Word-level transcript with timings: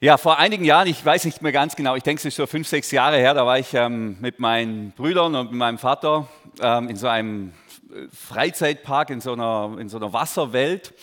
Ja, 0.00 0.16
vor 0.16 0.38
einigen 0.38 0.64
Jahren, 0.64 0.86
ich 0.86 1.04
weiß 1.04 1.24
nicht 1.24 1.42
mehr 1.42 1.50
ganz 1.50 1.74
genau, 1.74 1.96
ich 1.96 2.04
denke, 2.04 2.20
es 2.20 2.24
ist 2.24 2.36
so 2.36 2.46
fünf, 2.46 2.68
sechs 2.68 2.92
Jahre 2.92 3.16
her, 3.16 3.34
da 3.34 3.44
war 3.44 3.58
ich 3.58 3.74
ähm, 3.74 4.16
mit 4.20 4.38
meinen 4.38 4.92
Brüdern 4.92 5.34
und 5.34 5.50
mit 5.50 5.58
meinem 5.58 5.76
Vater 5.76 6.28
ähm, 6.62 6.88
in 6.88 6.94
so 6.94 7.08
einem 7.08 7.52
äh, 7.90 8.06
Freizeitpark, 8.12 9.10
in 9.10 9.20
so 9.20 9.32
einer, 9.32 9.76
in 9.80 9.88
so 9.88 9.96
einer 9.96 10.12
Wasserwelt. 10.12 10.94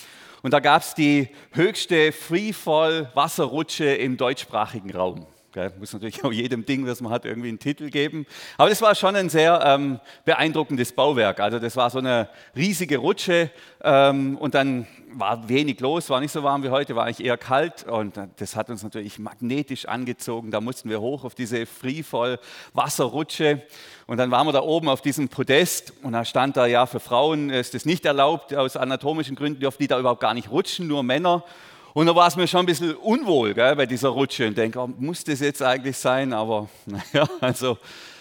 Und 0.43 0.51
da 0.51 0.61
gab 0.61 0.81
es 0.81 0.93
die 0.93 1.27
höchste 1.51 2.13
Freefall-Wasserrutsche 2.13 3.83
im 3.83 4.15
deutschsprachigen 4.15 4.95
Raum. 4.95 5.27
Gell? 5.55 5.71
Muss 5.79 5.93
natürlich 5.93 6.21
auch 6.25 6.33
jedem 6.33 6.65
Ding, 6.65 6.85
das 6.85 6.99
man 6.99 7.13
hat, 7.13 7.23
irgendwie 7.23 7.47
einen 7.47 7.59
Titel 7.59 7.89
geben. 7.89 8.25
Aber 8.57 8.67
das 8.67 8.81
war 8.81 8.93
schon 8.93 9.15
ein 9.15 9.29
sehr 9.29 9.61
ähm, 9.65 10.01
beeindruckendes 10.25 10.91
Bauwerk. 10.91 11.39
Also 11.39 11.59
das 11.59 11.77
war 11.77 11.89
so 11.89 11.99
eine 11.99 12.27
riesige 12.57 12.97
Rutsche 12.97 13.49
ähm, 13.81 14.37
und 14.37 14.53
dann 14.53 14.85
war 15.13 15.47
wenig 15.47 15.79
los, 15.79 16.09
war 16.09 16.19
nicht 16.19 16.33
so 16.33 16.43
warm 16.43 16.61
wie 16.63 16.71
heute, 16.71 16.97
war 16.97 17.05
eigentlich 17.05 17.25
eher 17.25 17.37
kalt 17.37 17.85
und 17.85 18.19
das 18.35 18.57
hat 18.57 18.69
uns 18.69 18.83
natürlich 18.83 19.17
magnetisch 19.17 19.87
angezogen. 19.87 20.51
Da 20.51 20.59
mussten 20.59 20.89
wir 20.89 20.99
hoch 20.99 21.23
auf 21.23 21.35
diese 21.35 21.65
Freefall 21.65 22.37
Wasserrutsche 22.73 23.61
und 24.07 24.17
dann 24.17 24.31
waren 24.31 24.45
wir 24.45 24.51
da 24.51 24.61
oben 24.61 24.89
auf 24.89 25.01
diesem 25.01 25.29
Podest 25.29 25.93
und 26.03 26.11
da 26.11 26.25
stand 26.25 26.57
da 26.57 26.65
ja 26.65 26.85
für 26.85 26.99
Frauen 26.99 27.49
ist 27.49 27.75
es 27.75 27.85
nicht 27.85 28.03
erlaubt 28.03 28.53
aus 28.53 28.75
anatomischen 28.75 29.37
Gründen 29.37 29.61
dürfen 29.61 29.77
die 29.79 29.87
da 29.87 29.97
überhaupt 29.97 30.19
gar 30.19 30.33
nicht 30.33 30.51
rutschen, 30.51 30.87
nur 30.89 31.01
Männer. 31.01 31.45
Und 31.95 32.07
da 32.07 32.13
war 32.13 32.27
es 32.27 32.35
mir 32.35 32.45
schon 32.45 32.59
ein 32.59 32.65
bisschen 32.65 32.93
unwohl 32.93 33.53
gell, 33.53 33.73
bei 33.73 33.85
dieser 33.85 34.09
Rutsche. 34.09 34.49
Und 34.49 34.57
denke, 34.57 34.77
oh, 34.79 34.87
muss 34.97 35.23
das 35.23 35.39
jetzt 35.39 35.63
eigentlich 35.63 35.97
sein? 35.97 36.33
Aber 36.33 36.67
naja, 36.85 37.25
also 37.39 37.77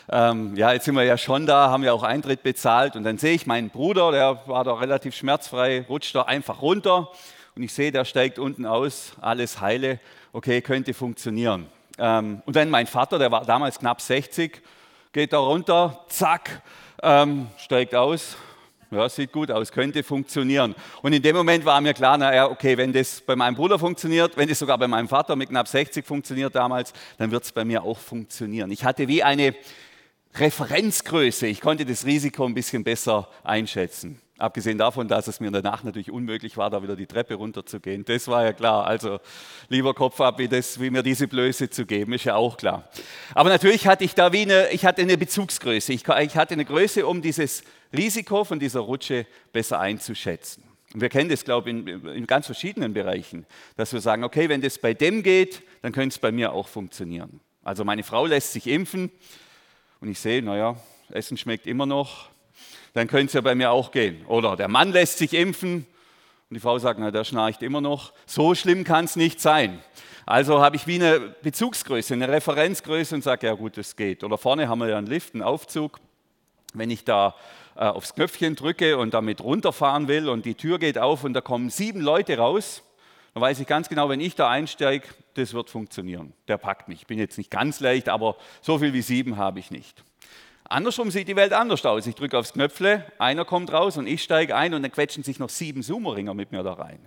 ähm, 0.09 0.55
ja, 0.55 0.73
jetzt 0.73 0.85
sind 0.85 0.95
wir 0.95 1.03
ja 1.03 1.19
schon 1.19 1.45
da, 1.45 1.71
haben 1.71 1.83
ja 1.83 1.93
auch 1.93 2.05
Eintritt 2.05 2.45
bezahlt. 2.45 2.95
Und 2.95 3.03
dann 3.03 3.19
sehe 3.19 3.35
ich 3.35 3.49
meinen 3.49 3.71
Bruder, 3.71 4.13
der 4.13 4.43
war 4.47 4.63
da 4.63 4.75
relativ 4.75 5.17
schmerzfrei, 5.17 5.85
rutscht 5.89 6.15
da 6.15 6.23
einfach 6.23 6.63
runter. 6.63 7.11
Und 7.57 7.65
ich 7.65 7.73
sehe, 7.73 7.91
der 7.91 8.05
steigt 8.05 8.39
unten 8.39 8.65
aus, 8.65 9.15
alles 9.21 9.61
heile, 9.61 9.99
okay, 10.33 10.63
könnte 10.63 10.95
funktionieren. 10.95 11.67
Ähm, 11.99 12.43
und 12.47 12.55
dann 12.55 12.71
mein 12.71 12.87
Vater, 12.87 13.19
der 13.19 13.33
war 13.33 13.45
damals 13.45 13.81
knapp 13.81 14.01
60, 14.01 14.63
geht 15.13 15.33
da 15.33 15.39
runter, 15.39 16.05
zack, 16.07 16.63
ähm, 17.03 17.49
steigt 17.57 17.97
aus, 17.97 18.37
ja, 18.95 19.09
sieht 19.09 19.33
gut 19.33 19.51
aus, 19.51 19.73
könnte 19.73 20.03
funktionieren. 20.03 20.75
Und 21.03 21.13
in 21.13 21.23
dem 21.23 21.37
Moment 21.37 21.65
war 21.65 21.81
mir 21.81 21.95
klar, 21.95 22.17
naja, 22.17 22.51
okay, 22.51 22.77
wenn 22.77 22.93
das 22.93 23.21
bei 23.21 23.37
meinem 23.37 23.55
Bruder 23.55 23.79
funktioniert, 23.79 24.37
wenn 24.37 24.49
das 24.49 24.59
sogar 24.59 24.79
bei 24.79 24.89
meinem 24.89 25.09
Vater 25.09 25.37
mit 25.37 25.51
knapp 25.51 25.69
60 25.69 26.05
funktioniert 26.05 26.55
damals, 26.55 26.93
dann 27.19 27.31
wird 27.31 27.45
es 27.45 27.53
bei 27.53 27.65
mir 27.65 27.83
auch 27.83 27.99
funktionieren. 27.99 28.71
Ich 28.71 28.85
hatte 28.85 29.09
wie 29.09 29.23
eine 29.23 29.55
Referenzgröße, 30.35 31.47
ich 31.47 31.61
konnte 31.61 31.85
das 31.85 32.07
Risiko 32.07 32.45
ein 32.45 32.55
bisschen 32.55 32.83
besser 32.83 33.29
einschätzen. 33.45 34.21
Abgesehen 34.37 34.79
davon, 34.79 35.07
dass 35.07 35.29
es 35.29 35.39
mir 35.39 35.53
danach 35.53 35.85
natürlich 35.85 36.11
unmöglich 36.11 36.57
war, 36.57 36.69
da 36.69 36.83
wieder 36.83 36.97
die 36.97 37.07
Treppe 37.07 37.35
runterzugehen. 37.35 38.05
Das 38.05 38.27
war 38.27 38.45
ja 38.45 38.53
klar. 38.53 38.85
Also 38.85 39.21
lieber 39.69 39.95
Kopf 39.95 40.21
ab, 40.21 40.41
wie, 40.41 40.49
das, 40.49 40.81
wie 40.81 40.91
mir 40.91 41.05
diese 41.05 41.29
Blöße 41.29 41.71
zu 41.71 41.87
geben, 41.87 42.15
ist 42.15 42.25
ja 42.25 42.35
auch 42.35 42.57
klar. 42.57 42.89
Aber 43.33 43.49
natürlich 43.49 43.87
hatte 43.87 44.03
ich 44.03 44.15
da 44.15 44.33
wie 44.33 44.43
eine, 44.43 44.71
ich 44.71 44.85
hatte 44.85 45.03
eine 45.03 45.17
Bezugsgröße. 45.17 45.93
Ich, 45.93 46.03
ich 46.09 46.37
hatte 46.37 46.55
eine 46.55 46.65
Größe, 46.65 47.07
um 47.07 47.23
dieses 47.23 47.63
Risiko 47.97 48.43
von 48.43 48.59
dieser 48.59 48.81
Rutsche 48.81 49.25
besser 49.53 49.79
einzuschätzen. 49.79 50.65
Und 50.93 51.01
wir 51.01 51.11
kennen 51.11 51.31
das, 51.31 51.45
glaube 51.45 51.71
ich, 51.71 51.77
in, 51.77 52.07
in 52.09 52.27
ganz 52.27 52.47
verschiedenen 52.47 52.93
Bereichen, 52.93 53.47
dass 53.77 53.93
wir 53.93 54.01
sagen, 54.01 54.25
okay, 54.25 54.49
wenn 54.49 54.61
das 54.61 54.79
bei 54.79 54.95
dem 54.95 55.23
geht, 55.23 55.63
dann 55.83 55.93
könnte 55.93 56.15
es 56.15 56.19
bei 56.19 56.33
mir 56.33 56.53
auch 56.53 56.67
funktionieren. 56.67 57.41
Also 57.63 57.85
meine 57.85 58.03
Frau 58.03 58.27
lässt 58.27 58.53
sich 58.53 58.67
impfen 58.67 59.13
und 60.01 60.09
ich 60.09 60.19
sehe, 60.19 60.43
naja, 60.43 60.77
Essen 61.11 61.37
schmeckt 61.37 61.69
immer 61.69 61.87
noch, 61.87 62.34
dann 62.95 63.09
könnte 63.09 63.27
es 63.27 63.33
ja 63.35 63.41
bei 63.43 63.55
mir 63.55 63.71
auch 63.71 63.91
gehen. 63.91 64.25
Oder 64.27 64.57
der 64.57 64.69
Mann 64.69 64.93
lässt 64.93 65.19
sich 65.19 65.35
impfen 65.35 65.87
und 66.49 66.55
die 66.55 66.61
Frau 66.61 66.79
sagt, 66.79 66.99
na, 67.01 67.11
der 67.11 67.25
schnarcht 67.25 67.63
immer 67.63 67.81
noch. 67.81 68.13
So 68.25 68.55
schlimm 68.55 68.85
kann 68.85 69.05
es 69.05 69.17
nicht 69.17 69.41
sein. 69.41 69.81
Also 70.27 70.63
habe 70.63 70.77
ich 70.77 70.87
wie 70.87 70.95
eine 70.95 71.21
Bezugsgröße, 71.43 72.15
eine 72.15 72.29
Referenzgröße 72.29 73.17
und 73.17 73.23
sage, 73.23 73.49
ja 73.49 73.55
gut, 73.55 73.77
das 73.77 73.97
geht. 73.97 74.25
Oder 74.25 74.39
vorne 74.39 74.69
haben 74.69 74.79
wir 74.79 74.89
ja 74.89 74.97
einen 74.97 75.07
Lift, 75.07 75.35
einen 75.35 75.43
Aufzug. 75.43 76.01
Wenn 76.73 76.91
ich 76.91 77.05
da 77.05 77.35
äh, 77.77 77.85
aufs 77.85 78.15
Knöpfchen 78.15 78.55
drücke 78.55 78.97
und 78.97 79.13
damit 79.13 79.43
runterfahren 79.43 80.09
will 80.09 80.29
und 80.29 80.45
die 80.45 80.55
Tür 80.55 80.79
geht 80.79 80.97
auf 80.97 81.25
und 81.25 81.35
da 81.35 81.41
kommen 81.41 81.71
sieben 81.71 82.01
Leute 82.01 82.39
raus, 82.39 82.83
dann 83.35 83.43
weiß 83.43 83.59
ich 83.59 83.67
ganz 83.67 83.89
genau, 83.89 84.09
wenn 84.09 84.21
ich 84.21 84.37
da 84.37 84.49
einsteige, 84.49 85.09
das 85.35 85.53
wird 85.53 85.69
funktionieren. 85.69 86.33
Der 86.47 86.57
packt 86.57 86.89
mich. 86.89 87.01
Ich 87.01 87.07
bin 87.07 87.19
jetzt 87.19 87.37
nicht 87.37 87.51
ganz 87.51 87.81
leicht, 87.81 88.09
aber 88.09 88.37
so 88.63 88.79
viel 88.79 88.93
wie 88.93 89.03
sieben 89.03 89.37
habe 89.37 89.59
ich 89.59 89.73
nicht. 89.73 90.05
Andersrum 90.65 91.11
sieht 91.11 91.29
die 91.29 91.37
Welt 91.37 91.53
anders 91.53 91.85
aus. 91.85 92.07
Ich 92.07 92.15
drücke 92.15 92.39
aufs 92.39 92.55
Knöpfle, 92.55 93.05
einer 93.19 93.45
kommt 93.45 93.73
raus 93.73 93.97
und 93.99 94.07
ich 94.07 94.23
steige 94.23 94.57
ein 94.57 94.73
und 94.73 94.83
dann 94.83 94.91
quetschen 94.91 95.23
sich 95.23 95.39
noch 95.39 95.51
sieben 95.51 95.83
Sumo-Ringer 95.83 96.35
mit 96.35 96.53
mir 96.53 96.63
da 96.63 96.73
rein. 96.73 96.99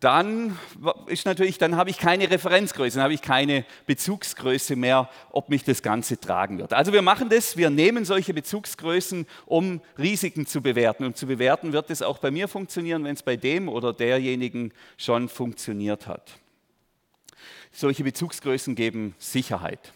Dann 0.00 0.58
ist 1.06 1.26
natürlich, 1.26 1.58
dann 1.58 1.76
habe 1.76 1.90
ich 1.90 1.98
keine 1.98 2.30
Referenzgröße, 2.30 2.96
dann 2.96 3.04
habe 3.04 3.12
ich 3.12 3.20
keine 3.20 3.66
Bezugsgröße 3.86 4.74
mehr, 4.74 5.10
ob 5.30 5.50
mich 5.50 5.62
das 5.62 5.82
Ganze 5.82 6.18
tragen 6.18 6.58
wird. 6.58 6.72
Also 6.72 6.94
wir 6.94 7.02
machen 7.02 7.28
das, 7.28 7.58
wir 7.58 7.68
nehmen 7.68 8.06
solche 8.06 8.32
Bezugsgrößen, 8.32 9.26
um 9.44 9.82
Risiken 9.98 10.46
zu 10.46 10.62
bewerten. 10.62 11.04
Und 11.04 11.18
zu 11.18 11.26
bewerten 11.26 11.74
wird 11.74 11.90
es 11.90 12.00
auch 12.00 12.16
bei 12.16 12.30
mir 12.30 12.48
funktionieren, 12.48 13.04
wenn 13.04 13.14
es 13.14 13.22
bei 13.22 13.36
dem 13.36 13.68
oder 13.68 13.92
derjenigen 13.92 14.72
schon 14.96 15.28
funktioniert 15.28 16.06
hat. 16.06 16.32
Solche 17.70 18.02
Bezugsgrößen 18.02 18.74
geben 18.74 19.14
Sicherheit. 19.18 19.92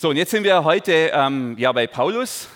So, 0.00 0.10
und 0.10 0.16
jetzt 0.16 0.30
sind 0.30 0.44
wir 0.44 0.62
heute 0.62 1.10
ähm, 1.12 1.56
ja 1.58 1.72
bei 1.72 1.88
Paulus. 1.88 2.46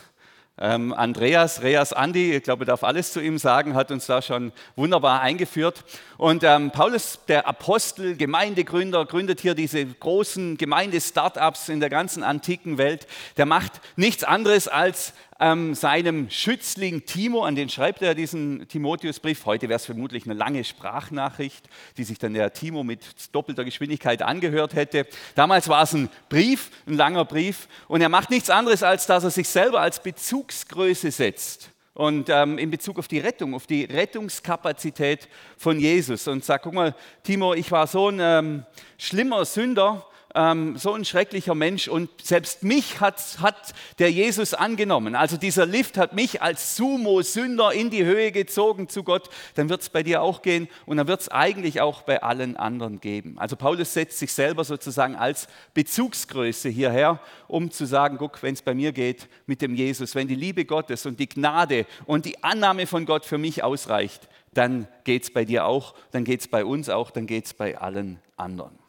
Ähm, 0.61 0.93
Andreas, 0.93 1.61
Reas 1.61 1.93
Andi, 1.93 2.37
ich 2.37 2.45
glaube, 2.45 2.63
ich 2.63 2.69
darf 2.69 2.85
alles 2.85 3.13
zu 3.13 3.21
ihm 3.21 3.37
sagen, 3.37 3.75
hat 3.75 3.91
uns 3.91 4.07
da 4.07 4.23
schon 4.23 4.53
wunderbar 4.77 5.23
eingeführt. 5.23 5.83
Und 6.19 6.45
ähm, 6.45 6.71
Paulus, 6.71 7.19
der 7.27 7.49
Apostel, 7.49 8.17
Gemeindegründer, 8.17 9.07
gründet 9.07 9.41
hier 9.41 9.57
diese 9.57 9.85
großen 9.85 10.57
Gemeinde-Startups 10.57 11.69
in 11.69 11.81
der 11.81 11.91
ganzen 11.91 12.23
antiken 12.23 12.79
Welt. 12.79 13.09
Der 13.37 13.47
macht 13.47 13.81
nichts 13.97 14.23
anderes 14.23 14.69
als 14.69 15.13
ähm, 15.43 15.75
seinem 15.75 16.31
Schützling 16.31 17.05
Timo, 17.05 17.43
an 17.43 17.57
den 17.57 17.69
schreibt 17.69 18.01
er 18.01 18.15
diesen 18.15 18.69
Timotheusbrief. 18.69 19.45
Heute 19.45 19.69
wäre 19.69 19.77
es 19.77 19.85
vermutlich 19.85 20.25
eine 20.25 20.35
lange 20.35 20.63
Sprachnachricht, 20.63 21.69
die 21.97 22.05
sich 22.05 22.19
dann 22.19 22.35
der 22.35 22.53
Timo 22.53 22.85
mit 22.85 23.01
doppelter 23.33 23.65
Geschwindigkeit 23.65 24.23
angehört 24.23 24.75
hätte. 24.75 25.05
Damals 25.35 25.69
war 25.69 25.83
es 25.83 25.95
ein 25.95 26.09
Brief, 26.29 26.71
ein 26.87 26.95
langer 26.95 27.25
Brief. 27.25 27.67
Und 27.89 28.03
er 28.03 28.09
macht 28.09 28.31
nichts 28.31 28.51
anderes, 28.51 28.85
als 28.85 29.07
dass 29.07 29.25
er 29.25 29.31
sich 29.31 29.49
selber 29.49 29.81
als 29.81 30.01
Bezugsgröße 30.01 31.11
setzt. 31.11 31.71
Und 31.95 32.29
ähm, 32.31 32.57
in 32.57 32.71
Bezug 32.71 33.01
auf 33.01 33.09
die 33.09 33.19
Rettung, 33.19 33.55
auf 33.55 33.67
die 33.67 33.85
Rettungskapazität 33.85 35.29
von 35.59 35.81
Jesus. 35.81 36.29
Und 36.29 36.45
sagt, 36.45 36.63
guck 36.63 36.75
mal, 36.75 36.95
Timo, 37.25 37.53
ich 37.53 37.71
war 37.73 37.89
so 37.89 38.09
ein 38.09 38.19
ähm, 38.21 38.65
schlimmer 38.97 39.45
Sünder, 39.45 40.07
ähm, 40.35 40.77
so 40.77 40.93
ein 40.93 41.05
schrecklicher 41.05 41.55
Mensch 41.55 41.89
und 41.89 42.11
selbst 42.23 42.63
mich 42.63 43.01
hat, 43.01 43.39
hat 43.41 43.75
der 43.99 44.11
Jesus 44.11 44.55
angenommen. 44.55 45.15
Also 45.15 45.37
dieser 45.37 45.67
Lift 45.67 45.99
hat 45.99 46.15
mich 46.15 46.43
als 46.43 46.77
Sumo-Sünder 46.77 47.73
in 47.73 47.91
die 47.91 48.05
Höhe 48.05 48.33
gezogen 48.33 48.89
zu 48.89 49.03
Gott. 49.03 49.29
Dann 49.55 49.69
wird 49.69 49.83
es 49.83 49.91
bei 49.91 50.03
dir 50.03 50.23
auch 50.23 50.43
gehen 50.43 50.69
und 50.87 50.97
dann 50.97 51.09
wird 51.09 51.21
es 51.21 51.29
eigentlich 51.29 51.81
auch 51.81 52.03
bei 52.03 52.23
allen 52.23 52.57
anderen 52.57 53.01
geben. 53.01 53.39
Also 53.39 53.57
Paulus 53.57 53.93
setzt 53.93 54.19
sich 54.19 54.33
selber 54.33 54.65
sozusagen 54.65 55.17
als 55.17 55.49
Bezugsgröße 55.75 56.69
hierher, 56.69 57.21
um 57.49 57.71
zu 57.71 57.85
sagen, 57.85 58.17
guck, 58.19 58.43
wenn 58.43 58.55
es 58.55 58.63
bei 58.63 58.75
mir 58.75 58.93
geht 58.93 59.29
mit 59.47 59.63
dem 59.63 59.75
Jesus, 59.75 60.15
wenn 60.15 60.29
die 60.29 60.35
Liebe 60.35 60.65
Gottes 60.65 61.07
und 61.07 61.21
die 61.21 61.29
Gnade 61.29 61.87
und 62.07 62.25
die 62.25 62.43
Annahme 62.43 62.87
von 62.87 63.07
Gott 63.07 63.25
für 63.25 63.39
mich 63.39 63.63
ausreicht, 63.63 64.29
dann 64.55 64.87
geht 65.05 65.23
es 65.25 65.33
bei 65.33 65.45
dir 65.45 65.67
auch, 65.67 65.95
dann 66.11 66.25
geht 66.25 66.41
es 66.41 66.49
bei 66.49 66.65
uns 66.65 66.89
auch, 66.89 67.11
dann 67.11 67.27
geht 67.27 67.47
es 67.47 67.55
bei 67.55 67.79
allen 67.79 68.21
anderen. 68.37 68.82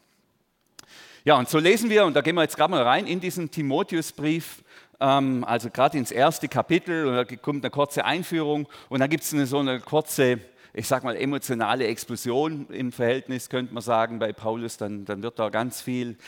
Ja, 1.26 1.38
und 1.38 1.48
so 1.48 1.58
lesen 1.58 1.88
wir, 1.88 2.04
und 2.04 2.14
da 2.14 2.20
gehen 2.20 2.34
wir 2.34 2.42
jetzt 2.42 2.54
gerade 2.54 2.70
mal 2.70 2.82
rein 2.82 3.06
in 3.06 3.18
diesen 3.18 3.50
Timotheusbrief, 3.50 4.62
ähm, 5.00 5.42
also 5.44 5.70
gerade 5.70 5.96
ins 5.96 6.10
erste 6.10 6.48
Kapitel, 6.48 7.06
und 7.06 7.14
da 7.14 7.24
kommt 7.24 7.64
eine 7.64 7.70
kurze 7.70 8.04
Einführung, 8.04 8.68
und 8.90 9.00
dann 9.00 9.08
gibt 9.08 9.24
es 9.24 9.30
so 9.30 9.58
eine 9.58 9.80
kurze, 9.80 10.40
ich 10.74 10.86
sag 10.86 11.02
mal, 11.02 11.16
emotionale 11.16 11.86
Explosion 11.86 12.66
im 12.68 12.92
Verhältnis, 12.92 13.48
könnte 13.48 13.72
man 13.72 13.82
sagen, 13.82 14.18
bei 14.18 14.34
Paulus, 14.34 14.76
dann, 14.76 15.06
dann 15.06 15.22
wird 15.22 15.38
da 15.38 15.48
ganz 15.48 15.80
viel 15.80 16.18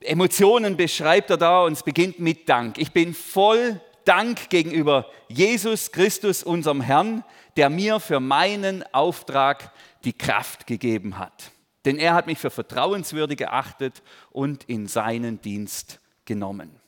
Emotionen 0.00 0.78
beschreibt 0.78 1.28
er 1.28 1.36
da, 1.36 1.64
und 1.64 1.74
es 1.74 1.82
beginnt 1.82 2.20
mit 2.20 2.48
Dank. 2.48 2.78
Ich 2.78 2.92
bin 2.92 3.12
voll 3.12 3.82
Dank 4.06 4.48
gegenüber 4.48 5.10
Jesus 5.28 5.92
Christus, 5.92 6.42
unserem 6.42 6.80
Herrn, 6.80 7.22
der 7.58 7.68
mir 7.68 8.00
für 8.00 8.18
meinen 8.18 8.82
Auftrag 8.94 9.72
die 10.04 10.14
Kraft 10.14 10.66
gegeben 10.66 11.18
hat. 11.18 11.52
Denn 11.84 11.98
er 11.98 12.14
hat 12.14 12.26
mich 12.26 12.38
für 12.38 12.50
vertrauenswürdig 12.50 13.38
geachtet 13.38 14.02
und 14.30 14.64
in 14.64 14.86
seinen 14.86 15.40
Dienst 15.40 16.00
genommen. 16.24 16.79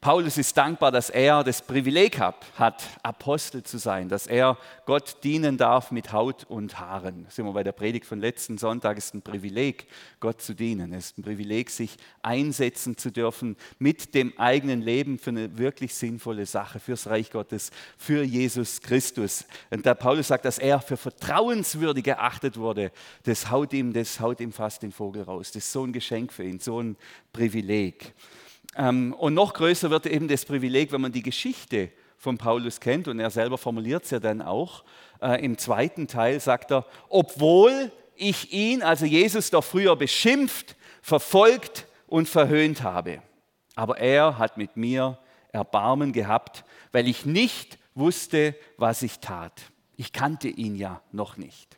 Paulus 0.00 0.38
ist 0.38 0.56
dankbar, 0.56 0.92
dass 0.92 1.10
er 1.10 1.42
das 1.42 1.60
Privileg 1.60 2.20
hat, 2.20 2.84
Apostel 3.02 3.64
zu 3.64 3.78
sein, 3.78 4.08
dass 4.08 4.28
er 4.28 4.56
Gott 4.86 5.24
dienen 5.24 5.58
darf 5.58 5.90
mit 5.90 6.12
Haut 6.12 6.44
und 6.48 6.78
Haaren. 6.78 7.24
Das 7.24 7.34
sind 7.34 7.46
wir 7.46 7.52
bei 7.52 7.64
der 7.64 7.72
Predigt 7.72 8.06
von 8.06 8.20
letzten 8.20 8.58
Sonntag. 8.58 8.96
Es 8.96 9.06
ist 9.06 9.14
ein 9.14 9.22
Privileg, 9.22 9.88
Gott 10.20 10.40
zu 10.40 10.54
dienen. 10.54 10.92
Es 10.92 11.06
ist 11.06 11.18
ein 11.18 11.24
Privileg, 11.24 11.70
sich 11.70 11.96
einsetzen 12.22 12.96
zu 12.96 13.10
dürfen 13.10 13.56
mit 13.80 14.14
dem 14.14 14.38
eigenen 14.38 14.82
Leben 14.82 15.18
für 15.18 15.30
eine 15.30 15.58
wirklich 15.58 15.96
sinnvolle 15.96 16.46
Sache, 16.46 16.78
fürs 16.78 17.08
Reich 17.08 17.32
Gottes, 17.32 17.72
für 17.96 18.22
Jesus 18.22 18.80
Christus. 18.80 19.46
Und 19.70 19.84
da 19.84 19.94
Paulus 19.94 20.28
sagt, 20.28 20.44
dass 20.44 20.58
er 20.58 20.80
für 20.80 20.96
vertrauenswürdig 20.96 22.06
erachtet 22.06 22.56
wurde, 22.56 22.92
das 23.24 23.50
haut 23.50 23.72
ihm, 23.72 23.92
das 23.92 24.20
haut 24.20 24.38
ihm 24.38 24.52
fast 24.52 24.84
den 24.84 24.92
Vogel 24.92 25.22
raus. 25.22 25.48
Das 25.48 25.64
ist 25.64 25.72
so 25.72 25.84
ein 25.84 25.92
Geschenk 25.92 26.32
für 26.32 26.44
ihn, 26.44 26.60
so 26.60 26.80
ein 26.80 26.96
Privileg. 27.32 28.14
Ähm, 28.78 29.12
und 29.12 29.34
noch 29.34 29.52
größer 29.52 29.90
wird 29.90 30.06
eben 30.06 30.28
das 30.28 30.44
Privileg, 30.44 30.92
wenn 30.92 31.00
man 31.00 31.12
die 31.12 31.22
Geschichte 31.22 31.90
von 32.16 32.38
Paulus 32.38 32.80
kennt, 32.80 33.08
und 33.08 33.18
er 33.20 33.30
selber 33.30 33.58
formuliert 33.58 34.04
es 34.04 34.10
ja 34.10 34.20
dann 34.20 34.40
auch. 34.40 34.84
Äh, 35.20 35.44
Im 35.44 35.58
zweiten 35.58 36.06
Teil 36.06 36.40
sagt 36.40 36.70
er, 36.70 36.86
obwohl 37.08 37.92
ich 38.16 38.52
ihn, 38.52 38.82
also 38.82 39.04
Jesus, 39.04 39.50
doch 39.50 39.64
früher 39.64 39.96
beschimpft, 39.96 40.76
verfolgt 41.02 41.86
und 42.06 42.28
verhöhnt 42.28 42.82
habe. 42.82 43.22
Aber 43.74 43.98
er 43.98 44.38
hat 44.38 44.56
mit 44.56 44.76
mir 44.76 45.18
Erbarmen 45.52 46.12
gehabt, 46.12 46.64
weil 46.92 47.08
ich 47.08 47.26
nicht 47.26 47.78
wusste, 47.94 48.54
was 48.76 49.02
ich 49.02 49.18
tat. 49.18 49.52
Ich 49.96 50.12
kannte 50.12 50.48
ihn 50.48 50.76
ja 50.76 51.00
noch 51.10 51.36
nicht. 51.36 51.77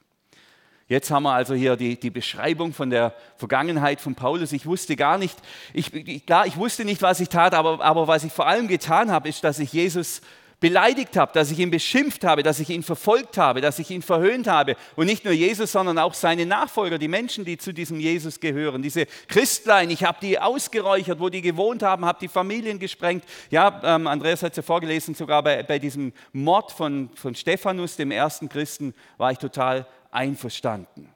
Jetzt 0.90 1.12
haben 1.12 1.22
wir 1.22 1.32
also 1.32 1.54
hier 1.54 1.76
die, 1.76 2.00
die 2.00 2.10
Beschreibung 2.10 2.72
von 2.72 2.90
der 2.90 3.14
Vergangenheit 3.36 4.00
von 4.00 4.16
Paulus. 4.16 4.50
Ich 4.50 4.66
wusste 4.66 4.96
gar 4.96 5.18
nicht, 5.18 5.38
ich, 5.72 6.26
klar, 6.26 6.48
ich 6.48 6.56
wusste 6.56 6.84
nicht, 6.84 7.00
was 7.00 7.20
ich 7.20 7.28
tat, 7.28 7.54
aber, 7.54 7.80
aber 7.80 8.08
was 8.08 8.24
ich 8.24 8.32
vor 8.32 8.48
allem 8.48 8.66
getan 8.66 9.12
habe, 9.12 9.28
ist, 9.28 9.44
dass 9.44 9.60
ich 9.60 9.72
Jesus 9.72 10.20
beleidigt 10.58 11.16
habe, 11.16 11.30
dass 11.32 11.52
ich 11.52 11.60
ihn 11.60 11.70
beschimpft 11.70 12.24
habe, 12.24 12.42
dass 12.42 12.58
ich 12.58 12.70
ihn 12.70 12.82
verfolgt 12.82 13.38
habe, 13.38 13.60
dass 13.60 13.78
ich 13.78 13.88
ihn 13.92 14.02
verhöhnt 14.02 14.48
habe. 14.48 14.74
Und 14.96 15.06
nicht 15.06 15.24
nur 15.24 15.32
Jesus, 15.32 15.70
sondern 15.70 15.96
auch 15.96 16.12
seine 16.12 16.44
Nachfolger, 16.44 16.98
die 16.98 17.06
Menschen, 17.06 17.44
die 17.44 17.56
zu 17.56 17.72
diesem 17.72 18.00
Jesus 18.00 18.40
gehören. 18.40 18.82
Diese 18.82 19.06
Christlein, 19.28 19.90
ich 19.90 20.02
habe 20.02 20.18
die 20.20 20.40
ausgeräuchert, 20.40 21.20
wo 21.20 21.28
die 21.28 21.40
gewohnt 21.40 21.84
haben, 21.84 22.04
habe 22.04 22.18
die 22.20 22.26
Familien 22.26 22.80
gesprengt. 22.80 23.24
Ja, 23.50 23.80
ähm, 23.84 24.08
Andreas 24.08 24.42
hat 24.42 24.54
es 24.54 24.56
ja 24.56 24.62
vorgelesen, 24.64 25.14
sogar 25.14 25.44
bei, 25.44 25.62
bei 25.62 25.78
diesem 25.78 26.12
Mord 26.32 26.72
von, 26.72 27.10
von 27.14 27.36
Stephanus, 27.36 27.94
dem 27.94 28.10
ersten 28.10 28.48
Christen, 28.48 28.92
war 29.18 29.30
ich 29.30 29.38
total 29.38 29.86
einverstanden. 30.10 31.08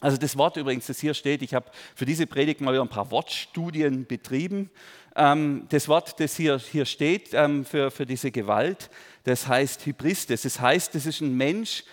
Also 0.00 0.16
das 0.16 0.36
Wort 0.36 0.56
übrigens, 0.56 0.86
das 0.86 0.98
hier 0.98 1.14
steht, 1.14 1.42
ich 1.42 1.54
habe 1.54 1.70
für 1.94 2.06
diese 2.06 2.26
Predigt 2.26 2.60
mal 2.60 2.72
wieder 2.72 2.82
ein 2.82 2.88
paar 2.88 3.10
Wortstudien 3.10 4.06
betrieben. 4.06 4.70
Ähm, 5.14 5.66
das 5.68 5.88
Wort, 5.88 6.18
das 6.20 6.36
hier, 6.36 6.58
hier 6.58 6.86
steht 6.86 7.30
ähm, 7.34 7.64
für, 7.64 7.90
für 7.90 8.06
diese 8.06 8.30
Gewalt, 8.30 8.90
das 9.24 9.46
heißt 9.46 9.84
Hybristes. 9.84 10.42
Das 10.42 10.60
heißt, 10.60 10.94
das 10.94 11.04
ist 11.04 11.20
ein 11.20 11.36
Mensch, 11.36 11.84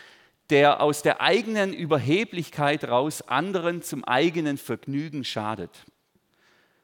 der 0.49 0.81
aus 0.81 1.01
der 1.01 1.19
eigenen 1.19 1.73
Überheblichkeit 1.73 2.85
raus 2.85 3.21
anderen 3.21 3.81
zum 3.81 4.05
eigenen 4.05 4.57
Vergnügen 4.57 5.25
schadet. 5.25 5.85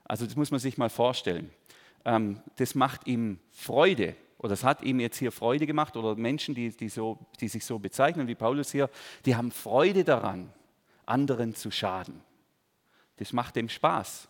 Also 0.03 0.25
das 0.25 0.35
muss 0.35 0.51
man 0.51 0.59
sich 0.59 0.77
mal 0.77 0.89
vorstellen. 0.89 1.49
Ähm, 2.03 2.41
das 2.57 2.75
macht 2.75 3.07
ihm 3.07 3.39
Freude, 3.51 4.15
oder 4.43 4.53
es 4.53 4.63
hat 4.65 4.83
ihm 4.83 4.99
jetzt 4.99 5.17
hier 5.17 5.31
Freude 5.31 5.65
gemacht, 5.65 5.95
oder 5.95 6.15
Menschen, 6.15 6.53
die, 6.53 6.69
die, 6.69 6.89
so, 6.89 7.17
die 7.39 7.47
sich 7.47 7.65
so 7.65 7.79
bezeichnen 7.79 8.27
wie 8.27 8.35
Paulus 8.35 8.71
hier, 8.71 8.89
die 9.25 9.35
haben 9.37 9.51
Freude 9.51 10.03
daran, 10.03 10.51
anderen 11.05 11.55
zu 11.55 11.71
schaden. 11.71 12.21
Das 13.17 13.31
macht 13.31 13.55
dem 13.55 13.69
Spaß. 13.69 14.27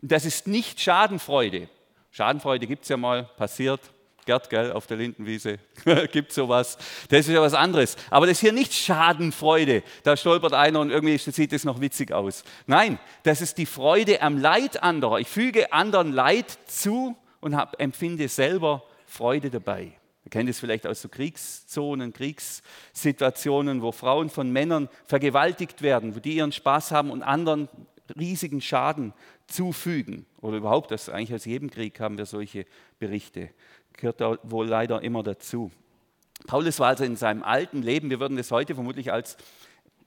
Das 0.00 0.24
ist 0.24 0.46
nicht 0.46 0.80
Schadenfreude. 0.80 1.68
Schadenfreude 2.12 2.68
gibt 2.68 2.84
es 2.84 2.90
ja 2.90 2.96
mal, 2.96 3.24
passiert. 3.36 3.80
Gerd, 4.24 4.50
gell, 4.50 4.72
auf 4.72 4.86
der 4.86 4.98
Lindenwiese 4.98 5.58
gibt 6.12 6.32
sowas. 6.32 6.78
Das 7.08 7.26
ist 7.26 7.34
ja 7.34 7.40
was 7.40 7.54
anderes. 7.54 7.96
Aber 8.10 8.26
das 8.26 8.34
ist 8.34 8.40
hier 8.40 8.52
nicht 8.52 8.72
Schadenfreude. 8.72 9.82
Da 10.04 10.16
stolpert 10.16 10.52
einer 10.52 10.78
und 10.78 10.90
irgendwie 10.90 11.18
sieht 11.18 11.52
es 11.52 11.64
noch 11.64 11.80
witzig 11.80 12.12
aus. 12.12 12.44
Nein, 12.66 13.00
das 13.24 13.40
ist 13.40 13.58
die 13.58 13.66
Freude 13.66 14.22
am 14.22 14.38
Leid 14.38 14.82
anderer. 14.82 15.18
Ich 15.18 15.28
füge 15.28 15.72
anderen 15.72 16.12
Leid 16.12 16.56
zu 16.66 17.16
und 17.40 17.56
hab, 17.56 17.80
empfinde 17.80 18.28
selber 18.28 18.84
Freude 19.06 19.50
dabei. 19.50 19.92
Ihr 20.24 20.30
kennt 20.30 20.48
es 20.48 20.58
vielleicht 20.58 20.86
aus 20.86 21.00
so 21.00 21.08
Kriegszonen, 21.08 22.12
Kriegssituationen, 22.12 23.80
wo 23.80 23.92
Frauen 23.92 24.28
von 24.28 24.50
Männern 24.50 24.88
vergewaltigt 25.04 25.82
werden, 25.82 26.16
wo 26.16 26.20
die 26.20 26.36
ihren 26.36 26.52
Spaß 26.52 26.90
haben 26.90 27.10
und 27.10 27.22
anderen 27.22 27.68
riesigen 28.18 28.60
Schaden 28.60 29.12
zufügen. 29.46 30.26
Oder 30.40 30.56
überhaupt, 30.56 30.90
das 30.90 31.08
eigentlich 31.08 31.34
aus 31.34 31.44
jedem 31.44 31.70
Krieg 31.70 32.00
haben 32.00 32.18
wir 32.18 32.26
solche 32.26 32.66
Berichte. 32.98 33.50
Gehört 33.92 34.20
da 34.20 34.38
wohl 34.42 34.66
leider 34.66 35.02
immer 35.02 35.22
dazu. 35.22 35.70
Paulus 36.46 36.80
war 36.80 36.88
also 36.88 37.04
in 37.04 37.16
seinem 37.16 37.42
alten 37.42 37.82
Leben, 37.82 38.10
wir 38.10 38.20
würden 38.20 38.38
es 38.38 38.50
heute 38.50 38.74
vermutlich 38.74 39.12
als 39.12 39.36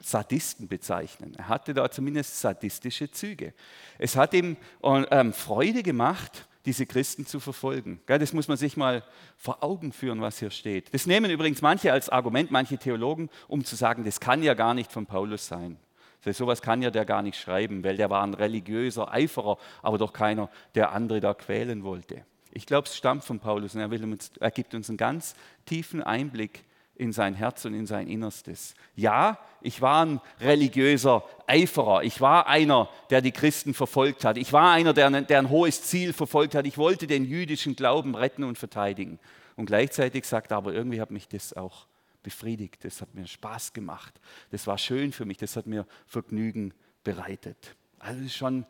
Sadisten 0.01 0.67
bezeichnen. 0.67 1.33
Er 1.37 1.49
hatte 1.49 1.73
da 1.73 1.89
zumindest 1.89 2.39
sadistische 2.39 3.11
Züge. 3.11 3.53
Es 3.97 4.15
hat 4.15 4.33
ihm 4.33 4.55
ähm, 4.83 5.33
Freude 5.33 5.83
gemacht, 5.83 6.47
diese 6.69 6.85
Christen 6.85 7.25
zu 7.25 7.39
verfolgen. 7.39 7.99
Das 8.05 8.31
muss 8.31 8.47
man 8.47 8.55
sich 8.55 8.77
mal 8.77 9.03
vor 9.37 9.63
Augen 9.63 9.91
führen, 9.91 10.21
was 10.21 10.37
hier 10.37 10.51
steht. 10.51 10.93
Das 10.93 11.07
nehmen 11.07 11.31
übrigens 11.31 11.63
manche 11.63 11.91
als 11.91 12.09
Argument, 12.09 12.51
manche 12.51 12.77
Theologen, 12.77 13.31
um 13.47 13.65
zu 13.65 13.75
sagen, 13.75 14.03
das 14.03 14.19
kann 14.19 14.43
ja 14.43 14.53
gar 14.53 14.75
nicht 14.75 14.91
von 14.91 15.07
Paulus 15.07 15.47
sein. 15.47 15.77
So 16.23 16.31
sowas 16.31 16.61
kann 16.61 16.83
ja 16.83 16.91
der 16.91 17.05
gar 17.05 17.23
nicht 17.23 17.39
schreiben, 17.39 17.83
weil 17.83 17.97
der 17.97 18.11
war 18.11 18.21
ein 18.21 18.35
religiöser 18.35 19.11
Eiferer, 19.11 19.57
aber 19.81 19.97
doch 19.97 20.13
keiner, 20.13 20.51
der 20.75 20.91
andere 20.91 21.19
da 21.21 21.33
quälen 21.33 21.83
wollte. 21.83 22.23
Ich 22.51 22.67
glaube, 22.67 22.87
es 22.87 22.95
stammt 22.95 23.23
von 23.23 23.39
Paulus 23.39 23.73
und 23.73 23.81
er, 23.81 23.91
uns, 23.91 24.31
er 24.39 24.51
gibt 24.51 24.75
uns 24.75 24.89
einen 24.89 24.97
ganz 24.97 25.33
tiefen 25.65 26.03
Einblick 26.03 26.65
in 26.99 27.13
sein 27.13 27.33
Herz 27.33 27.63
und 27.63 27.73
in 27.73 27.85
sein 27.85 28.07
Innerstes. 28.07 28.75
Ja, 28.93 29.39
ich 29.61 29.81
war 29.81 30.05
ein 30.05 30.21
religiöser 30.41 31.23
Eiferer. 31.47 32.03
Ich 32.03 32.19
war 32.19 32.47
einer, 32.47 32.89
der 33.09 33.21
die 33.21 33.31
Christen 33.31 33.73
verfolgt 33.73 34.25
hat. 34.25 34.37
Ich 34.37 34.51
war 34.51 34.73
einer, 34.73 34.93
der, 34.93 35.09
der 35.21 35.39
ein 35.39 35.49
hohes 35.49 35.81
Ziel 35.81 36.11
verfolgt 36.11 36.55
hat. 36.55 36.67
Ich 36.67 36.77
wollte 36.77 37.07
den 37.07 37.23
jüdischen 37.23 37.75
Glauben 37.75 38.15
retten 38.15 38.43
und 38.43 38.57
verteidigen. 38.57 39.17
Und 39.55 39.67
gleichzeitig 39.67 40.25
sagt 40.25 40.51
er, 40.51 40.57
aber 40.57 40.73
irgendwie 40.73 40.99
hat 40.99 41.09
mich 41.09 41.29
das 41.29 41.53
auch 41.53 41.87
befriedigt. 42.21 42.83
Das 42.83 43.01
hat 43.01 43.15
mir 43.15 43.25
Spaß 43.25 43.71
gemacht. 43.71 44.19
Das 44.51 44.67
war 44.67 44.77
schön 44.77 45.13
für 45.13 45.23
mich. 45.23 45.37
Das 45.37 45.55
hat 45.55 45.67
mir 45.67 45.87
Vergnügen 46.05 46.73
bereitet. 47.05 47.75
Also 47.97 48.17
das 48.17 48.27
ist 48.27 48.35
schon 48.35 48.65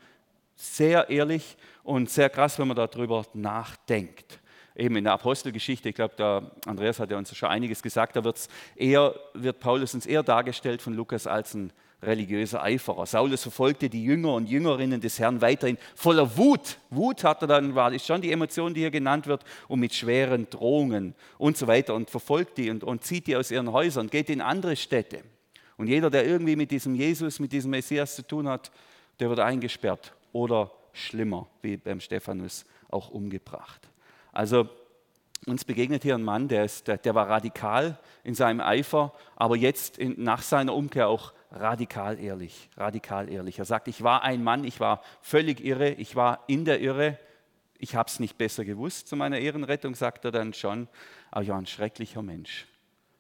sehr 0.56 1.10
ehrlich 1.10 1.58
und 1.82 2.12
sehr 2.12 2.30
krass, 2.30 2.60
wenn 2.60 2.68
man 2.68 2.78
darüber 2.78 3.26
nachdenkt 3.34 4.39
eben 4.76 4.96
in 4.96 5.04
der 5.04 5.14
Apostelgeschichte, 5.14 5.90
ich 5.90 5.96
glaube, 5.96 6.16
der 6.18 6.52
Andreas 6.66 7.00
hat 7.00 7.12
ja 7.12 7.18
uns 7.18 7.36
schon 7.36 7.50
einiges 7.50 7.82
gesagt, 7.82 8.16
da 8.16 8.24
wird's 8.24 8.48
eher, 8.76 9.16
wird 9.34 9.60
Paulus 9.60 9.94
uns 9.94 10.06
eher 10.06 10.24
dargestellt 10.24 10.82
von 10.82 10.94
Lukas 10.94 11.28
als 11.28 11.54
ein 11.54 11.72
religiöser 12.02 12.64
Eiferer. 12.64 13.06
Saulus 13.06 13.42
verfolgte 13.42 13.90
die 13.90 14.04
Jünger 14.04 14.34
und 14.34 14.48
Jüngerinnen 14.48 15.02
des 15.02 15.20
Herrn 15.20 15.42
weiterhin 15.42 15.78
voller 15.96 16.38
Wut. 16.38 16.78
Wut 16.90 17.24
hat 17.24 17.42
er 17.42 17.48
dann, 17.48 17.76
war 17.76 17.92
das 17.92 18.06
schon 18.06 18.22
die 18.22 18.32
Emotion, 18.32 18.74
die 18.74 18.82
hier 18.82 18.92
genannt 18.92 19.28
wird, 19.28 19.44
und 19.68 19.80
mit 19.80 19.94
schweren 19.94 20.50
Drohungen 20.50 21.14
und 21.38 21.58
so 21.58 21.68
weiter 21.68 21.96
und 21.96 22.10
verfolgt 22.10 22.58
die 22.58 22.70
und, 22.70 22.84
und 22.84 23.04
zieht 23.04 23.28
die 23.28 23.36
aus 23.36 23.52
ihren 23.52 23.72
Häusern, 23.72 24.10
geht 24.10 24.30
in 24.30 24.42
andere 24.42 24.76
Städte. 24.76 25.24
Und 25.78 25.88
jeder, 25.88 26.10
der 26.10 26.26
irgendwie 26.26 26.56
mit 26.56 26.72
diesem 26.72 26.96
Jesus, 26.96 27.40
mit 27.40 27.52
diesem 27.52 27.72
Messias 27.72 28.16
zu 28.16 28.26
tun 28.26 28.48
hat, 28.48 28.72
der 29.20 29.30
wird 29.30 29.40
eingesperrt 29.40 30.14
oder 30.32 30.72
schlimmer, 30.94 31.48
wie 31.62 31.78
beim 31.78 32.00
Stephanus, 32.00 32.66
auch 32.90 33.10
umgebracht. 33.10 33.90
Also 34.32 34.70
uns 35.46 35.66
begegnet 35.66 36.04
hier 36.04 36.16
ein 36.16 36.24
Mann, 36.24 36.48
der, 36.48 36.66
ist, 36.66 36.88
der, 36.88 36.98
der 36.98 37.16
war 37.16 37.30
radikal 37.30 37.98
in 38.24 38.36
seinem 38.36 38.62
Eifer, 38.62 39.14
aber 39.36 39.56
jetzt 39.56 39.98
in, 39.98 40.22
nach 40.22 40.42
seiner 40.42 40.76
Umkehr 40.76 41.08
auch 41.08 41.34
radikal 41.52 42.20
ehrlich, 42.20 42.70
radikal 42.78 43.30
ehrlich. 43.30 43.60
Er 43.60 43.66
sagt, 43.66 43.88
ich 43.88 44.04
war 44.04 44.24
ein 44.24 44.44
Mann, 44.44 44.64
ich 44.64 44.80
war 44.80 45.02
völlig 45.22 45.64
irre, 45.64 45.92
ich 45.92 46.16
war 46.16 46.44
in 46.48 46.66
der 46.66 46.82
Irre, 46.82 47.18
ich 47.78 47.96
habe 47.96 48.10
es 48.10 48.20
nicht 48.20 48.38
besser 48.38 48.66
gewusst 48.66 49.08
zu 49.08 49.16
meiner 49.16 49.40
Ehrenrettung, 49.40 49.96
sagt 49.96 50.26
er 50.26 50.32
dann 50.32 50.54
schon, 50.54 50.88
aber 51.32 51.44
ich 51.44 51.50
war 51.50 51.58
ein 51.58 51.66
schrecklicher 51.66 52.22
Mensch, 52.22 52.68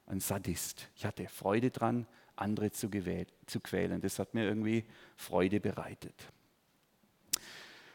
ein 0.06 0.20
Sadist. 0.20 0.89
Ich 0.96 1.06
hatte 1.06 1.28
Freude 1.28 1.72
dran, 1.72 2.06
andere 2.36 2.72
zu, 2.72 2.89
zu 3.46 3.60
quälen. 3.62 4.01
Das 4.01 4.20
hat 4.20 4.34
mir 4.34 4.44
irgendwie 4.44 4.86
Freude 5.16 5.60
bereitet. 5.60 6.16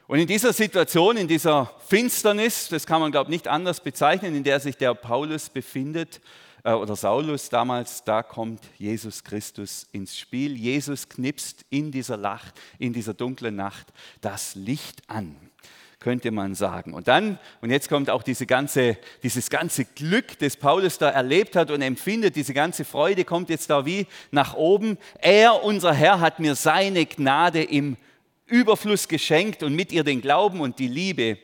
Und 0.06 0.18
in 0.18 0.26
dieser 0.26 0.52
Situation, 0.52 1.16
in 1.16 1.28
dieser 1.28 1.72
Finsternis, 1.86 2.68
das 2.68 2.84
kann 2.84 3.00
man, 3.00 3.10
glaube 3.10 3.30
ich, 3.30 3.36
nicht 3.36 3.48
anders 3.48 3.80
bezeichnen, 3.80 4.36
in 4.36 4.44
der 4.44 4.60
sich 4.60 4.76
der 4.76 4.92
Paulus 4.92 5.48
befindet, 5.48 6.20
äh, 6.62 6.72
oder 6.72 6.94
Saulus 6.94 7.48
damals, 7.48 8.04
da 8.04 8.22
kommt 8.22 8.60
Jesus 8.76 9.24
Christus 9.24 9.86
ins 9.92 10.18
Spiel. 10.18 10.56
Jesus 10.56 11.08
knipst 11.08 11.64
in 11.70 11.90
dieser 11.90 12.18
Nacht, 12.18 12.60
in 12.78 12.92
dieser 12.92 13.14
dunklen 13.14 13.56
Nacht 13.56 13.86
das 14.20 14.54
Licht 14.54 15.02
an, 15.06 15.36
könnte 16.00 16.30
man 16.32 16.54
sagen. 16.54 16.92
Und 16.92 17.08
dann, 17.08 17.38
und 17.62 17.70
jetzt 17.70 17.88
kommt 17.88 18.10
auch 18.10 18.22
diese 18.22 18.44
ganze, 18.44 18.98
dieses 19.22 19.48
ganze 19.48 19.86
Glück, 19.86 20.38
das 20.38 20.58
Paulus 20.58 20.98
da 20.98 21.08
erlebt 21.08 21.56
hat 21.56 21.70
und 21.70 21.80
empfindet, 21.80 22.36
diese 22.36 22.52
ganze 22.52 22.84
Freude 22.84 23.24
kommt 23.24 23.48
jetzt 23.48 23.70
da 23.70 23.86
wie 23.86 24.06
nach 24.30 24.52
oben. 24.52 24.98
Er, 25.18 25.64
unser 25.64 25.94
Herr, 25.94 26.20
hat 26.20 26.40
mir 26.40 26.54
seine 26.56 27.06
Gnade 27.06 27.62
im 27.62 27.96
Überfluss 28.46 29.08
geschenkt 29.08 29.62
und 29.62 29.74
mit 29.74 29.92
ihr 29.92 30.04
den 30.04 30.20
Glauben 30.20 30.60
und 30.60 30.78
die 30.78 30.88
Liebe, 30.88 31.38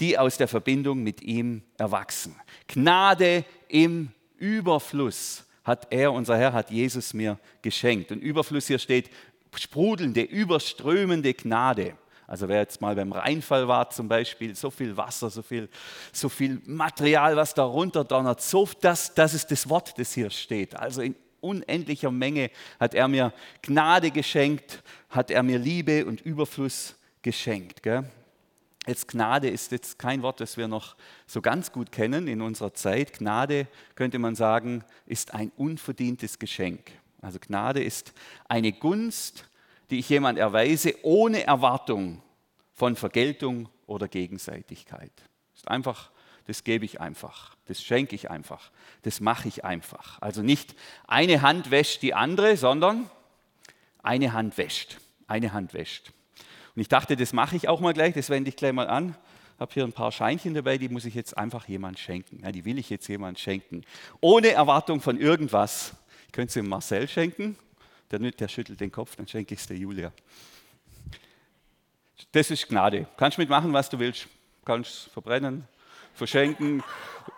die 0.00 0.18
aus 0.18 0.36
der 0.36 0.48
Verbindung 0.48 1.02
mit 1.02 1.22
ihm 1.22 1.62
erwachsen. 1.78 2.34
Gnade 2.68 3.44
im 3.68 4.10
Überfluss 4.38 5.44
hat 5.64 5.86
er, 5.90 6.12
unser 6.12 6.36
Herr, 6.36 6.52
hat 6.52 6.70
Jesus 6.70 7.14
mir 7.14 7.38
geschenkt. 7.62 8.12
Und 8.12 8.20
Überfluss 8.20 8.66
hier 8.66 8.78
steht 8.78 9.10
sprudelnde, 9.56 10.22
überströmende 10.22 11.32
Gnade. 11.32 11.96
Also 12.26 12.48
wer 12.48 12.58
jetzt 12.58 12.80
mal 12.80 12.94
beim 12.94 13.12
Rheinfall 13.12 13.68
war 13.68 13.90
zum 13.90 14.08
Beispiel, 14.08 14.54
so 14.54 14.70
viel 14.70 14.96
Wasser, 14.96 15.30
so 15.30 15.42
viel, 15.42 15.68
so 16.12 16.28
viel 16.28 16.60
Material, 16.64 17.36
was 17.36 17.54
da 17.54 17.64
runterdonnert, 17.64 18.40
so, 18.40 18.68
das, 18.80 19.14
das 19.14 19.34
ist 19.34 19.50
das 19.50 19.68
Wort, 19.68 19.98
das 19.98 20.12
hier 20.12 20.30
steht. 20.30 20.74
Also 20.74 21.02
in 21.02 21.14
unendlicher 21.44 22.10
Menge 22.10 22.50
hat 22.80 22.94
er 22.94 23.06
mir 23.06 23.32
Gnade 23.62 24.10
geschenkt, 24.10 24.82
hat 25.10 25.30
er 25.30 25.42
mir 25.42 25.58
Liebe 25.58 26.06
und 26.06 26.20
Überfluss 26.20 26.96
geschenkt. 27.22 27.82
Gell? 27.82 28.10
Jetzt 28.86 29.08
Gnade 29.08 29.48
ist 29.48 29.72
jetzt 29.72 29.98
kein 29.98 30.22
Wort, 30.22 30.40
das 30.40 30.56
wir 30.56 30.68
noch 30.68 30.96
so 31.26 31.40
ganz 31.40 31.72
gut 31.72 31.90
kennen 31.90 32.28
in 32.28 32.42
unserer 32.42 32.74
Zeit. 32.74 33.18
Gnade, 33.18 33.66
könnte 33.94 34.18
man 34.18 34.34
sagen, 34.34 34.84
ist 35.06 35.32
ein 35.32 35.50
unverdientes 35.56 36.38
Geschenk. 36.38 36.92
Also 37.22 37.38
Gnade 37.38 37.82
ist 37.82 38.12
eine 38.46 38.72
Gunst, 38.72 39.48
die 39.90 40.00
ich 40.00 40.08
jemand 40.10 40.38
erweise, 40.38 40.94
ohne 41.02 41.44
Erwartung 41.44 42.22
von 42.72 42.96
Vergeltung 42.96 43.68
oder 43.86 44.08
Gegenseitigkeit. 44.08 45.12
Ist 45.54 45.68
einfach, 45.68 46.10
das 46.46 46.64
gebe 46.64 46.84
ich 46.84 47.00
einfach, 47.00 47.56
das 47.66 47.82
schenke 47.82 48.14
ich 48.14 48.30
einfach, 48.30 48.70
das 49.02 49.20
mache 49.20 49.48
ich 49.48 49.64
einfach. 49.64 50.20
Also 50.20 50.42
nicht 50.42 50.74
eine 51.06 51.42
Hand 51.42 51.70
wäscht 51.70 52.02
die 52.02 52.14
andere, 52.14 52.56
sondern 52.56 53.10
eine 54.02 54.32
Hand 54.32 54.58
wäscht. 54.58 54.98
Eine 55.26 55.52
Hand 55.52 55.72
wäscht. 55.72 56.12
Und 56.76 56.82
ich 56.82 56.88
dachte, 56.88 57.16
das 57.16 57.32
mache 57.32 57.56
ich 57.56 57.68
auch 57.68 57.80
mal 57.80 57.94
gleich, 57.94 58.14
das 58.14 58.28
wende 58.28 58.50
ich 58.50 58.56
gleich 58.56 58.72
mal 58.72 58.88
an. 58.88 59.16
Ich 59.54 59.60
habe 59.60 59.72
hier 59.72 59.84
ein 59.84 59.92
paar 59.92 60.12
Scheinchen 60.12 60.52
dabei, 60.52 60.76
die 60.78 60.88
muss 60.88 61.04
ich 61.04 61.14
jetzt 61.14 61.38
einfach 61.38 61.66
jemand 61.68 61.98
schenken. 61.98 62.40
Ja, 62.42 62.52
die 62.52 62.64
will 62.64 62.78
ich 62.78 62.90
jetzt 62.90 63.06
jemand 63.08 63.38
schenken. 63.38 63.84
Ohne 64.20 64.50
Erwartung 64.50 65.00
von 65.00 65.18
irgendwas. 65.18 65.94
Ich 66.26 66.32
könnte 66.32 66.52
sie 66.52 66.62
Marcel 66.62 67.08
schenken, 67.08 67.56
der, 68.10 68.18
der 68.18 68.48
schüttelt 68.48 68.80
den 68.80 68.90
Kopf, 68.90 69.16
dann 69.16 69.28
schenke 69.28 69.54
ich 69.54 69.60
es 69.60 69.66
der 69.68 69.76
Julia. 69.76 70.12
Das 72.32 72.50
ist 72.50 72.68
Gnade. 72.68 73.06
Kannst 73.16 73.38
mitmachen, 73.38 73.72
was 73.72 73.88
du 73.88 73.98
willst. 73.98 74.26
Kannst 74.64 75.10
verbrennen, 75.10 75.68
verschenken, 76.14 76.82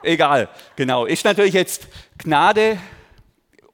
egal. 0.02 0.48
Genau. 0.76 1.04
Ist 1.04 1.24
natürlich 1.24 1.54
jetzt 1.54 1.88
Gnade 2.18 2.78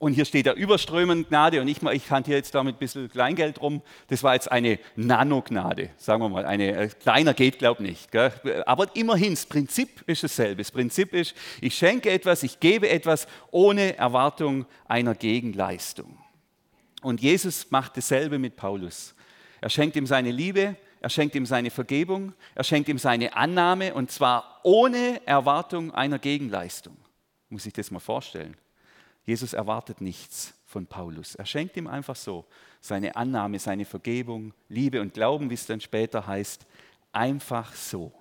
und 0.02 0.14
hier 0.14 0.24
steht 0.24 0.46
ja 0.46 0.52
überströmend 0.54 1.28
Gnade 1.28 1.60
und 1.60 1.68
ich, 1.68 1.80
ich 1.80 2.10
hantiere 2.10 2.38
jetzt 2.38 2.56
damit 2.56 2.74
ein 2.74 2.78
bisschen 2.80 3.08
Kleingeld 3.08 3.60
rum. 3.60 3.82
Das 4.08 4.24
war 4.24 4.34
jetzt 4.34 4.50
eine 4.50 4.80
Nanognade, 4.96 5.90
sagen 5.96 6.20
wir 6.22 6.28
mal. 6.28 6.44
Eine, 6.44 6.76
äh, 6.76 6.88
kleiner 6.88 7.34
geht, 7.34 7.60
glaube 7.60 7.84
ich, 7.84 7.90
nicht. 7.90 8.10
Gell? 8.10 8.32
Aber 8.66 8.88
immerhin, 8.94 9.30
das 9.30 9.46
Prinzip 9.46 10.02
ist 10.08 10.24
dasselbe. 10.24 10.62
Das 10.62 10.72
Prinzip 10.72 11.14
ist, 11.14 11.36
ich 11.60 11.76
schenke 11.76 12.10
etwas, 12.10 12.42
ich 12.42 12.58
gebe 12.58 12.88
etwas 12.88 13.28
ohne 13.52 13.96
Erwartung 13.96 14.66
einer 14.86 15.14
Gegenleistung. 15.14 16.18
Und 17.02 17.20
Jesus 17.20 17.70
macht 17.70 17.96
dasselbe 17.96 18.40
mit 18.40 18.56
Paulus. 18.56 19.14
Er 19.60 19.70
schenkt 19.70 19.94
ihm 19.94 20.06
seine 20.06 20.32
Liebe, 20.32 20.74
er 21.02 21.10
schenkt 21.10 21.34
ihm 21.34 21.46
seine 21.46 21.70
Vergebung, 21.70 22.32
er 22.54 22.62
schenkt 22.62 22.88
ihm 22.88 22.96
seine 22.96 23.34
Annahme 23.34 23.92
und 23.92 24.12
zwar 24.12 24.60
ohne 24.62 25.20
Erwartung 25.26 25.90
einer 25.90 26.20
Gegenleistung. 26.20 26.96
Muss 27.48 27.66
ich 27.66 27.72
das 27.72 27.90
mal 27.90 27.98
vorstellen. 27.98 28.56
Jesus 29.24 29.52
erwartet 29.52 30.00
nichts 30.00 30.54
von 30.64 30.86
Paulus. 30.86 31.34
Er 31.34 31.44
schenkt 31.44 31.76
ihm 31.76 31.88
einfach 31.88 32.14
so 32.14 32.44
seine 32.80 33.16
Annahme, 33.16 33.58
seine 33.58 33.84
Vergebung, 33.84 34.54
Liebe 34.68 35.00
und 35.00 35.12
Glauben, 35.12 35.50
wie 35.50 35.54
es 35.54 35.66
dann 35.66 35.80
später 35.80 36.24
heißt, 36.24 36.64
einfach 37.10 37.74
so. 37.74 38.12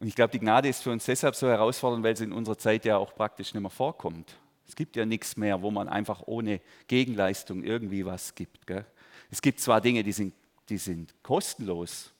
Und 0.00 0.06
ich 0.06 0.14
glaube, 0.14 0.30
die 0.30 0.38
Gnade 0.38 0.68
ist 0.68 0.84
für 0.84 0.92
uns 0.92 1.04
deshalb 1.04 1.34
so 1.34 1.48
herausfordernd, 1.48 2.04
weil 2.04 2.16
sie 2.16 2.22
in 2.22 2.32
unserer 2.32 2.56
Zeit 2.56 2.84
ja 2.84 2.96
auch 2.96 3.12
praktisch 3.12 3.52
nicht 3.52 3.60
mehr 3.60 3.70
vorkommt. 3.70 4.36
Es 4.68 4.76
gibt 4.76 4.94
ja 4.94 5.04
nichts 5.04 5.36
mehr, 5.36 5.62
wo 5.62 5.72
man 5.72 5.88
einfach 5.88 6.22
ohne 6.26 6.60
Gegenleistung 6.86 7.64
irgendwie 7.64 8.06
was 8.06 8.36
gibt. 8.36 8.68
Gell? 8.68 8.86
Es 9.30 9.42
gibt 9.42 9.60
zwar 9.60 9.80
Dinge, 9.80 10.02
die 10.02 10.12
sind, 10.12 10.34
die 10.68 10.78
sind 10.78 11.14
kostenlos 11.22 12.12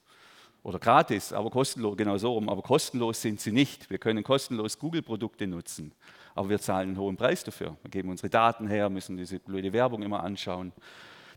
oder 0.63 0.79
gratis, 0.79 1.33
aber 1.33 1.49
kostenlos, 1.49 1.97
genau 1.97 2.17
so 2.17 2.33
rum, 2.33 2.49
aber 2.49 2.61
kostenlos 2.61 3.21
sind 3.21 3.39
sie 3.39 3.51
nicht. 3.51 3.89
Wir 3.89 3.97
können 3.97 4.23
kostenlos 4.23 4.77
Google-Produkte 4.77 5.47
nutzen, 5.47 5.93
aber 6.35 6.49
wir 6.49 6.59
zahlen 6.59 6.89
einen 6.89 6.97
hohen 6.97 7.17
Preis 7.17 7.43
dafür. 7.43 7.77
Wir 7.81 7.91
geben 7.91 8.09
unsere 8.09 8.29
Daten 8.29 8.67
her, 8.67 8.89
müssen 8.89 9.17
diese 9.17 9.39
blöde 9.39 9.73
Werbung 9.73 10.03
immer 10.03 10.23
anschauen. 10.23 10.71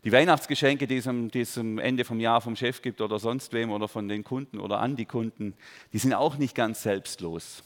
Die 0.03 0.11
Weihnachtsgeschenke, 0.11 0.85
die 0.85 0.97
es 0.97 1.57
am 1.57 1.79
Ende 1.79 2.03
vom 2.03 2.19
Jahr 2.19 2.41
vom 2.41 2.57
Chef 2.57 2.81
gibt 2.81 2.99
oder 2.99 3.19
sonst 3.19 3.53
wem 3.53 3.71
oder 3.71 3.87
von 3.87 4.09
den 4.09 4.25
Kunden 4.25 4.59
oder 4.59 4.79
an 4.79 4.97
die 4.97 5.05
Kunden, 5.05 5.53
die 5.93 5.97
sind 5.97 6.13
auch 6.13 6.37
nicht 6.37 6.55
ganz 6.55 6.83
selbstlos. 6.83 7.63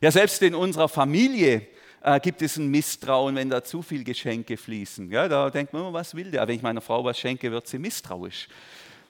Ja, 0.00 0.12
selbst 0.12 0.40
in 0.42 0.54
unserer 0.54 0.88
Familie 0.88 1.66
äh, 2.02 2.20
gibt 2.20 2.42
es 2.42 2.56
ein 2.56 2.68
Misstrauen, 2.68 3.36
wenn 3.36 3.50
da 3.50 3.62
zu 3.62 3.82
viel 3.82 4.04
Geschenke 4.04 4.56
fließen. 4.56 5.10
Ja, 5.10 5.28
da 5.28 5.50
denkt 5.50 5.72
man, 5.72 5.92
was 5.92 6.14
will 6.14 6.30
der? 6.30 6.46
Wenn 6.46 6.56
ich 6.56 6.62
meiner 6.62 6.80
Frau 6.80 7.04
was 7.04 7.18
schenke, 7.18 7.50
wird 7.50 7.66
sie 7.66 7.78
misstrauisch. 7.78 8.48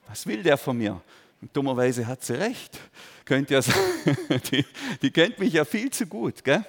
Was 0.09 0.27
will 0.27 0.43
der 0.43 0.57
von 0.57 0.77
mir? 0.77 1.01
Und 1.41 1.57
dummerweise 1.57 2.07
hat 2.07 2.23
sie 2.23 2.39
recht. 2.39 2.79
Könnt 3.25 3.51
ihr 3.51 3.63
sagen, 3.63 3.79
die, 4.51 4.65
die 5.01 5.11
kennt 5.11 5.39
mich 5.39 5.55
ja 5.55 5.65
viel 5.65 5.91
zu 5.91 6.07
gut. 6.07 6.45
Gell? 6.45 6.65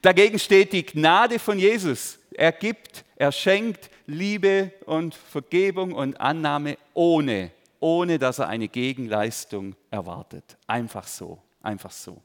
Dagegen 0.00 0.38
steht 0.38 0.72
die 0.72 0.84
Gnade 0.84 1.38
von 1.38 1.58
Jesus. 1.58 2.18
Er 2.32 2.52
gibt, 2.52 3.04
er 3.16 3.32
schenkt 3.32 3.90
Liebe 4.06 4.72
und 4.86 5.14
Vergebung 5.14 5.92
und 5.92 6.20
Annahme 6.20 6.76
ohne, 6.94 7.50
ohne 7.80 8.18
dass 8.18 8.38
er 8.38 8.48
eine 8.48 8.68
Gegenleistung 8.68 9.74
erwartet. 9.90 10.56
Einfach 10.66 11.06
so, 11.06 11.38
einfach 11.62 11.90
so. 11.90 12.20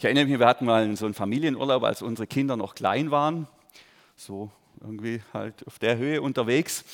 Ich 0.00 0.04
erinnere 0.04 0.26
mich, 0.26 0.38
wir 0.38 0.46
hatten 0.46 0.64
mal 0.64 0.96
so 0.96 1.06
einen 1.06 1.14
Familienurlaub, 1.14 1.82
als 1.82 2.02
unsere 2.02 2.28
Kinder 2.28 2.56
noch 2.56 2.76
klein 2.76 3.10
waren, 3.10 3.48
so 4.14 4.48
irgendwie 4.80 5.20
halt 5.34 5.66
auf 5.66 5.80
der 5.80 5.96
Höhe 5.96 6.22
unterwegs, 6.22 6.84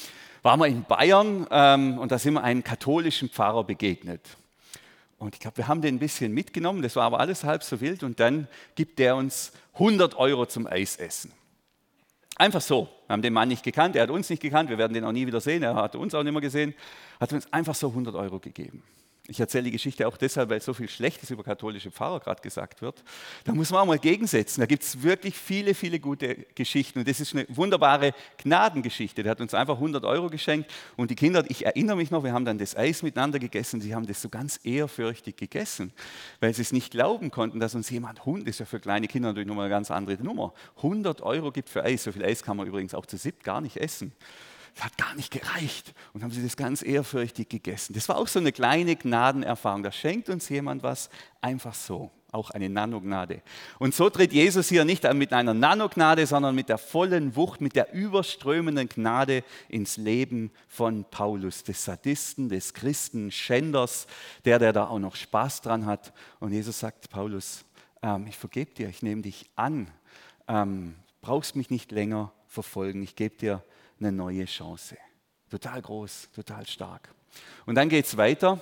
waren 0.42 0.58
wir 0.58 0.68
in 0.68 0.84
Bayern 0.84 1.46
ähm, 1.50 1.98
und 1.98 2.12
da 2.12 2.18
sind 2.18 2.32
wir 2.32 2.42
einem 2.42 2.64
katholischen 2.64 3.28
Pfarrer 3.28 3.62
begegnet. 3.62 4.22
Und 5.18 5.34
ich 5.34 5.40
glaube, 5.40 5.58
wir 5.58 5.68
haben 5.68 5.82
den 5.82 5.96
ein 5.96 5.98
bisschen 5.98 6.32
mitgenommen, 6.32 6.80
das 6.80 6.96
war 6.96 7.04
aber 7.04 7.20
alles 7.20 7.44
halb 7.44 7.62
so 7.62 7.82
wild 7.82 8.02
und 8.04 8.20
dann 8.20 8.48
gibt 8.74 8.98
der 8.98 9.16
uns 9.16 9.52
100 9.74 10.16
Euro 10.16 10.46
zum 10.46 10.66
Eisessen. 10.66 11.30
Einfach 12.36 12.62
so. 12.62 12.88
Wir 13.06 13.12
haben 13.12 13.22
den 13.22 13.34
Mann 13.34 13.48
nicht 13.48 13.64
gekannt, 13.64 13.96
er 13.96 14.04
hat 14.04 14.10
uns 14.10 14.30
nicht 14.30 14.40
gekannt, 14.40 14.70
wir 14.70 14.78
werden 14.78 14.94
den 14.94 15.04
auch 15.04 15.12
nie 15.12 15.26
wieder 15.26 15.42
sehen, 15.42 15.62
er 15.62 15.74
hat 15.74 15.94
uns 15.94 16.14
auch 16.14 16.22
nicht 16.22 16.32
mehr 16.32 16.40
gesehen, 16.40 16.72
hat 17.20 17.34
uns 17.34 17.52
einfach 17.52 17.74
so 17.74 17.88
100 17.88 18.14
Euro 18.14 18.38
gegeben. 18.38 18.82
Ich 19.26 19.40
erzähle 19.40 19.64
die 19.64 19.70
Geschichte 19.70 20.06
auch 20.06 20.18
deshalb, 20.18 20.50
weil 20.50 20.60
so 20.60 20.74
viel 20.74 20.88
Schlechtes 20.88 21.30
über 21.30 21.42
katholische 21.42 21.90
Pfarrer 21.90 22.20
gerade 22.20 22.42
gesagt 22.42 22.82
wird. 22.82 23.02
Da 23.44 23.54
muss 23.54 23.70
man 23.70 23.80
auch 23.80 23.86
mal 23.86 23.98
gegensetzen. 23.98 24.60
Da 24.60 24.66
gibt 24.66 24.82
es 24.82 25.02
wirklich 25.02 25.34
viele, 25.34 25.74
viele 25.74 25.98
gute 25.98 26.34
Geschichten. 26.54 26.98
Und 26.98 27.08
das 27.08 27.20
ist 27.20 27.34
eine 27.34 27.46
wunderbare 27.48 28.12
Gnadengeschichte. 28.36 29.22
Der 29.22 29.30
hat 29.30 29.40
uns 29.40 29.54
einfach 29.54 29.76
100 29.76 30.04
Euro 30.04 30.28
geschenkt. 30.28 30.70
Und 30.96 31.10
die 31.10 31.14
Kinder, 31.14 31.42
ich 31.48 31.64
erinnere 31.64 31.96
mich 31.96 32.10
noch, 32.10 32.22
wir 32.22 32.34
haben 32.34 32.44
dann 32.44 32.58
das 32.58 32.76
Eis 32.76 33.02
miteinander 33.02 33.38
gegessen. 33.38 33.80
Sie 33.80 33.94
haben 33.94 34.06
das 34.06 34.20
so 34.20 34.28
ganz 34.28 34.60
ehrfürchtig 34.62 35.36
gegessen, 35.36 35.94
weil 36.40 36.52
sie 36.52 36.60
es 36.60 36.72
nicht 36.72 36.90
glauben 36.90 37.30
konnten, 37.30 37.60
dass 37.60 37.74
uns 37.74 37.88
jemand, 37.88 38.26
Hund 38.26 38.46
ist 38.46 38.60
ja 38.60 38.66
für 38.66 38.78
kleine 38.78 39.08
Kinder 39.08 39.28
natürlich 39.28 39.48
nochmal 39.48 39.66
eine 39.66 39.74
ganz 39.74 39.90
andere 39.90 40.22
Nummer, 40.22 40.52
100 40.76 41.22
Euro 41.22 41.50
gibt 41.50 41.70
für 41.70 41.82
Eis. 41.82 42.04
So 42.04 42.12
viel 42.12 42.26
Eis 42.26 42.42
kann 42.42 42.58
man 42.58 42.66
übrigens 42.66 42.92
auch 42.92 43.06
zu 43.06 43.16
siebt 43.16 43.42
gar 43.42 43.62
nicht 43.62 43.78
essen. 43.78 44.12
Das 44.74 44.86
hat 44.86 44.98
gar 44.98 45.14
nicht 45.14 45.30
gereicht. 45.30 45.94
Und 46.12 46.22
haben 46.22 46.30
sie 46.30 46.42
das 46.42 46.56
ganz 46.56 46.82
ehrfürchtig 46.82 47.48
gegessen. 47.48 47.92
Das 47.92 48.08
war 48.08 48.16
auch 48.16 48.28
so 48.28 48.40
eine 48.40 48.52
kleine 48.52 48.96
Gnadenerfahrung. 48.96 49.82
Da 49.82 49.92
schenkt 49.92 50.28
uns 50.28 50.48
jemand 50.48 50.82
was 50.82 51.10
einfach 51.40 51.74
so. 51.74 52.10
Auch 52.32 52.50
eine 52.50 52.68
Nanognade. 52.68 53.42
Und 53.78 53.94
so 53.94 54.10
tritt 54.10 54.32
Jesus 54.32 54.68
hier 54.68 54.84
nicht 54.84 55.04
mit 55.14 55.32
einer 55.32 55.54
Nanognade, 55.54 56.26
sondern 56.26 56.56
mit 56.56 56.68
der 56.68 56.78
vollen 56.78 57.36
Wucht, 57.36 57.60
mit 57.60 57.76
der 57.76 57.92
überströmenden 57.92 58.88
Gnade 58.88 59.44
ins 59.68 59.96
Leben 59.96 60.50
von 60.66 61.04
Paulus, 61.04 61.62
des 61.62 61.84
Sadisten, 61.84 62.48
des 62.48 62.74
Christen, 62.74 63.30
Schänders, 63.30 64.08
der, 64.44 64.58
der 64.58 64.72
da 64.72 64.88
auch 64.88 64.98
noch 64.98 65.14
Spaß 65.14 65.60
dran 65.60 65.86
hat. 65.86 66.12
Und 66.40 66.50
Jesus 66.50 66.80
sagt, 66.80 67.08
Paulus, 67.08 67.64
ähm, 68.02 68.26
ich 68.26 68.36
vergebe 68.36 68.74
dir, 68.74 68.88
ich 68.88 69.02
nehme 69.02 69.22
dich 69.22 69.48
an, 69.54 69.88
ähm, 70.48 70.96
brauchst 71.20 71.54
mich 71.54 71.70
nicht 71.70 71.92
länger 71.92 72.32
verfolgen, 72.48 73.04
ich 73.04 73.14
gebe 73.14 73.36
dir 73.36 73.62
eine 74.00 74.12
neue 74.12 74.44
Chance. 74.44 74.96
Total 75.50 75.80
groß, 75.80 76.28
total 76.34 76.66
stark. 76.66 77.08
Und 77.66 77.74
dann 77.74 77.88
geht 77.88 78.06
es 78.06 78.16
weiter 78.16 78.60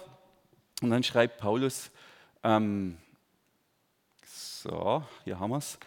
und 0.81 0.91
dann 0.91 1.03
schreibt 1.03 1.39
Paulus, 1.39 1.91
ähm, 2.43 2.99
so, 4.25 5.03
hier 5.25 5.39
haben 5.39 5.51
wir 5.51 5.59
es, 5.59 5.79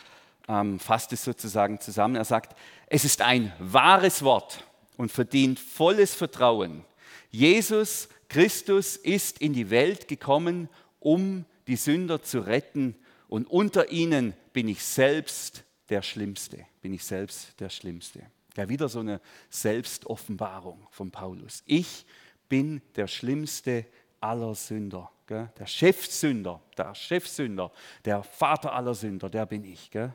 ähm, 0.48 0.80
fasst 0.80 1.14
es 1.14 1.24
sozusagen 1.24 1.80
zusammen. 1.80 2.16
Er 2.16 2.26
sagt, 2.26 2.58
es 2.88 3.06
ist 3.06 3.22
ein 3.22 3.54
wahres 3.60 4.24
Wort 4.24 4.64
und 4.98 5.12
verdient 5.12 5.60
volles 5.60 6.14
Vertrauen. 6.14 6.84
Jesus 7.30 8.10
Christus 8.30 8.96
ist 8.96 9.40
in 9.40 9.54
die 9.54 9.70
Welt 9.70 10.08
gekommen, 10.08 10.70
um 11.00 11.46
die 11.68 11.76
Sünder 11.76 12.22
zu 12.22 12.40
retten 12.40 12.96
und 13.28 13.48
unter 13.50 13.92
ihnen 13.92 14.34
bin 14.54 14.68
ich 14.68 14.84
selbst 14.84 15.64
der 15.90 16.02
Schlimmste, 16.02 16.66
bin 16.82 16.94
ich 16.94 17.04
selbst 17.04 17.60
der 17.60 17.70
Schlimmste. 17.70 18.22
Ja, 18.56 18.70
wieder 18.70 18.88
so 18.88 19.00
eine 19.00 19.20
Selbstoffenbarung 19.50 20.88
von 20.92 21.12
Paulus. 21.12 21.64
Ich 21.66 22.06
bin 22.48 22.82
der 22.96 23.08
Schlimmste 23.08 23.86
aller 24.22 24.56
Sünder. 24.56 25.12
Gell? 25.28 25.52
Der 25.58 25.66
Chefsünder, 25.66 26.62
der 26.78 26.94
Chefsünder, 26.94 27.72
der 28.06 28.24
Vater 28.24 28.74
aller 28.74 28.94
Sünder, 28.94 29.30
der 29.30 29.46
bin 29.46 29.64
ich. 29.64 29.90
Gell? 29.92 30.14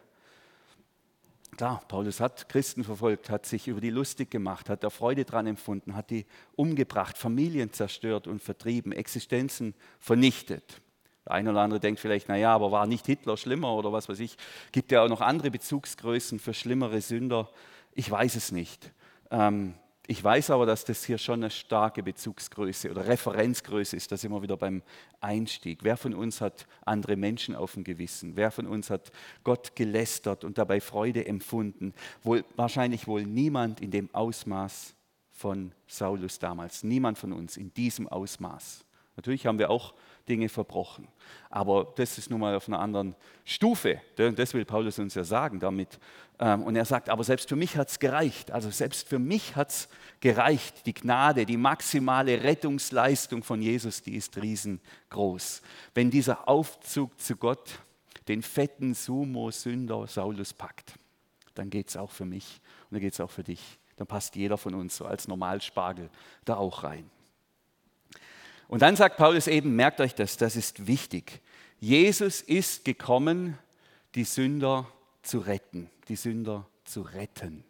Klar, 1.56 1.82
Paulus 1.88 2.20
hat 2.20 2.48
Christen 2.48 2.84
verfolgt, 2.84 3.28
hat 3.28 3.44
sich 3.44 3.68
über 3.68 3.80
die 3.80 3.90
lustig 3.90 4.30
gemacht, 4.30 4.68
hat 4.70 4.84
da 4.84 4.90
Freude 4.90 5.24
dran 5.24 5.46
empfunden, 5.46 5.96
hat 5.96 6.10
die 6.10 6.26
umgebracht, 6.54 7.18
Familien 7.18 7.72
zerstört 7.72 8.26
und 8.26 8.40
vertrieben, 8.40 8.92
Existenzen 8.92 9.74
vernichtet. 9.98 10.80
Der 11.26 11.32
eine 11.32 11.50
oder 11.50 11.60
andere 11.60 11.80
denkt 11.80 12.00
vielleicht, 12.00 12.28
naja, 12.28 12.54
aber 12.54 12.72
war 12.72 12.86
nicht 12.86 13.04
Hitler 13.04 13.36
schlimmer 13.36 13.74
oder 13.74 13.92
was 13.92 14.08
weiß 14.08 14.20
ich. 14.20 14.36
Gibt 14.72 14.90
ja 14.92 15.02
auch 15.02 15.08
noch 15.08 15.20
andere 15.20 15.50
Bezugsgrößen 15.50 16.38
für 16.38 16.54
schlimmere 16.54 17.00
Sünder. 17.00 17.50
Ich 17.92 18.10
weiß 18.10 18.36
es 18.36 18.52
nicht. 18.52 18.92
Ähm, 19.30 19.74
ich 20.06 20.24
weiß 20.24 20.50
aber, 20.50 20.66
dass 20.66 20.84
das 20.84 21.04
hier 21.04 21.18
schon 21.18 21.40
eine 21.40 21.50
starke 21.50 22.02
Bezugsgröße 22.02 22.90
oder 22.90 23.06
Referenzgröße 23.06 23.96
ist. 23.96 24.10
Da 24.10 24.16
sind 24.16 24.32
wir 24.32 24.42
wieder 24.42 24.56
beim 24.56 24.82
Einstieg. 25.20 25.84
Wer 25.84 25.96
von 25.96 26.14
uns 26.14 26.40
hat 26.40 26.66
andere 26.84 27.14
Menschen 27.14 27.54
auf 27.54 27.74
dem 27.74 27.84
Gewissen? 27.84 28.34
Wer 28.34 28.50
von 28.50 28.66
uns 28.66 28.90
hat 28.90 29.12
Gott 29.44 29.76
gelästert 29.76 30.42
und 30.42 30.58
dabei 30.58 30.80
Freude 30.80 31.26
empfunden? 31.26 31.94
Wohl, 32.24 32.44
wahrscheinlich 32.56 33.06
wohl 33.06 33.22
niemand 33.22 33.80
in 33.80 33.92
dem 33.92 34.12
Ausmaß 34.12 34.96
von 35.30 35.70
Saulus 35.86 36.40
damals. 36.40 36.82
Niemand 36.82 37.16
von 37.16 37.32
uns 37.32 37.56
in 37.56 37.72
diesem 37.72 38.08
Ausmaß. 38.08 38.84
Natürlich 39.14 39.46
haben 39.46 39.58
wir 39.58 39.70
auch 39.70 39.94
Dinge 40.28 40.48
verbrochen. 40.48 41.06
Aber 41.50 41.92
das 41.96 42.18
ist 42.18 42.30
nun 42.30 42.40
mal 42.40 42.54
auf 42.54 42.68
einer 42.68 42.80
anderen 42.80 43.14
Stufe. 43.44 44.00
Das 44.16 44.54
will 44.54 44.64
Paulus 44.64 44.98
uns 44.98 45.14
ja 45.14 45.24
sagen 45.24 45.60
damit. 45.60 46.00
Ähm, 46.40 46.62
und 46.62 46.74
er 46.74 46.86
sagt, 46.86 47.10
aber 47.10 47.22
selbst 47.22 47.48
für 47.48 47.56
mich 47.56 47.76
hat 47.76 47.90
es 47.90 47.98
gereicht. 47.98 48.50
Also 48.50 48.70
selbst 48.70 49.06
für 49.06 49.18
mich 49.18 49.54
hat 49.54 49.68
es 49.68 49.88
gereicht. 50.20 50.86
Die 50.86 50.94
Gnade, 50.94 51.44
die 51.44 51.58
maximale 51.58 52.42
Rettungsleistung 52.42 53.44
von 53.44 53.60
Jesus, 53.60 54.02
die 54.02 54.16
ist 54.16 54.36
riesengroß. 54.38 55.60
Wenn 55.94 56.10
dieser 56.10 56.48
Aufzug 56.48 57.20
zu 57.20 57.36
Gott 57.36 57.78
den 58.26 58.42
fetten 58.42 58.94
Sumo-Sünder 58.94 60.06
Saulus 60.06 60.54
packt, 60.54 60.94
dann 61.54 61.68
geht 61.68 61.90
es 61.90 61.96
auch 61.96 62.10
für 62.10 62.24
mich 62.24 62.60
und 62.84 62.94
dann 62.94 63.00
geht 63.00 63.12
es 63.12 63.20
auch 63.20 63.30
für 63.30 63.44
dich. 63.44 63.78
Dann 63.96 64.06
passt 64.06 64.34
jeder 64.34 64.56
von 64.56 64.74
uns 64.74 64.96
so 64.96 65.04
als 65.04 65.28
Normalspargel 65.28 66.08
da 66.46 66.56
auch 66.56 66.84
rein. 66.84 67.10
Und 68.68 68.82
dann 68.82 68.96
sagt 68.96 69.16
Paulus 69.16 69.46
eben, 69.46 69.76
merkt 69.76 70.00
euch 70.00 70.14
das, 70.14 70.36
das 70.38 70.56
ist 70.56 70.86
wichtig. 70.86 71.40
Jesus 71.80 72.40
ist 72.40 72.84
gekommen, 72.84 73.58
die 74.14 74.24
Sünder 74.24 74.86
zu 74.86 74.99
retten, 75.38 75.90
die 76.08 76.16
Sünder 76.16 76.66
zu 76.84 77.02
retten. 77.02 77.64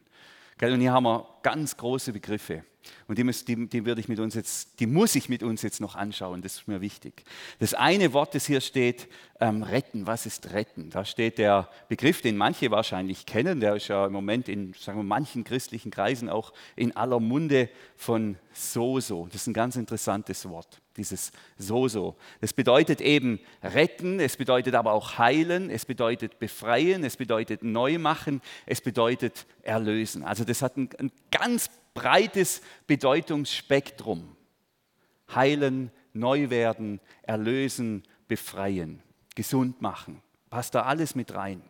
Und 0.61 0.80
hier 0.80 0.92
haben 0.92 1.04
wir 1.04 1.26
ganz 1.42 1.76
große 1.76 2.12
Begriffe. 2.12 2.64
Und 3.08 3.18
die, 3.18 3.25
muss, 3.25 3.44
die, 3.44 3.68
die, 3.68 3.84
würde 3.84 4.00
ich 4.00 4.08
mit 4.08 4.20
uns 4.20 4.34
jetzt, 4.34 4.80
die 4.80 4.87
muss 4.87 5.14
ich 5.14 5.28
mit 5.28 5.42
uns 5.42 5.62
jetzt 5.62 5.80
noch 5.80 5.94
anschauen, 5.94 6.42
das 6.42 6.56
ist 6.56 6.68
mir 6.68 6.80
wichtig. 6.80 7.25
Das 7.58 7.75
eine 7.75 8.12
Wort, 8.12 8.34
das 8.34 8.46
hier 8.46 8.60
steht, 8.60 9.08
ähm, 9.40 9.62
retten. 9.62 10.06
Was 10.06 10.26
ist 10.26 10.52
retten? 10.52 10.90
Da 10.90 11.04
steht 11.04 11.38
der 11.38 11.68
Begriff, 11.88 12.20
den 12.20 12.37
manche 12.37 12.70
wahrscheinlich 12.70 13.26
kennen, 13.26 13.60
der 13.60 13.76
ist 13.76 13.88
ja 13.88 14.06
im 14.06 14.12
Moment 14.12 14.49
in 14.49 14.75
sagen 14.75 14.99
wir, 14.99 15.04
manchen 15.04 15.44
christlichen 15.44 15.90
Kreisen 15.90 16.28
auch 16.28 16.52
in 16.76 16.94
aller 16.96 17.20
Munde 17.20 17.68
von 17.96 18.37
Soso. 18.52 19.26
Das 19.30 19.42
ist 19.42 19.46
ein 19.46 19.54
ganz 19.54 19.76
interessantes 19.76 20.49
Wort, 20.49 20.80
dieses 20.96 21.32
Soso. 21.56 22.16
Das 22.40 22.52
bedeutet 22.52 23.00
eben 23.00 23.40
retten, 23.62 24.20
es 24.20 24.37
bedeutet 24.37 24.75
aber 24.75 24.92
auch 24.92 25.18
heilen, 25.18 25.70
es 25.70 25.84
bedeutet 25.84 26.38
befreien, 26.38 27.04
es 27.04 27.16
bedeutet 27.16 27.62
neu 27.62 27.99
machen, 27.99 28.42
es 28.66 28.80
bedeutet 28.80 29.46
erlösen. 29.62 30.25
Also 30.25 30.44
das 30.44 30.62
hat 30.62 30.76
ein, 30.76 30.90
ein 30.99 31.12
ganz 31.30 31.70
breites 32.00 32.62
Bedeutungsspektrum. 32.87 34.37
Heilen, 35.35 35.90
neu 36.14 36.49
werden, 36.49 36.99
erlösen, 37.23 38.04
befreien, 38.26 39.02
gesund 39.35 39.83
machen. 39.83 40.23
Passt 40.49 40.75
da 40.75 40.83
alles 40.83 41.14
mit 41.14 41.35
rein. 41.35 41.62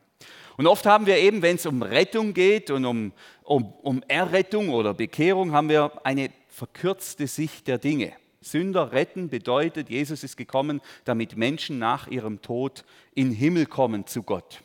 Und 0.56 0.66
oft 0.66 0.87
haben 0.87 1.06
wir 1.06 1.18
eben, 1.18 1.42
wenn 1.42 1.56
es 1.56 1.66
um 1.66 1.82
Rettung 1.82 2.32
geht 2.32 2.70
und 2.70 2.84
um, 2.84 3.12
um, 3.42 3.72
um 3.82 4.02
Errettung 4.06 4.68
oder 4.68 4.94
Bekehrung, 4.94 5.52
haben 5.52 5.68
wir 5.68 6.04
eine 6.04 6.30
verkürzte 6.49 7.26
Sicht 7.26 7.66
der 7.66 7.78
Dinge. 7.78 8.12
Sünder 8.40 8.92
retten 8.92 9.30
bedeutet, 9.30 9.90
Jesus 9.90 10.22
ist 10.22 10.37
gekommen, 10.37 10.80
damit 11.04 11.37
Menschen 11.37 11.78
nach 11.78 12.06
ihrem 12.06 12.40
Tod 12.40 12.84
in 13.14 13.32
Himmel 13.32 13.66
kommen 13.66 14.06
zu 14.06 14.22
Gott. 14.22 14.62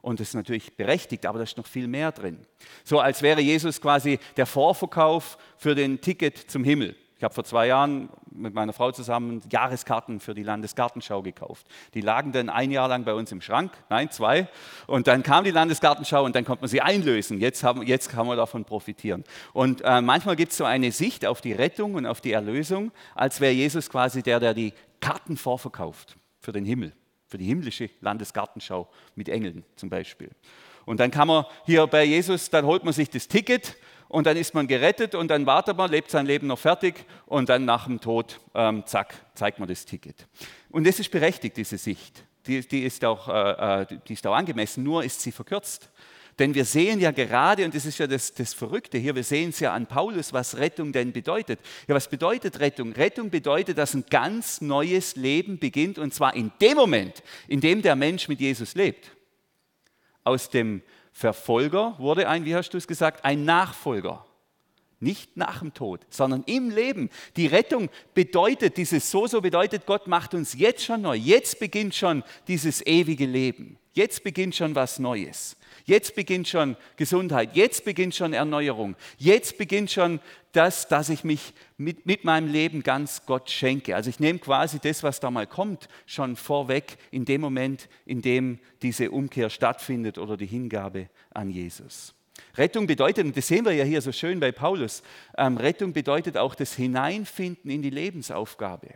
Und 0.00 0.20
das 0.20 0.28
ist 0.28 0.34
natürlich 0.34 0.76
berechtigt, 0.76 1.26
aber 1.26 1.38
da 1.38 1.44
ist 1.44 1.56
noch 1.56 1.66
viel 1.66 1.88
mehr 1.88 2.12
drin. 2.12 2.38
So 2.84 3.00
als 3.00 3.22
wäre 3.22 3.40
Jesus 3.40 3.80
quasi 3.80 4.18
der 4.36 4.46
Vorverkauf 4.46 5.38
für 5.56 5.74
den 5.74 6.00
Ticket 6.00 6.36
zum 6.36 6.64
Himmel. 6.64 6.96
Ich 7.18 7.24
habe 7.24 7.34
vor 7.34 7.42
zwei 7.42 7.66
Jahren 7.66 8.10
mit 8.30 8.54
meiner 8.54 8.72
Frau 8.72 8.92
zusammen 8.92 9.42
Jahreskarten 9.50 10.20
für 10.20 10.34
die 10.34 10.44
Landesgartenschau 10.44 11.20
gekauft. 11.22 11.66
Die 11.94 12.00
lagen 12.00 12.30
dann 12.30 12.48
ein 12.48 12.70
Jahr 12.70 12.86
lang 12.86 13.02
bei 13.02 13.12
uns 13.12 13.32
im 13.32 13.40
Schrank, 13.40 13.72
nein, 13.90 14.12
zwei. 14.12 14.46
Und 14.86 15.08
dann 15.08 15.24
kam 15.24 15.42
die 15.42 15.50
Landesgartenschau 15.50 16.24
und 16.24 16.36
dann 16.36 16.44
konnte 16.44 16.62
man 16.62 16.68
sie 16.68 16.80
einlösen. 16.80 17.40
Jetzt, 17.40 17.64
haben, 17.64 17.82
jetzt 17.82 18.08
kann 18.08 18.28
man 18.28 18.36
davon 18.36 18.64
profitieren. 18.64 19.24
Und 19.52 19.82
äh, 19.84 20.00
manchmal 20.00 20.36
gibt 20.36 20.52
es 20.52 20.58
so 20.58 20.64
eine 20.64 20.92
Sicht 20.92 21.26
auf 21.26 21.40
die 21.40 21.52
Rettung 21.52 21.94
und 21.94 22.06
auf 22.06 22.20
die 22.20 22.30
Erlösung, 22.30 22.92
als 23.16 23.40
wäre 23.40 23.52
Jesus 23.52 23.90
quasi 23.90 24.22
der, 24.22 24.38
der 24.38 24.54
die 24.54 24.72
Karten 25.00 25.36
vorverkauft 25.36 26.16
für 26.38 26.52
den 26.52 26.64
Himmel 26.64 26.92
für 27.28 27.38
die 27.38 27.44
himmlische 27.44 27.90
Landesgartenschau 28.00 28.88
mit 29.14 29.28
Engeln 29.28 29.64
zum 29.76 29.90
Beispiel. 29.90 30.30
Und 30.86 31.00
dann 31.00 31.10
kann 31.10 31.28
man 31.28 31.44
hier 31.66 31.86
bei 31.86 32.04
Jesus, 32.04 32.48
dann 32.48 32.64
holt 32.64 32.82
man 32.82 32.94
sich 32.94 33.10
das 33.10 33.28
Ticket 33.28 33.76
und 34.08 34.26
dann 34.26 34.38
ist 34.38 34.54
man 34.54 34.66
gerettet 34.66 35.14
und 35.14 35.28
dann 35.28 35.44
wartet 35.44 35.76
man, 35.76 35.90
lebt 35.90 36.10
sein 36.10 36.24
Leben 36.24 36.46
noch 36.46 36.58
fertig 36.58 37.04
und 37.26 37.50
dann 37.50 37.66
nach 37.66 37.86
dem 37.86 38.00
Tod, 38.00 38.40
ähm, 38.54 38.84
zack, 38.86 39.14
zeigt 39.34 39.58
man 39.58 39.68
das 39.68 39.84
Ticket. 39.84 40.26
Und 40.70 40.86
das 40.86 40.98
ist 40.98 41.10
berechtigt, 41.10 41.58
diese 41.58 41.76
Sicht. 41.76 42.24
Die, 42.46 42.66
die, 42.66 42.84
ist 42.84 43.04
auch, 43.04 43.28
äh, 43.28 43.82
äh 43.82 43.98
die 44.08 44.14
ist 44.14 44.26
auch 44.26 44.34
angemessen, 44.34 44.82
nur 44.82 45.04
ist 45.04 45.20
sie 45.20 45.30
verkürzt. 45.32 45.90
Denn 46.38 46.54
wir 46.54 46.64
sehen 46.64 47.00
ja 47.00 47.10
gerade, 47.10 47.64
und 47.64 47.74
das 47.74 47.84
ist 47.84 47.98
ja 47.98 48.06
das, 48.06 48.32
das 48.32 48.54
Verrückte 48.54 48.96
hier, 48.96 49.14
wir 49.16 49.24
sehen 49.24 49.50
es 49.50 49.58
ja 49.58 49.74
an 49.74 49.86
Paulus, 49.86 50.32
was 50.32 50.56
Rettung 50.56 50.92
denn 50.92 51.12
bedeutet. 51.12 51.58
Ja, 51.88 51.94
was 51.96 52.08
bedeutet 52.08 52.60
Rettung? 52.60 52.92
Rettung 52.92 53.30
bedeutet, 53.30 53.76
dass 53.76 53.94
ein 53.94 54.04
ganz 54.08 54.60
neues 54.60 55.16
Leben 55.16 55.58
beginnt, 55.58 55.98
und 55.98 56.14
zwar 56.14 56.36
in 56.36 56.52
dem 56.60 56.76
Moment, 56.76 57.22
in 57.48 57.60
dem 57.60 57.82
der 57.82 57.96
Mensch 57.96 58.28
mit 58.28 58.40
Jesus 58.40 58.76
lebt. 58.76 59.10
Aus 60.22 60.48
dem 60.48 60.82
Verfolger 61.12 61.96
wurde 61.98 62.28
ein, 62.28 62.44
wie 62.44 62.54
hast 62.54 62.70
du 62.70 62.78
es 62.78 62.86
gesagt, 62.86 63.24
ein 63.24 63.44
Nachfolger. 63.44 64.24
Nicht 65.00 65.36
nach 65.36 65.60
dem 65.60 65.74
Tod, 65.74 66.06
sondern 66.10 66.44
im 66.44 66.70
Leben. 66.70 67.10
Die 67.36 67.46
Rettung 67.46 67.88
bedeutet, 68.14 68.76
dieses 68.76 69.10
So-So 69.10 69.40
bedeutet, 69.40 69.86
Gott 69.86 70.06
macht 70.06 70.34
uns 70.34 70.54
jetzt 70.54 70.84
schon 70.84 71.02
neu. 71.02 71.14
Jetzt 71.16 71.58
beginnt 71.60 71.94
schon 71.94 72.24
dieses 72.48 72.84
ewige 72.84 73.26
Leben. 73.26 73.78
Jetzt 73.98 74.22
beginnt 74.22 74.54
schon 74.54 74.76
was 74.76 75.00
Neues. 75.00 75.56
Jetzt 75.84 76.14
beginnt 76.14 76.46
schon 76.46 76.76
Gesundheit, 76.94 77.56
jetzt 77.56 77.84
beginnt 77.84 78.14
schon 78.14 78.32
Erneuerung, 78.32 78.94
jetzt 79.16 79.58
beginnt 79.58 79.90
schon 79.90 80.20
das, 80.52 80.86
dass 80.86 81.08
ich 81.08 81.24
mich 81.24 81.52
mit, 81.78 82.06
mit 82.06 82.22
meinem 82.22 82.46
Leben 82.46 82.84
ganz 82.84 83.26
Gott 83.26 83.50
schenke. 83.50 83.96
Also 83.96 84.08
ich 84.08 84.20
nehme 84.20 84.38
quasi 84.38 84.78
das, 84.78 85.02
was 85.02 85.18
da 85.18 85.32
mal 85.32 85.48
kommt, 85.48 85.88
schon 86.06 86.36
vorweg 86.36 86.96
in 87.10 87.24
dem 87.24 87.40
Moment, 87.40 87.88
in 88.06 88.22
dem 88.22 88.60
diese 88.82 89.10
Umkehr 89.10 89.50
stattfindet 89.50 90.16
oder 90.16 90.36
die 90.36 90.46
Hingabe 90.46 91.08
an 91.34 91.50
Jesus. 91.50 92.14
Rettung 92.56 92.86
bedeutet, 92.86 93.26
und 93.26 93.36
das 93.36 93.48
sehen 93.48 93.64
wir 93.64 93.72
ja 93.72 93.82
hier 93.82 94.00
so 94.00 94.12
schön 94.12 94.38
bei 94.38 94.52
Paulus, 94.52 95.02
ähm, 95.36 95.56
Rettung 95.56 95.92
bedeutet 95.92 96.36
auch 96.36 96.54
das 96.54 96.72
Hineinfinden 96.74 97.68
in 97.68 97.82
die 97.82 97.90
Lebensaufgabe. 97.90 98.90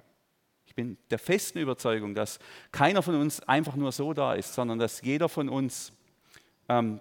Ich 0.73 0.77
bin 0.77 0.97
der 1.11 1.19
festen 1.19 1.59
Überzeugung, 1.59 2.15
dass 2.15 2.39
keiner 2.71 3.03
von 3.03 3.15
uns 3.17 3.41
einfach 3.41 3.77
nur 3.77 3.93
so 3.93 4.15
da 4.15 4.33
ist, 4.33 4.55
sondern 4.55 4.79
dass 4.79 5.03
jeder 5.03 5.29
von 5.29 5.51
uns 5.51 5.93
ähm, 6.67 6.99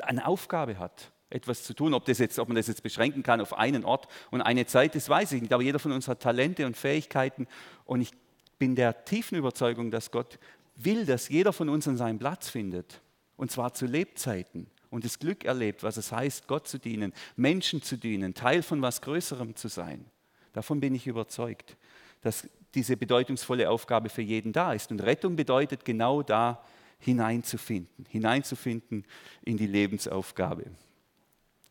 eine 0.00 0.26
Aufgabe 0.26 0.78
hat, 0.78 1.12
etwas 1.28 1.62
zu 1.62 1.74
tun. 1.74 1.92
Ob, 1.92 2.06
das 2.06 2.16
jetzt, 2.16 2.38
ob 2.38 2.48
man 2.48 2.56
das 2.56 2.68
jetzt 2.68 2.82
beschränken 2.82 3.22
kann 3.22 3.42
auf 3.42 3.52
einen 3.52 3.84
Ort 3.84 4.08
und 4.30 4.40
eine 4.40 4.64
Zeit, 4.64 4.94
das 4.94 5.10
weiß 5.10 5.32
ich 5.32 5.42
nicht. 5.42 5.52
Aber 5.52 5.62
jeder 5.62 5.78
von 5.78 5.92
uns 5.92 6.08
hat 6.08 6.20
Talente 6.20 6.64
und 6.64 6.74
Fähigkeiten. 6.74 7.46
Und 7.84 8.00
ich 8.00 8.12
bin 8.58 8.76
der 8.76 9.04
tiefen 9.04 9.36
Überzeugung, 9.36 9.90
dass 9.90 10.10
Gott 10.10 10.38
will, 10.74 11.04
dass 11.04 11.28
jeder 11.28 11.52
von 11.52 11.68
uns 11.68 11.86
an 11.86 11.98
seinen 11.98 12.18
Platz 12.18 12.48
findet. 12.48 13.02
Und 13.36 13.50
zwar 13.50 13.74
zu 13.74 13.84
Lebzeiten. 13.84 14.68
Und 14.88 15.04
das 15.04 15.18
Glück 15.18 15.44
erlebt, 15.44 15.82
was 15.82 15.98
es 15.98 16.12
heißt, 16.12 16.48
Gott 16.48 16.66
zu 16.66 16.78
dienen, 16.78 17.12
Menschen 17.36 17.82
zu 17.82 17.98
dienen, 17.98 18.32
Teil 18.32 18.62
von 18.62 18.80
was 18.80 19.02
Größerem 19.02 19.54
zu 19.54 19.68
sein. 19.68 20.06
Davon 20.54 20.80
bin 20.80 20.94
ich 20.94 21.06
überzeugt, 21.06 21.76
dass 22.22 22.48
diese 22.74 22.96
bedeutungsvolle 22.96 23.68
Aufgabe 23.68 24.08
für 24.08 24.22
jeden 24.22 24.52
da 24.52 24.72
ist. 24.72 24.90
Und 24.90 25.02
Rettung 25.02 25.36
bedeutet 25.36 25.84
genau 25.84 26.22
da, 26.22 26.62
hineinzufinden, 27.00 28.06
hineinzufinden 28.08 29.04
in 29.42 29.56
die 29.56 29.66
Lebensaufgabe. 29.66 30.66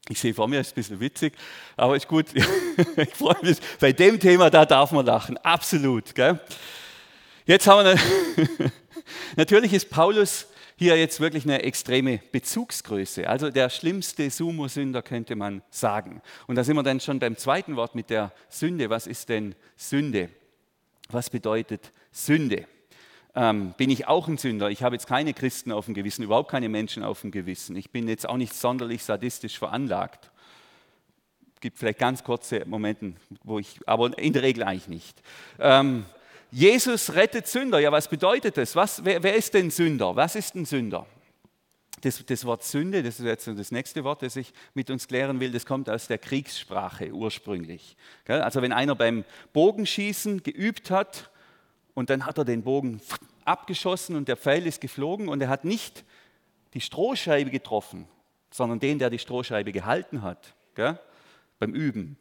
Ich 0.10 0.20
sehe 0.20 0.34
vor 0.34 0.48
mir, 0.48 0.60
ist 0.60 0.72
ein 0.72 0.76
bisschen 0.76 1.00
witzig, 1.00 1.34
aber 1.78 1.96
ist 1.96 2.08
gut. 2.08 2.26
ich 2.98 3.14
freue 3.14 3.38
mich. 3.44 3.60
Bei 3.80 3.92
dem 3.92 4.20
Thema, 4.20 4.50
da 4.50 4.66
darf 4.66 4.92
man 4.92 5.06
lachen. 5.06 5.38
Absolut. 5.38 6.16
Gell? 6.16 6.40
Jetzt 7.46 7.68
haben 7.68 7.86
wir, 7.86 7.96
natürlich 9.36 9.74
ist 9.74 9.90
Paulus 9.90 10.48
hier 10.78 10.98
jetzt 10.98 11.20
wirklich 11.20 11.44
eine 11.44 11.62
extreme 11.62 12.22
Bezugsgröße. 12.32 13.28
Also 13.28 13.52
der 13.52 13.70
schlimmste 13.70 14.30
Sumo-Sünder 14.30 15.02
könnte 15.02 15.36
man 15.36 15.62
sagen. 15.70 16.22
Und 16.48 16.56
da 16.56 16.64
sind 16.64 16.76
wir 16.76 16.84
dann 16.84 17.00
schon 17.02 17.20
beim 17.20 17.38
zweiten 17.38 17.76
Wort 17.76 17.96
mit 17.96 18.10
der 18.10 18.32
Sünde. 18.48 18.90
Was 18.90 19.06
ist 19.06 19.30
denn 19.30 19.56
Sünde? 19.76 20.30
Was 21.12 21.30
bedeutet 21.30 21.92
Sünde? 22.12 22.66
Ähm, 23.36 23.74
bin 23.78 23.90
ich 23.90 24.08
auch 24.08 24.28
ein 24.28 24.38
Sünder? 24.38 24.70
Ich 24.70 24.84
habe 24.84 24.96
jetzt 24.96 25.08
keine 25.08 25.34
Christen 25.34 25.72
auf 25.72 25.86
dem 25.86 25.94
Gewissen, 25.94 26.24
überhaupt 26.24 26.52
keine 26.52 26.70
Menschen 26.70 27.04
auf 27.04 27.22
dem 27.22 27.32
Gewissen. 27.32 27.76
Ich 27.76 27.90
bin 27.90 28.08
jetzt 28.08 28.28
auch 28.30 28.38
nicht 28.38 28.54
sonderlich 28.54 29.04
sadistisch 29.04 29.58
veranlagt. 29.58 30.32
Gibt 31.62 31.78
vielleicht 31.78 32.00
ganz 32.00 32.24
kurze 32.24 32.64
Momente, 32.66 33.14
wo 33.44 33.60
ich, 33.60 33.80
aber 33.86 34.18
in 34.18 34.34
der 34.34 34.44
Regel 34.44 34.64
eigentlich 34.64 34.88
nicht. 34.88 35.22
Ähm, 35.60 36.06
Jesus 36.52 37.14
rettet 37.14 37.48
Sünder. 37.48 37.80
Ja, 37.80 37.92
was 37.92 38.08
bedeutet 38.08 38.58
das? 38.58 38.76
Was, 38.76 39.04
wer, 39.04 39.22
wer 39.22 39.36
ist 39.36 39.54
denn 39.54 39.70
Sünder? 39.72 40.16
Was 40.16 40.36
ist 40.36 40.56
ein 40.56 40.66
Sünder? 40.66 41.06
Das, 42.02 42.24
das, 42.26 42.46
Wort 42.46 42.64
Sünde, 42.64 43.04
das 43.04 43.20
ist 43.20 43.26
jetzt 43.26 43.48
das 43.48 43.72
nächste 43.72 44.04
Wort, 44.04 44.22
das 44.22 44.36
ich 44.36 44.54
mit 44.74 44.90
uns 44.90 45.08
klären 45.08 45.40
will, 45.40 45.52
das 45.52 45.66
kommt 45.66 45.90
aus 45.90 46.08
der 46.08 46.18
Kriegssprache 46.18 47.12
ursprünglich. 47.12 47.98
Also 48.28 48.62
wenn 48.62 48.72
einer 48.72 48.96
beim 48.96 49.26
Bogenschießen 49.54 50.44
geübt 50.44 50.92
hat 50.92 51.30
und 51.94 52.10
dann 52.10 52.26
hat 52.26 52.38
er 52.38 52.46
den 52.46 52.64
Bogen 52.64 53.02
abgeschossen 53.44 54.16
und 54.16 54.28
der 54.28 54.38
Pfeil 54.38 54.66
ist 54.68 54.82
geflogen 54.82 55.28
und 55.30 55.42
er 55.42 55.50
hat 55.50 55.66
nicht 55.66 56.06
die 56.74 56.82
Strohscheibe 56.82 57.50
getroffen, 57.50 58.08
sondern 58.52 58.80
den, 58.80 59.00
der 59.00 59.10
die 59.10 59.20
Strohscheibe 59.20 59.72
gehalten 59.72 60.22
hat, 60.22 60.56
beim 61.60 61.74
Üben. 61.74 62.18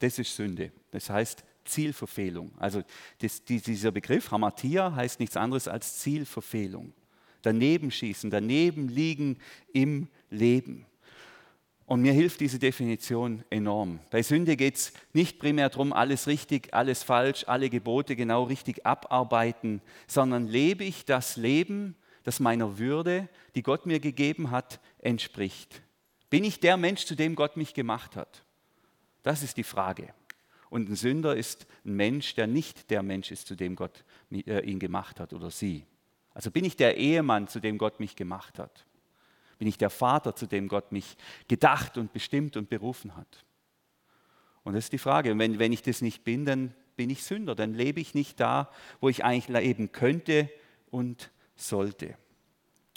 Das 0.00 0.18
ist 0.18 0.34
Sünde. 0.34 0.72
Das 0.90 1.08
heißt 1.08 1.44
Zielverfehlung. 1.64 2.52
Also 2.58 2.82
das, 3.20 3.44
dieser 3.44 3.92
Begriff 3.92 4.30
Hamatia 4.30 4.94
heißt 4.94 5.20
nichts 5.20 5.36
anderes 5.36 5.68
als 5.68 5.98
Zielverfehlung 5.98 6.92
daneben 7.46 7.90
schießen, 7.90 8.30
daneben 8.30 8.88
liegen 8.88 9.38
im 9.72 10.08
Leben. 10.30 10.86
Und 11.86 12.00
mir 12.00 12.12
hilft 12.12 12.40
diese 12.40 12.58
Definition 12.58 13.44
enorm. 13.50 14.00
Bei 14.10 14.22
Sünde 14.22 14.56
geht 14.56 14.76
es 14.76 14.92
nicht 15.12 15.38
primär 15.38 15.68
darum, 15.68 15.92
alles 15.92 16.26
richtig, 16.26 16.72
alles 16.72 17.02
falsch, 17.02 17.44
alle 17.46 17.68
Gebote 17.68 18.16
genau 18.16 18.44
richtig 18.44 18.86
abarbeiten, 18.86 19.82
sondern 20.06 20.48
lebe 20.48 20.84
ich 20.84 21.04
das 21.04 21.36
Leben, 21.36 21.94
das 22.22 22.40
meiner 22.40 22.78
Würde, 22.78 23.28
die 23.54 23.62
Gott 23.62 23.84
mir 23.84 24.00
gegeben 24.00 24.50
hat, 24.50 24.80
entspricht. 24.98 25.82
Bin 26.30 26.42
ich 26.42 26.58
der 26.58 26.78
Mensch, 26.78 27.04
zu 27.04 27.14
dem 27.14 27.34
Gott 27.34 27.58
mich 27.58 27.74
gemacht 27.74 28.16
hat? 28.16 28.44
Das 29.22 29.42
ist 29.42 29.58
die 29.58 29.62
Frage. 29.62 30.14
Und 30.70 30.88
ein 30.88 30.96
Sünder 30.96 31.36
ist 31.36 31.66
ein 31.84 31.94
Mensch, 31.94 32.34
der 32.34 32.46
nicht 32.46 32.90
der 32.90 33.02
Mensch 33.02 33.30
ist, 33.30 33.46
zu 33.46 33.54
dem 33.54 33.76
Gott 33.76 34.04
äh, 34.32 34.60
ihn 34.64 34.78
gemacht 34.78 35.20
hat 35.20 35.34
oder 35.34 35.50
sie. 35.50 35.84
Also 36.34 36.50
bin 36.50 36.64
ich 36.64 36.76
der 36.76 36.96
Ehemann, 36.96 37.46
zu 37.48 37.60
dem 37.60 37.78
Gott 37.78 38.00
mich 38.00 38.16
gemacht 38.16 38.58
hat? 38.58 38.84
Bin 39.58 39.68
ich 39.68 39.78
der 39.78 39.90
Vater, 39.90 40.34
zu 40.34 40.46
dem 40.46 40.66
Gott 40.66 40.90
mich 40.90 41.16
gedacht 41.46 41.96
und 41.96 42.12
bestimmt 42.12 42.56
und 42.56 42.68
berufen 42.68 43.16
hat? 43.16 43.44
Und 44.64 44.74
das 44.74 44.84
ist 44.84 44.92
die 44.92 44.98
Frage. 44.98 45.30
Und 45.30 45.38
wenn, 45.38 45.60
wenn 45.60 45.72
ich 45.72 45.82
das 45.82 46.02
nicht 46.02 46.24
bin, 46.24 46.44
dann 46.44 46.74
bin 46.96 47.08
ich 47.08 47.22
Sünder. 47.22 47.54
Dann 47.54 47.72
lebe 47.72 48.00
ich 48.00 48.14
nicht 48.14 48.40
da, 48.40 48.70
wo 49.00 49.08
ich 49.08 49.24
eigentlich 49.24 49.48
leben 49.48 49.92
könnte 49.92 50.50
und 50.90 51.30
sollte. 51.54 52.16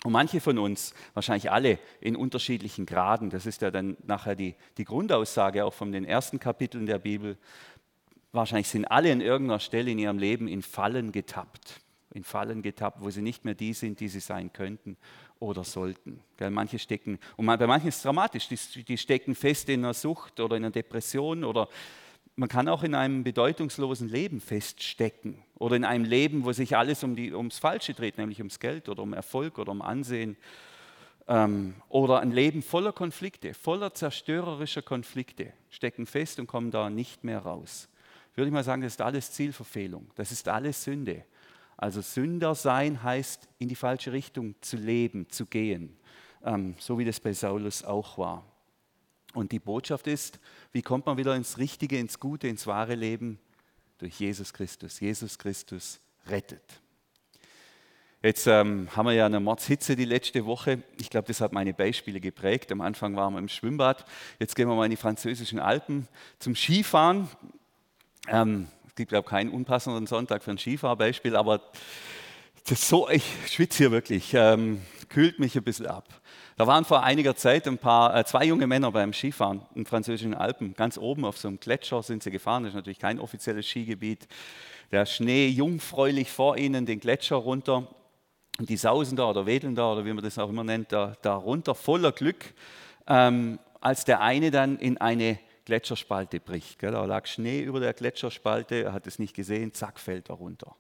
Und 0.04 0.14
manche 0.14 0.42
von 0.42 0.58
uns, 0.58 0.94
wahrscheinlich 1.14 1.52
alle 1.52 1.80
in 2.02 2.16
unterschiedlichen 2.16 2.86
Graden, 2.86 3.30
das 3.30 3.46
ist 3.46 3.62
ja 3.62 3.72
dann 3.72 3.98
nachher 4.06 4.36
die, 4.36 4.56
die 4.78 4.86
Grundaussage 4.86 5.66
auch 5.66 5.74
von 5.74 5.92
den 5.92 6.06
ersten 6.06 6.40
Kapiteln 6.40 6.86
der 6.86 7.00
Bibel, 7.00 7.38
wahrscheinlich 8.32 8.70
sind 8.70 8.86
alle 8.86 9.12
an 9.12 9.22
irgendeiner 9.22 9.60
Stelle 9.60 9.92
in 9.92 10.00
ihrem 10.00 10.18
Leben 10.18 10.48
in 10.48 10.62
Fallen 10.62 11.12
getappt 11.12 11.82
in 12.14 12.24
Fallen 12.24 12.62
getappt, 12.62 13.02
wo 13.02 13.10
sie 13.10 13.22
nicht 13.22 13.46
mehr 13.46 13.54
die 13.54 13.74
sind, 13.74 14.00
die 14.00 14.08
sie 14.08 14.20
sein 14.20 14.52
könnten 14.54 14.98
oder 15.40 15.64
sollten. 15.64 16.22
Manche 16.50 16.80
stecken, 16.80 17.20
und 17.36 17.46
bei 17.46 17.68
manchen 17.68 17.90
ist 17.90 17.98
es 17.98 18.04
dramatisch, 18.04 18.48
die, 18.48 18.98
stecken 18.98 19.36
fest 19.36 19.70
in 19.70 19.84
einer 19.84 19.94
Sucht 19.94 20.40
oder 20.40 20.56
in 20.56 20.64
einer 20.64 20.72
Depression 20.72 21.44
oder 21.44 21.68
man 22.36 22.50
kann 22.50 22.68
auch 22.68 22.84
in 22.84 22.94
einem 22.94 23.24
bedeutungslosen 23.24 24.10
Leben 24.10 24.40
feststecken 24.40 25.44
oder 25.56 25.76
in 25.76 25.84
einem 25.84 26.06
Leben, 26.06 26.46
wo 26.46 26.52
sich 26.52 26.78
alles 26.78 27.04
um 27.04 27.16
die, 27.16 27.34
ums 27.34 27.58
Falsche 27.58 27.96
dreht, 27.96 28.20
nämlich 28.20 28.38
ums 28.40 28.60
Geld 28.60 28.90
oder 28.90 29.02
um 29.02 29.14
Erfolg 29.14 29.58
oder 29.58 29.72
um 29.72 29.82
Ansehen. 29.82 30.38
Ähm, 31.28 31.74
oder 31.90 32.20
ein 32.20 32.32
Leben 32.32 32.62
voller 32.62 32.94
Konflikte, 32.94 33.56
voller 33.56 33.94
zerstörerischer 33.94 34.84
Konflikte, 34.84 35.52
stecken 35.72 36.06
fest 36.06 36.40
und 36.40 36.46
kommen 36.46 36.70
da 36.70 36.92
nicht 36.92 37.24
mehr 37.24 37.40
raus. 37.40 37.90
Würde 38.36 38.50
ich 38.50 38.54
mal 38.54 38.64
sagen, 38.64 38.84
das 38.84 38.94
ist 38.94 39.02
alles 39.02 39.32
Zielverfehlung, 39.32 40.12
das 40.14 40.32
ist 40.32 40.48
alles 40.48 40.84
Sünde. 40.84 41.26
Also 41.78 42.02
Sünder 42.02 42.56
sein 42.56 43.04
heißt, 43.04 43.48
in 43.60 43.70
die 43.70 43.76
falsche 43.76 44.12
Richtung 44.12 44.56
zu 44.62 44.78
leben, 44.78 45.30
zu 45.30 45.46
gehen, 45.46 45.96
ähm, 46.44 46.76
so 46.80 46.98
wie 46.98 47.06
das 47.06 47.20
bei 47.20 47.34
Saulus 47.34 47.84
auch 47.84 48.18
war. 48.18 48.44
Und 49.34 49.52
die 49.52 49.60
Botschaft 49.60 50.08
ist, 50.08 50.40
wie 50.72 50.82
kommt 50.82 51.06
man 51.06 51.18
wieder 51.18 51.36
ins 51.36 51.60
richtige, 51.60 52.00
ins 52.00 52.20
gute, 52.20 52.48
ins 52.48 52.66
wahre 52.66 52.96
Leben? 52.96 53.40
Durch 54.00 54.20
Jesus 54.20 54.54
Christus. 54.54 55.00
Jesus 55.00 55.38
Christus 55.38 56.00
rettet. 56.28 56.82
Jetzt 58.24 58.48
ähm, 58.48 58.88
haben 58.96 59.06
wir 59.06 59.14
ja 59.14 59.28
eine 59.28 59.40
Mordshitze 59.40 59.96
die 59.96 60.06
letzte 60.06 60.46
Woche. 60.46 60.82
Ich 61.00 61.12
glaube, 61.12 61.28
das 61.28 61.40
hat 61.40 61.54
meine 61.54 61.74
Beispiele 61.74 62.20
geprägt. 62.20 62.72
Am 62.72 62.82
Anfang 62.82 63.16
waren 63.16 63.34
wir 63.34 63.40
im 63.40 63.48
Schwimmbad. 63.48 64.06
Jetzt 64.40 64.56
gehen 64.56 64.68
wir 64.68 64.76
mal 64.76 64.86
in 64.86 64.92
die 64.92 64.98
französischen 64.98 65.60
Alpen 65.60 66.08
zum 66.40 66.56
Skifahren. 66.56 67.30
Ähm, 68.28 68.68
gibt, 68.98 69.10
glaube 69.10 69.26
ich, 69.26 69.30
keinen 69.30 69.52
unpassenden 69.52 70.08
Sonntag 70.08 70.44
für 70.44 70.52
ein 70.52 70.58
Skifahrbeispiel, 70.58 71.38
aber 71.38 71.62
so, 72.66 73.08
ich 73.10 73.24
schwitze 73.48 73.78
hier 73.78 73.92
wirklich, 73.92 74.34
ähm, 74.34 74.82
kühlt 75.08 75.40
mich 75.40 75.56
ein 75.56 75.64
bisschen 75.64 75.86
ab. 75.86 76.06
Da 76.58 76.68
waren 76.68 76.84
vor 76.84 77.04
einiger 77.04 77.36
Zeit 77.36 77.68
ein 77.68 77.78
paar, 77.78 78.18
äh, 78.18 78.26
zwei 78.26 78.44
junge 78.44 78.68
Männer 78.68 78.92
beim 78.92 79.14
Skifahren 79.14 79.62
in 79.76 79.86
französischen 79.86 80.34
Alpen. 80.34 80.74
Ganz 80.74 80.98
oben 80.98 81.24
auf 81.24 81.38
so 81.38 81.48
einem 81.48 81.60
Gletscher 81.60 82.04
sind 82.04 82.24
sie 82.24 82.32
gefahren. 82.32 82.64
Das 82.64 82.72
ist 82.72 82.76
natürlich 82.76 83.00
kein 83.00 83.20
offizielles 83.20 83.66
Skigebiet. 83.68 84.28
Der 84.92 85.06
Schnee 85.06 85.48
jungfräulich 85.48 86.32
vor 86.32 86.58
ihnen 86.58 86.86
den 86.86 87.00
Gletscher 87.00 87.38
runter. 87.38 87.88
Und 88.60 88.70
die 88.70 88.78
sausen 88.78 89.16
da 89.16 89.30
oder 89.30 89.46
wedeln 89.46 89.76
da 89.76 89.94
oder 89.94 90.04
wie 90.04 90.14
man 90.14 90.24
das 90.24 90.40
auch 90.40 90.50
immer 90.50 90.64
nennt, 90.64 90.92
da, 90.92 91.16
da 91.22 91.36
runter, 91.36 91.76
voller 91.76 92.12
Glück, 92.12 92.54
ähm, 93.08 93.60
als 93.80 94.04
der 94.04 94.22
eine 94.22 94.50
dann 94.50 94.78
in 94.80 94.98
eine 94.98 95.38
Gletscherspalte 95.68 96.40
bricht. 96.40 96.82
Da 96.82 97.04
lag 97.04 97.28
Schnee 97.28 97.60
über 97.60 97.82
der 97.82 97.92
Gletscherspalte, 97.94 98.86
er 98.86 98.94
hat 98.94 99.06
es 99.06 99.20
nicht 99.20 99.36
gesehen, 99.36 99.74
zack, 99.74 100.00
fällt 100.00 100.30
er 100.30 100.36
runter. 100.36 100.78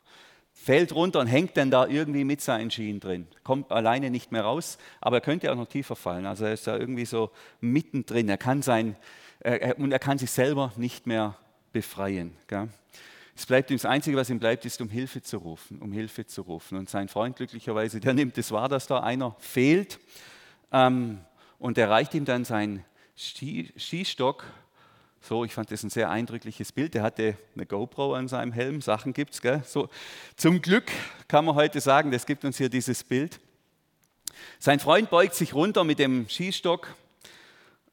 Fällt 0.53 0.95
runter 0.95 1.19
und 1.19 1.27
hängt 1.27 1.57
dann 1.57 1.69
da 1.69 1.85
irgendwie 1.85 2.23
mit 2.23 2.39
seinen 2.39 2.71
Schienen 2.71 3.01
drin. 3.01 3.27
Kommt 3.43 3.69
alleine 3.69 4.09
nicht 4.09 4.31
mehr 4.31 4.43
raus, 4.43 4.77
aber 5.01 5.17
er 5.17 5.21
könnte 5.21 5.51
auch 5.51 5.57
noch 5.57 5.67
tiefer 5.67 5.97
fallen. 5.97 6.25
Also 6.25 6.45
er 6.45 6.53
ist 6.53 6.67
da 6.67 6.77
irgendwie 6.77 7.03
so 7.03 7.31
mittendrin. 7.59 8.29
Er 8.29 8.37
kann 8.37 8.61
sein, 8.61 8.95
er, 9.41 9.77
und 9.77 9.91
er 9.91 9.99
kann 9.99 10.19
sich 10.19 10.31
selber 10.31 10.71
nicht 10.77 11.05
mehr 11.05 11.37
befreien. 11.73 12.37
Gell? 12.47 12.69
Es 13.35 13.45
bleibt 13.45 13.69
ihm 13.69 13.77
das 13.77 13.85
Einzige, 13.85 14.15
was 14.15 14.29
ihm 14.29 14.39
bleibt, 14.39 14.63
ist, 14.63 14.79
um 14.79 14.89
Hilfe 14.89 15.21
zu 15.21 15.37
rufen, 15.37 15.81
um 15.81 15.91
Hilfe 15.91 16.25
zu 16.25 16.43
rufen. 16.43 16.77
Und 16.77 16.89
sein 16.89 17.09
Freund 17.09 17.35
glücklicherweise, 17.35 17.99
der 17.99 18.13
nimmt 18.13 18.37
es 18.37 18.53
wahr, 18.53 18.69
dass 18.69 18.87
da 18.87 19.01
einer 19.01 19.35
fehlt. 19.39 19.99
Ähm, 20.71 21.19
und 21.59 21.77
er 21.77 21.89
reicht 21.89 22.13
ihm 22.13 22.23
dann 22.23 22.45
seinen 22.45 22.85
Skistock 23.17 24.45
so, 25.27 25.43
ich 25.43 25.53
fand 25.53 25.69
das 25.71 25.83
ein 25.83 25.89
sehr 25.89 26.09
eindrückliches 26.09 26.71
Bild. 26.71 26.95
Er 26.95 27.03
hatte 27.03 27.37
eine 27.53 27.65
GoPro 27.65 28.13
an 28.13 28.29
seinem 28.29 28.53
Helm, 28.53 28.81
Sachen 28.81 29.11
gibt 29.11 29.33
es. 29.43 29.71
So, 29.71 29.89
zum 30.37 30.61
Glück 30.61 30.89
kann 31.27 31.43
man 31.43 31.55
heute 31.55 31.81
sagen, 31.81 32.11
das 32.11 32.25
gibt 32.25 32.45
uns 32.45 32.57
hier 32.57 32.69
dieses 32.69 33.03
Bild. 33.03 33.39
Sein 34.57 34.79
Freund 34.79 35.09
beugt 35.09 35.35
sich 35.35 35.53
runter 35.53 35.83
mit 35.83 35.99
dem 35.99 36.29
Skistock 36.29 36.95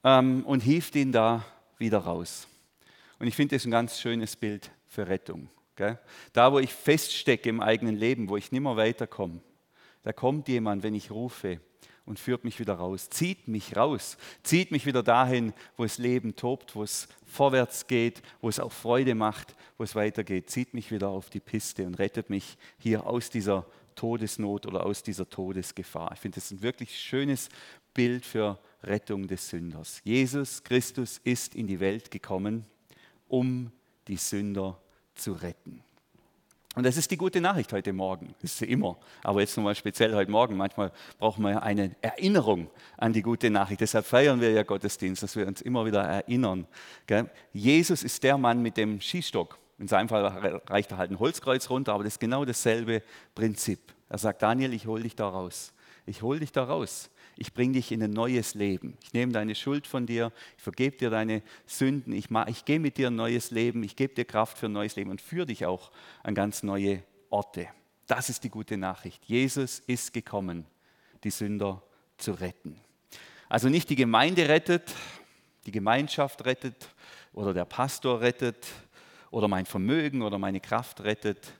ähm, 0.04 0.44
und 0.46 0.60
hieft 0.60 0.94
ihn 0.94 1.10
da 1.10 1.44
wieder 1.76 1.98
raus. 1.98 2.46
Und 3.18 3.26
ich 3.26 3.34
finde 3.34 3.56
das 3.56 3.64
ein 3.64 3.72
ganz 3.72 4.00
schönes 4.00 4.36
Bild 4.36 4.70
für 4.86 5.08
Rettung. 5.08 5.48
Gell? 5.74 5.98
Da, 6.32 6.52
wo 6.52 6.60
ich 6.60 6.72
feststecke 6.72 7.48
im 7.48 7.60
eigenen 7.60 7.96
Leben, 7.96 8.28
wo 8.28 8.36
ich 8.36 8.52
nimmer 8.52 8.76
weiterkomme, 8.76 9.40
da 10.04 10.12
kommt 10.12 10.46
jemand, 10.46 10.84
wenn 10.84 10.94
ich 10.94 11.10
rufe 11.10 11.58
und 12.06 12.18
führt 12.18 12.44
mich 12.44 12.60
wieder 12.60 12.74
raus, 12.74 13.08
zieht 13.10 13.48
mich 13.48 13.76
raus, 13.76 14.16
zieht 14.42 14.70
mich 14.70 14.86
wieder 14.86 15.02
dahin, 15.02 15.52
wo 15.76 15.84
das 15.84 15.98
Leben 15.98 16.36
tobt, 16.36 16.74
wo 16.76 16.82
es 16.82 17.08
vorwärts 17.24 17.86
geht, 17.86 18.22
wo 18.40 18.48
es 18.48 18.60
auch 18.60 18.72
Freude 18.72 19.14
macht, 19.14 19.54
wo 19.78 19.84
es 19.84 19.94
weitergeht, 19.94 20.50
zieht 20.50 20.74
mich 20.74 20.90
wieder 20.90 21.08
auf 21.08 21.30
die 21.30 21.40
Piste 21.40 21.86
und 21.86 21.98
rettet 21.98 22.30
mich 22.30 22.56
hier 22.78 23.06
aus 23.06 23.30
dieser 23.30 23.66
Todesnot 23.94 24.66
oder 24.66 24.84
aus 24.84 25.02
dieser 25.02 25.28
Todesgefahr. 25.28 26.12
Ich 26.14 26.20
finde 26.20 26.36
das 26.36 26.50
ein 26.50 26.62
wirklich 26.62 26.98
schönes 26.98 27.48
Bild 27.94 28.26
für 28.26 28.58
Rettung 28.82 29.26
des 29.26 29.48
Sünders. 29.48 30.00
Jesus 30.04 30.62
Christus 30.62 31.18
ist 31.22 31.54
in 31.54 31.66
die 31.66 31.80
Welt 31.80 32.10
gekommen, 32.10 32.66
um 33.28 33.70
die 34.08 34.16
Sünder 34.16 34.80
zu 35.14 35.32
retten. 35.32 35.82
Und 36.74 36.84
das 36.84 36.96
ist 36.96 37.10
die 37.10 37.16
gute 37.16 37.40
Nachricht 37.40 37.72
heute 37.72 37.92
Morgen. 37.92 38.34
Das 38.40 38.52
ist 38.52 38.58
sie 38.58 38.64
immer. 38.66 38.96
Aber 39.22 39.40
jetzt 39.40 39.56
nochmal 39.56 39.74
speziell 39.76 40.14
heute 40.14 40.30
Morgen. 40.30 40.56
Manchmal 40.56 40.90
brauchen 41.18 41.44
wir 41.44 41.62
eine 41.62 41.94
Erinnerung 42.00 42.68
an 42.96 43.12
die 43.12 43.22
gute 43.22 43.48
Nachricht. 43.48 43.80
Deshalb 43.80 44.06
feiern 44.06 44.40
wir 44.40 44.50
ja 44.50 44.64
Gottesdienst, 44.64 45.22
dass 45.22 45.36
wir 45.36 45.46
uns 45.46 45.60
immer 45.60 45.86
wieder 45.86 46.02
erinnern. 46.02 46.66
Jesus 47.52 48.02
ist 48.02 48.22
der 48.24 48.38
Mann 48.38 48.60
mit 48.60 48.76
dem 48.76 49.00
Skistock. 49.00 49.58
In 49.78 49.88
seinem 49.88 50.08
Fall 50.08 50.60
reicht 50.68 50.90
er 50.90 50.98
halt 50.98 51.10
ein 51.10 51.18
Holzkreuz 51.18 51.70
runter, 51.70 51.92
aber 51.92 52.04
das 52.04 52.14
ist 52.14 52.20
genau 52.20 52.44
dasselbe 52.44 53.02
Prinzip. 53.34 53.80
Er 54.08 54.18
sagt, 54.18 54.42
Daniel, 54.42 54.72
ich 54.72 54.86
hole 54.86 55.02
dich 55.02 55.16
da 55.16 55.28
raus. 55.28 55.72
Ich 56.06 56.22
hole 56.22 56.40
dich 56.40 56.52
da 56.52 56.64
raus. 56.64 57.10
Ich 57.36 57.52
bringe 57.52 57.74
dich 57.74 57.90
in 57.90 58.02
ein 58.02 58.10
neues 58.10 58.54
Leben. 58.54 58.96
Ich 59.02 59.12
nehme 59.12 59.32
deine 59.32 59.54
Schuld 59.54 59.86
von 59.86 60.06
dir, 60.06 60.32
ich 60.56 60.62
vergebe 60.62 60.96
dir 60.96 61.10
deine 61.10 61.42
Sünden, 61.66 62.12
ich, 62.12 62.28
ich 62.46 62.64
gehe 62.64 62.78
mit 62.78 62.96
dir 62.96 63.08
ein 63.08 63.16
neues 63.16 63.50
Leben, 63.50 63.82
ich 63.82 63.96
gebe 63.96 64.14
dir 64.14 64.24
Kraft 64.24 64.58
für 64.58 64.66
ein 64.66 64.72
neues 64.72 64.96
Leben 64.96 65.10
und 65.10 65.20
führe 65.20 65.46
dich 65.46 65.66
auch 65.66 65.90
an 66.22 66.34
ganz 66.34 66.62
neue 66.62 67.02
Orte. 67.30 67.68
Das 68.06 68.28
ist 68.28 68.44
die 68.44 68.50
gute 68.50 68.76
Nachricht. 68.76 69.24
Jesus 69.24 69.80
ist 69.80 70.12
gekommen, 70.12 70.66
die 71.24 71.30
Sünder 71.30 71.82
zu 72.18 72.32
retten. 72.32 72.80
Also 73.48 73.68
nicht 73.68 73.90
die 73.90 73.96
Gemeinde 73.96 74.48
rettet, 74.48 74.92
die 75.66 75.72
Gemeinschaft 75.72 76.44
rettet 76.44 76.88
oder 77.32 77.54
der 77.54 77.64
Pastor 77.64 78.20
rettet 78.20 78.66
oder 79.30 79.48
mein 79.48 79.66
Vermögen 79.66 80.22
oder 80.22 80.38
meine 80.38 80.60
Kraft 80.60 81.02
rettet, 81.02 81.52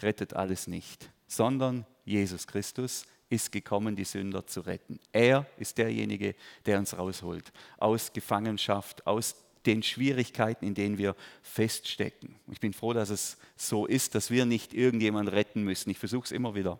rettet 0.00 0.34
alles 0.34 0.66
nicht, 0.66 1.10
sondern 1.26 1.86
Jesus 2.04 2.46
Christus 2.46 3.06
ist 3.28 3.52
gekommen, 3.52 3.96
die 3.96 4.04
Sünder 4.04 4.46
zu 4.46 4.60
retten. 4.60 5.00
Er 5.12 5.46
ist 5.58 5.78
derjenige, 5.78 6.34
der 6.64 6.78
uns 6.78 6.96
rausholt 6.96 7.52
aus 7.78 8.12
Gefangenschaft, 8.12 9.06
aus 9.06 9.36
den 9.66 9.82
Schwierigkeiten, 9.82 10.64
in 10.64 10.74
denen 10.74 10.96
wir 10.96 11.16
feststecken. 11.42 12.36
Ich 12.52 12.60
bin 12.60 12.72
froh, 12.72 12.92
dass 12.92 13.10
es 13.10 13.36
so 13.56 13.86
ist, 13.86 14.14
dass 14.14 14.30
wir 14.30 14.46
nicht 14.46 14.74
irgendjemanden 14.74 15.34
retten 15.34 15.62
müssen. 15.62 15.90
Ich 15.90 15.98
versuche 15.98 16.24
es 16.24 16.32
immer 16.32 16.54
wieder 16.54 16.78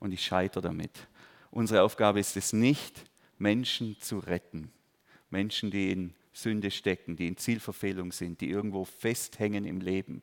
und 0.00 0.12
ich 0.12 0.24
scheitere 0.24 0.62
damit. 0.62 1.06
Unsere 1.50 1.82
Aufgabe 1.82 2.18
ist 2.18 2.36
es 2.36 2.52
nicht, 2.52 3.04
Menschen 3.38 3.96
zu 4.00 4.18
retten. 4.18 4.72
Menschen, 5.30 5.70
die 5.70 5.92
in 5.92 6.14
Sünde 6.32 6.70
stecken, 6.70 7.16
die 7.16 7.28
in 7.28 7.36
Zielverfehlung 7.36 8.12
sind, 8.12 8.40
die 8.40 8.50
irgendwo 8.50 8.84
festhängen 8.84 9.64
im 9.64 9.80
Leben. 9.80 10.22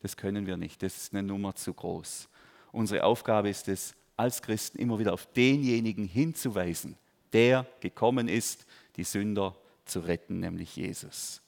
Das 0.00 0.16
können 0.16 0.46
wir 0.46 0.56
nicht. 0.56 0.82
Das 0.82 0.96
ist 0.96 1.12
eine 1.12 1.22
Nummer 1.22 1.54
zu 1.54 1.74
groß. 1.74 2.28
Unsere 2.72 3.04
Aufgabe 3.04 3.50
ist 3.50 3.68
es, 3.68 3.94
als 4.20 4.42
Christen 4.42 4.78
immer 4.78 4.98
wieder 4.98 5.14
auf 5.14 5.26
denjenigen 5.32 6.04
hinzuweisen, 6.06 6.96
der 7.32 7.66
gekommen 7.80 8.28
ist, 8.28 8.66
die 8.96 9.04
Sünder 9.04 9.56
zu 9.86 10.00
retten, 10.00 10.40
nämlich 10.40 10.76
Jesus. 10.76 11.40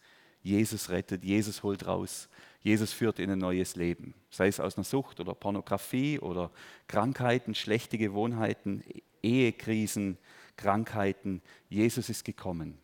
Jesus 0.43 0.89
rettet, 0.89 1.23
Jesus 1.23 1.63
holt 1.63 1.87
raus, 1.87 2.29
Jesus 2.63 2.93
führt 2.93 3.19
in 3.19 3.31
ein 3.31 3.39
neues 3.39 3.77
Leben, 3.77 4.15
sei 4.31 4.47
es 4.47 4.59
aus 4.59 4.77
einer 4.77 4.85
Sucht 4.85 5.21
oder 5.21 5.35
Pornografie 5.35 6.19
oder 6.19 6.51
Krankheiten, 6.89 7.55
schlechte 7.55 7.99
Gewohnheiten, 7.99 8.83
Ehekrisen, 9.23 10.17
Krankheiten. 10.57 11.43
Jesus 11.69 12.09
ist 12.09 12.25
gekommen, 12.25 12.79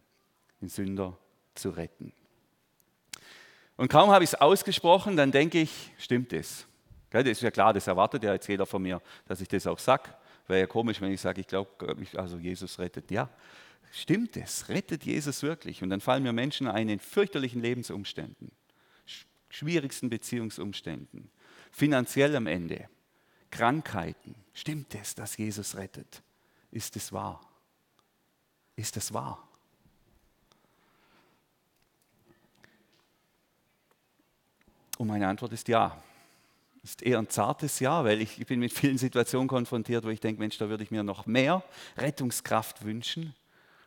den 0.60 0.68
Sünder 0.68 1.16
zu 1.54 1.70
retten. 1.70 2.12
Und 3.76 3.88
kaum 3.88 4.10
habe 4.10 4.24
ich 4.24 4.30
es 4.30 4.40
ausgesprochen, 4.40 5.16
dann 5.16 5.32
denke 5.32 5.60
ich, 5.60 5.92
stimmt 5.96 6.32
es. 6.34 6.67
Das 7.10 7.24
ist 7.24 7.42
ja 7.42 7.50
klar, 7.50 7.72
das 7.72 7.86
erwartet 7.86 8.22
ja 8.22 8.34
jetzt 8.34 8.46
jeder 8.48 8.66
von 8.66 8.82
mir, 8.82 9.00
dass 9.26 9.40
ich 9.40 9.48
das 9.48 9.66
auch 9.66 9.78
sage. 9.78 10.10
Wäre 10.46 10.60
ja 10.60 10.66
komisch, 10.66 11.00
wenn 11.00 11.12
ich 11.12 11.20
sage, 11.20 11.40
ich 11.40 11.46
glaube, 11.46 11.96
also 12.14 12.38
Jesus 12.38 12.78
rettet. 12.78 13.10
Ja, 13.10 13.28
stimmt 13.92 14.36
es? 14.36 14.68
Rettet 14.68 15.04
Jesus 15.04 15.42
wirklich? 15.42 15.82
Und 15.82 15.90
dann 15.90 16.00
fallen 16.00 16.22
mir 16.22 16.32
Menschen 16.32 16.68
ein 16.68 16.88
in 16.88 16.98
fürchterlichen 16.98 17.62
Lebensumständen, 17.62 18.50
schwierigsten 19.48 20.10
Beziehungsumständen, 20.10 21.30
finanziell 21.70 22.36
am 22.36 22.46
Ende, 22.46 22.88
Krankheiten. 23.50 24.34
Stimmt 24.52 24.94
es, 24.94 25.14
dass 25.14 25.36
Jesus 25.36 25.76
rettet? 25.76 26.22
Ist 26.70 26.96
es 26.96 27.12
wahr? 27.12 27.40
Ist 28.76 28.96
es 28.96 29.12
wahr? 29.12 29.48
Und 34.98 35.06
meine 35.06 35.28
Antwort 35.28 35.52
ist 35.52 35.68
ja 35.68 36.02
ist 36.82 37.02
eher 37.02 37.18
ein 37.18 37.28
zartes 37.28 37.80
Ja, 37.80 38.04
weil 38.04 38.20
ich, 38.20 38.40
ich 38.40 38.46
bin 38.46 38.60
mit 38.60 38.72
vielen 38.72 38.98
Situationen 38.98 39.48
konfrontiert, 39.48 40.04
wo 40.04 40.08
ich 40.08 40.20
denke, 40.20 40.40
Mensch, 40.40 40.58
da 40.58 40.68
würde 40.68 40.84
ich 40.84 40.90
mir 40.90 41.02
noch 41.02 41.26
mehr 41.26 41.62
Rettungskraft 41.96 42.84
wünschen. 42.84 43.34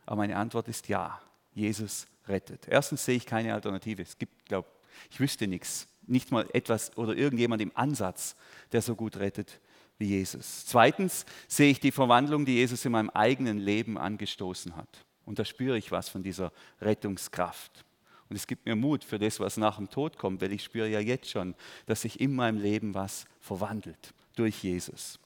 Aber 0.06 0.18
meine 0.18 0.36
Antwort 0.36 0.68
ist 0.68 0.88
ja, 0.88 1.22
Jesus 1.54 2.08
rettet. 2.28 2.68
Erstens 2.68 3.06
sehe 3.06 3.18
ich 3.18 3.26
keine 3.26 3.54
Alternative. 3.54 4.02
Es 4.02 4.18
gibt, 4.18 4.46
glaube 4.46 4.68
ich, 5.10 5.20
wüsste 5.20 5.48
nichts, 5.48 5.88
nicht 6.08 6.32
mal 6.32 6.48
etwas 6.54 6.96
oder 6.98 7.16
irgendjemand 7.16 7.62
im 7.62 7.72
Ansatz, 7.76 8.36
der 8.72 8.82
so 8.82 8.96
gut 8.96 9.18
rettet 9.18 9.60
wie 9.98 10.08
Jesus. 10.08 10.66
Zweitens 10.66 11.26
sehe 11.48 11.72
ich 11.72 11.80
die 11.80 11.92
Verwandlung, 11.92 12.46
die 12.46 12.56
Jesus 12.56 12.84
in 12.86 12.92
meinem 12.92 13.10
eigenen 13.12 13.60
Leben 13.60 13.98
angestoßen 13.98 14.76
hat. 14.76 15.06
Und 15.26 15.40
da 15.40 15.46
spüre 15.46 15.78
ich 15.78 15.92
was 15.92 16.10
von 16.10 16.24
dieser 16.24 16.52
Rettungskraft. 16.82 17.86
Und 18.32 18.38
es 18.38 18.48
gibt 18.48 18.66
mir 18.66 18.78
Mut 18.78 19.04
für 19.04 19.20
das, 19.20 19.42
was 19.42 19.58
nach 19.58 19.76
dem 19.76 19.90
Tod 19.90 20.18
kommt, 20.18 20.42
weil 20.42 20.54
ich 20.54 20.64
spüre 20.64 20.88
ja 20.88 21.02
jetzt 21.02 21.30
schon, 21.30 21.54
dass 21.86 22.04
sich 22.04 22.22
in 22.22 22.34
meinem 22.34 22.62
Leben 22.62 22.96
was 22.96 23.26
verwandelt 23.42 24.14
durch 24.38 24.64
Jesus. 24.64 25.20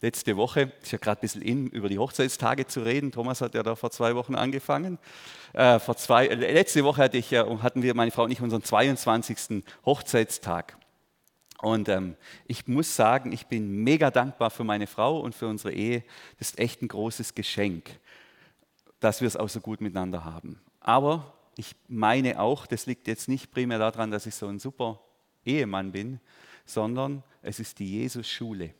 Letzte 0.00 0.34
Woche, 0.38 0.72
ist 0.80 0.90
ja 0.90 0.96
gerade 0.96 1.18
ein 1.18 1.20
bisschen 1.20 1.42
in, 1.42 1.66
über 1.66 1.90
die 1.90 1.98
Hochzeitstage 1.98 2.66
zu 2.66 2.80
reden. 2.80 3.12
Thomas 3.12 3.42
hat 3.42 3.52
ja 3.54 3.62
da 3.62 3.76
vor 3.76 3.90
zwei 3.90 4.14
Wochen 4.14 4.34
angefangen. 4.34 4.98
Äh, 5.52 5.78
vor 5.78 5.98
zwei, 5.98 6.26
letzte 6.28 6.84
Woche 6.84 7.02
hatte 7.02 7.18
ich, 7.18 7.32
hatten 7.34 7.82
wir, 7.82 7.94
meine 7.94 8.12
Frau 8.12 8.24
und 8.24 8.30
ich, 8.30 8.40
unseren 8.40 8.62
22. 8.62 9.62
Hochzeitstag. 9.84 10.78
Und 11.60 11.90
ähm, 11.90 12.16
ich 12.46 12.66
muss 12.66 12.96
sagen, 12.96 13.30
ich 13.30 13.48
bin 13.48 13.84
mega 13.84 14.10
dankbar 14.10 14.48
für 14.48 14.64
meine 14.64 14.86
Frau 14.86 15.20
und 15.20 15.34
für 15.34 15.48
unsere 15.48 15.74
Ehe. 15.74 16.02
Das 16.38 16.48
ist 16.48 16.58
echt 16.58 16.80
ein 16.80 16.88
großes 16.88 17.34
Geschenk, 17.34 17.90
dass 19.00 19.20
wir 19.20 19.28
es 19.28 19.36
auch 19.36 19.50
so 19.50 19.60
gut 19.60 19.82
miteinander 19.82 20.24
haben. 20.24 20.62
Aber 20.80 21.34
ich 21.58 21.74
meine 21.88 22.38
auch, 22.40 22.66
das 22.66 22.86
liegt 22.86 23.08
jetzt 23.08 23.28
nicht 23.28 23.50
primär 23.50 23.80
daran, 23.80 24.12
dass 24.12 24.26
ich 24.26 24.36
so 24.36 24.46
ein 24.46 24.60
super 24.60 25.00
Ehemann 25.44 25.90
bin, 25.90 26.20
sondern 26.64 27.24
es 27.42 27.58
ist 27.58 27.80
die 27.80 27.98
Jesus-Schule. 27.98 28.72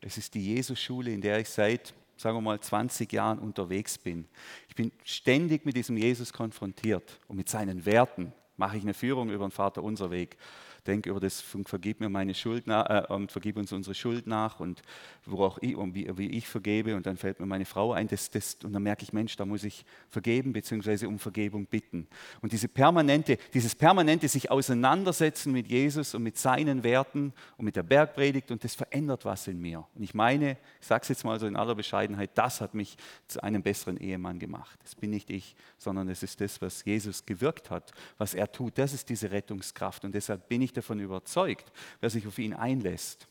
Es 0.00 0.16
ist 0.16 0.32
die 0.32 0.42
Jesus-Schule, 0.42 1.12
in 1.12 1.20
der 1.20 1.40
ich 1.40 1.50
seit, 1.50 1.92
sagen 2.16 2.38
wir 2.38 2.40
mal, 2.40 2.58
20 2.58 3.12
Jahren 3.12 3.38
unterwegs 3.38 3.98
bin. 3.98 4.26
Ich 4.66 4.74
bin 4.74 4.92
ständig 5.04 5.66
mit 5.66 5.76
diesem 5.76 5.98
Jesus 5.98 6.32
konfrontiert 6.32 7.20
und 7.28 7.36
mit 7.36 7.50
seinen 7.50 7.84
Werten. 7.84 8.32
Mache 8.56 8.78
ich 8.78 8.82
eine 8.82 8.94
Führung 8.94 9.28
über 9.28 9.46
den 9.46 9.52
Vater 9.52 9.82
unser 9.82 10.10
Weg 10.10 10.38
denke 10.86 11.10
über 11.10 11.20
das, 11.20 11.40
vergib 11.40 12.00
mir 12.00 12.08
meine 12.08 12.34
Schuld 12.34 12.66
äh, 12.66 13.26
vergib 13.28 13.56
uns 13.56 13.72
unsere 13.72 13.94
Schuld 13.94 14.26
nach 14.26 14.60
und 14.60 14.82
wo 15.24 15.44
auch 15.44 15.58
ich, 15.60 15.76
und 15.76 15.94
wie, 15.94 16.10
wie, 16.16 16.30
ich 16.30 16.48
vergebe 16.48 16.96
und 16.96 17.06
dann 17.06 17.16
fällt 17.16 17.40
mir 17.40 17.46
meine 17.46 17.64
Frau 17.64 17.92
ein, 17.92 18.08
das, 18.08 18.30
das, 18.30 18.56
und 18.64 18.72
dann 18.72 18.82
merke 18.82 19.02
ich, 19.02 19.12
Mensch, 19.12 19.36
da 19.36 19.44
muss 19.44 19.64
ich 19.64 19.84
vergeben 20.08 20.52
bzw. 20.52 21.06
um 21.06 21.18
Vergebung 21.18 21.66
bitten. 21.66 22.08
Und 22.40 22.52
diese 22.52 22.68
permanente, 22.68 23.38
dieses 23.54 23.74
permanente 23.74 24.28
sich 24.28 24.50
auseinandersetzen 24.50 25.52
mit 25.52 25.68
Jesus 25.68 26.14
und 26.14 26.22
mit 26.22 26.36
seinen 26.36 26.82
Werten 26.82 27.32
und 27.56 27.64
mit 27.64 27.76
der 27.76 27.82
Bergpredigt 27.82 28.50
und 28.50 28.64
das 28.64 28.74
verändert 28.74 29.24
was 29.24 29.46
in 29.46 29.60
mir. 29.60 29.86
Und 29.94 30.02
ich 30.02 30.14
meine, 30.14 30.56
ich 30.80 30.86
sage 30.86 31.02
es 31.02 31.08
jetzt 31.08 31.24
mal 31.24 31.38
so 31.38 31.46
in 31.46 31.56
aller 31.56 31.74
Bescheidenheit, 31.74 32.30
das 32.34 32.60
hat 32.60 32.74
mich 32.74 32.96
zu 33.28 33.42
einem 33.42 33.62
besseren 33.62 33.96
Ehemann 33.96 34.38
gemacht. 34.38 34.78
Das 34.82 34.94
bin 34.94 35.10
nicht 35.10 35.30
ich, 35.30 35.54
sondern 35.78 36.08
es 36.08 36.22
ist 36.22 36.40
das, 36.40 36.60
was 36.60 36.84
Jesus 36.84 37.24
gewirkt 37.24 37.70
hat, 37.70 37.92
was 38.18 38.34
er 38.34 38.50
tut. 38.50 38.78
Das 38.78 38.92
ist 38.92 39.08
diese 39.08 39.30
Rettungskraft 39.30 40.04
und 40.04 40.14
deshalb 40.14 40.48
bin 40.48 40.62
ich 40.62 40.71
ich 40.72 40.74
davon 40.74 41.00
überzeugt, 41.00 41.70
wer 42.00 42.10
sich 42.10 42.26
auf 42.26 42.38
ihn 42.38 42.54
einlässt, 42.54 43.28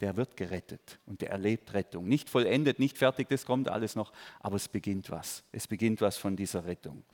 der 0.00 0.16
wird 0.16 0.36
gerettet 0.36 0.98
und 1.06 1.20
der 1.20 1.30
erlebt 1.30 1.72
Rettung. 1.74 2.08
Nicht 2.08 2.28
vollendet, 2.28 2.78
nicht 2.78 2.98
fertig, 2.98 3.28
das 3.28 3.46
kommt 3.46 3.68
alles 3.68 3.94
noch, 3.94 4.12
aber 4.40 4.56
es 4.56 4.68
beginnt 4.68 5.10
was. 5.10 5.44
Es 5.52 5.68
beginnt 5.68 6.00
was 6.00 6.16
von 6.16 6.36
dieser 6.36 6.64
Rettung. 6.66 7.04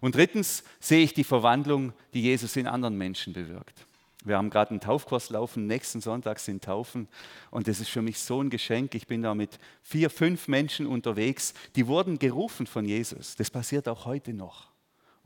Und 0.00 0.14
drittens 0.14 0.64
sehe 0.80 1.04
ich 1.04 1.14
die 1.14 1.24
Verwandlung, 1.24 1.92
die 2.14 2.22
Jesus 2.22 2.56
in 2.56 2.66
anderen 2.66 2.96
Menschen 2.96 3.34
bewirkt. 3.34 3.86
Wir 4.24 4.36
haben 4.36 4.50
gerade 4.50 4.70
einen 4.72 4.80
Taufkurs 4.80 5.30
laufen, 5.30 5.66
nächsten 5.66 6.00
Sonntag 6.00 6.40
sind 6.40 6.64
Taufen 6.64 7.06
und 7.50 7.68
das 7.68 7.80
ist 7.80 7.90
für 7.90 8.02
mich 8.02 8.18
so 8.18 8.42
ein 8.42 8.50
Geschenk. 8.50 8.94
Ich 8.94 9.06
bin 9.06 9.22
da 9.22 9.34
mit 9.34 9.58
vier, 9.82 10.10
fünf 10.10 10.48
Menschen 10.48 10.86
unterwegs, 10.86 11.54
die 11.76 11.86
wurden 11.86 12.18
gerufen 12.18 12.66
von 12.66 12.84
Jesus. 12.84 13.36
Das 13.36 13.50
passiert 13.50 13.88
auch 13.88 14.06
heute 14.06 14.32
noch. 14.32 14.68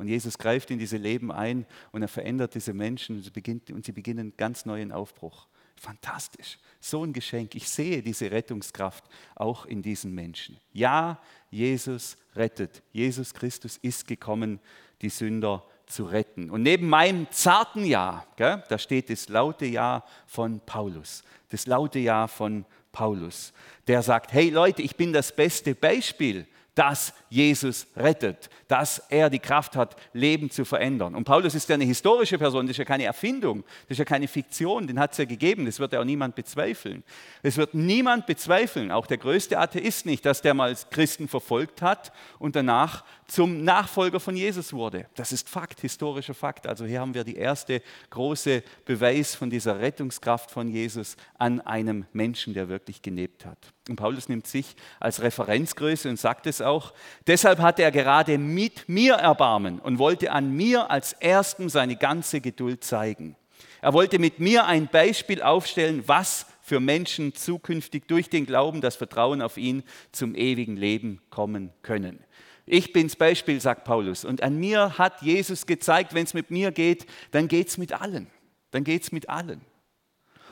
Und 0.02 0.08
Jesus 0.08 0.36
greift 0.36 0.68
in 0.72 0.80
diese 0.80 0.96
Leben 0.96 1.30
ein 1.30 1.64
und 1.92 2.02
er 2.02 2.08
verändert 2.08 2.56
diese 2.56 2.72
Menschen 2.72 3.18
und 3.18 3.22
sie, 3.22 3.30
beginnt, 3.30 3.70
und 3.70 3.84
sie 3.84 3.92
beginnen 3.92 4.18
einen 4.18 4.36
ganz 4.36 4.66
neuen 4.66 4.90
Aufbruch. 4.90 5.46
Fantastisch. 5.76 6.58
So 6.80 7.04
ein 7.04 7.12
Geschenk. 7.12 7.54
Ich 7.54 7.68
sehe 7.68 8.02
diese 8.02 8.28
Rettungskraft 8.32 9.04
auch 9.36 9.64
in 9.64 9.80
diesen 9.80 10.12
Menschen. 10.12 10.58
Ja, 10.72 11.20
Jesus 11.52 12.16
rettet. 12.34 12.82
Jesus 12.90 13.32
Christus 13.32 13.76
ist 13.76 14.08
gekommen, 14.08 14.58
die 15.02 15.08
Sünder 15.08 15.64
zu 15.86 16.02
retten. 16.02 16.50
Und 16.50 16.64
neben 16.64 16.88
meinem 16.88 17.30
zarten 17.30 17.84
Ja, 17.84 18.26
gell, 18.34 18.64
da 18.68 18.78
steht 18.78 19.08
das 19.08 19.28
laute 19.28 19.66
Ja 19.66 20.04
von 20.26 20.58
Paulus. 20.66 21.22
Das 21.50 21.66
laute 21.66 22.00
Ja 22.00 22.26
von 22.26 22.64
Paulus, 22.90 23.52
der 23.86 24.02
sagt, 24.02 24.32
hey 24.32 24.50
Leute, 24.50 24.82
ich 24.82 24.96
bin 24.96 25.12
das 25.12 25.30
beste 25.30 25.76
Beispiel 25.76 26.48
dass 26.74 27.12
Jesus 27.28 27.86
rettet, 27.96 28.48
dass 28.66 29.02
er 29.10 29.28
die 29.28 29.38
Kraft 29.38 29.76
hat, 29.76 29.96
Leben 30.14 30.50
zu 30.50 30.64
verändern. 30.64 31.14
Und 31.14 31.24
Paulus 31.24 31.54
ist 31.54 31.68
ja 31.68 31.74
eine 31.74 31.84
historische 31.84 32.38
Person, 32.38 32.66
das 32.66 32.72
ist 32.72 32.78
ja 32.78 32.84
keine 32.84 33.04
Erfindung, 33.04 33.62
das 33.88 33.96
ist 33.96 33.98
ja 33.98 34.04
keine 34.06 34.26
Fiktion, 34.26 34.86
den 34.86 34.98
hat 34.98 35.12
es 35.12 35.18
ja 35.18 35.26
gegeben, 35.26 35.66
das 35.66 35.78
wird 35.78 35.92
ja 35.92 36.00
auch 36.00 36.04
niemand 36.04 36.34
bezweifeln. 36.34 37.02
Es 37.42 37.58
wird 37.58 37.74
niemand 37.74 38.26
bezweifeln, 38.26 38.90
auch 38.90 39.06
der 39.06 39.18
größte 39.18 39.58
Atheist 39.58 40.06
nicht, 40.06 40.24
dass 40.24 40.40
der 40.40 40.54
mal 40.54 40.74
Christen 40.90 41.28
verfolgt 41.28 41.82
hat 41.82 42.12
und 42.38 42.56
danach 42.56 43.04
zum 43.32 43.64
Nachfolger 43.64 44.20
von 44.20 44.36
Jesus 44.36 44.74
wurde. 44.74 45.06
Das 45.14 45.32
ist 45.32 45.48
Fakt, 45.48 45.80
historischer 45.80 46.34
Fakt. 46.34 46.66
Also 46.66 46.84
hier 46.84 47.00
haben 47.00 47.14
wir 47.14 47.24
die 47.24 47.36
erste 47.36 47.80
große 48.10 48.62
Beweis 48.84 49.34
von 49.34 49.48
dieser 49.48 49.80
Rettungskraft 49.80 50.50
von 50.50 50.68
Jesus 50.68 51.16
an 51.38 51.62
einem 51.62 52.04
Menschen, 52.12 52.52
der 52.52 52.68
wirklich 52.68 53.00
gelebt 53.00 53.46
hat. 53.46 53.56
Und 53.88 53.96
Paulus 53.96 54.28
nimmt 54.28 54.46
sich 54.46 54.76
als 55.00 55.22
Referenzgröße 55.22 56.10
und 56.10 56.18
sagt 56.18 56.46
es 56.46 56.60
auch. 56.60 56.92
Deshalb 57.26 57.60
hatte 57.60 57.82
er 57.82 57.90
gerade 57.90 58.36
mit 58.36 58.86
mir 58.86 59.14
Erbarmen 59.14 59.78
und 59.78 59.98
wollte 59.98 60.30
an 60.30 60.54
mir 60.54 60.90
als 60.90 61.14
Erstem 61.14 61.70
seine 61.70 61.96
ganze 61.96 62.42
Geduld 62.42 62.84
zeigen. 62.84 63.36
Er 63.80 63.94
wollte 63.94 64.18
mit 64.18 64.40
mir 64.40 64.66
ein 64.66 64.88
Beispiel 64.88 65.40
aufstellen, 65.40 66.04
was 66.06 66.44
für 66.60 66.80
Menschen 66.80 67.34
zukünftig 67.34 68.06
durch 68.08 68.28
den 68.28 68.44
Glauben, 68.44 68.82
das 68.82 68.96
Vertrauen 68.96 69.40
auf 69.40 69.56
ihn 69.56 69.84
zum 70.12 70.34
ewigen 70.34 70.76
Leben 70.76 71.22
kommen 71.30 71.72
können. 71.80 72.22
Ich 72.66 72.92
bin's 72.92 73.16
Beispiel, 73.16 73.60
sagt 73.60 73.84
Paulus. 73.84 74.24
Und 74.24 74.42
an 74.42 74.56
mir 74.56 74.98
hat 74.98 75.22
Jesus 75.22 75.66
gezeigt, 75.66 76.14
wenn 76.14 76.24
es 76.24 76.34
mit 76.34 76.50
mir 76.50 76.70
geht, 76.70 77.06
dann 77.32 77.48
geht 77.48 77.68
es 77.68 77.78
mit 77.78 77.92
allen. 77.92 78.28
Dann 78.70 78.84
geht 78.84 79.02
es 79.02 79.12
mit 79.12 79.28
allen. 79.28 79.60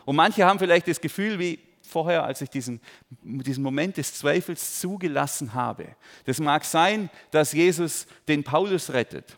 Und 0.04 0.16
manche 0.16 0.44
haben 0.44 0.58
vielleicht 0.58 0.88
das 0.88 1.00
Gefühl, 1.00 1.38
wie 1.38 1.58
vorher, 1.82 2.24
als 2.24 2.40
ich 2.40 2.50
diesen, 2.50 2.80
diesen 3.22 3.62
Moment 3.62 3.96
des 3.96 4.14
Zweifels 4.14 4.80
zugelassen 4.80 5.54
habe. 5.54 5.88
Das 6.24 6.40
mag 6.40 6.64
sein, 6.64 7.10
dass 7.30 7.52
Jesus 7.52 8.06
den 8.28 8.44
Paulus 8.44 8.92
rettet. 8.92 9.36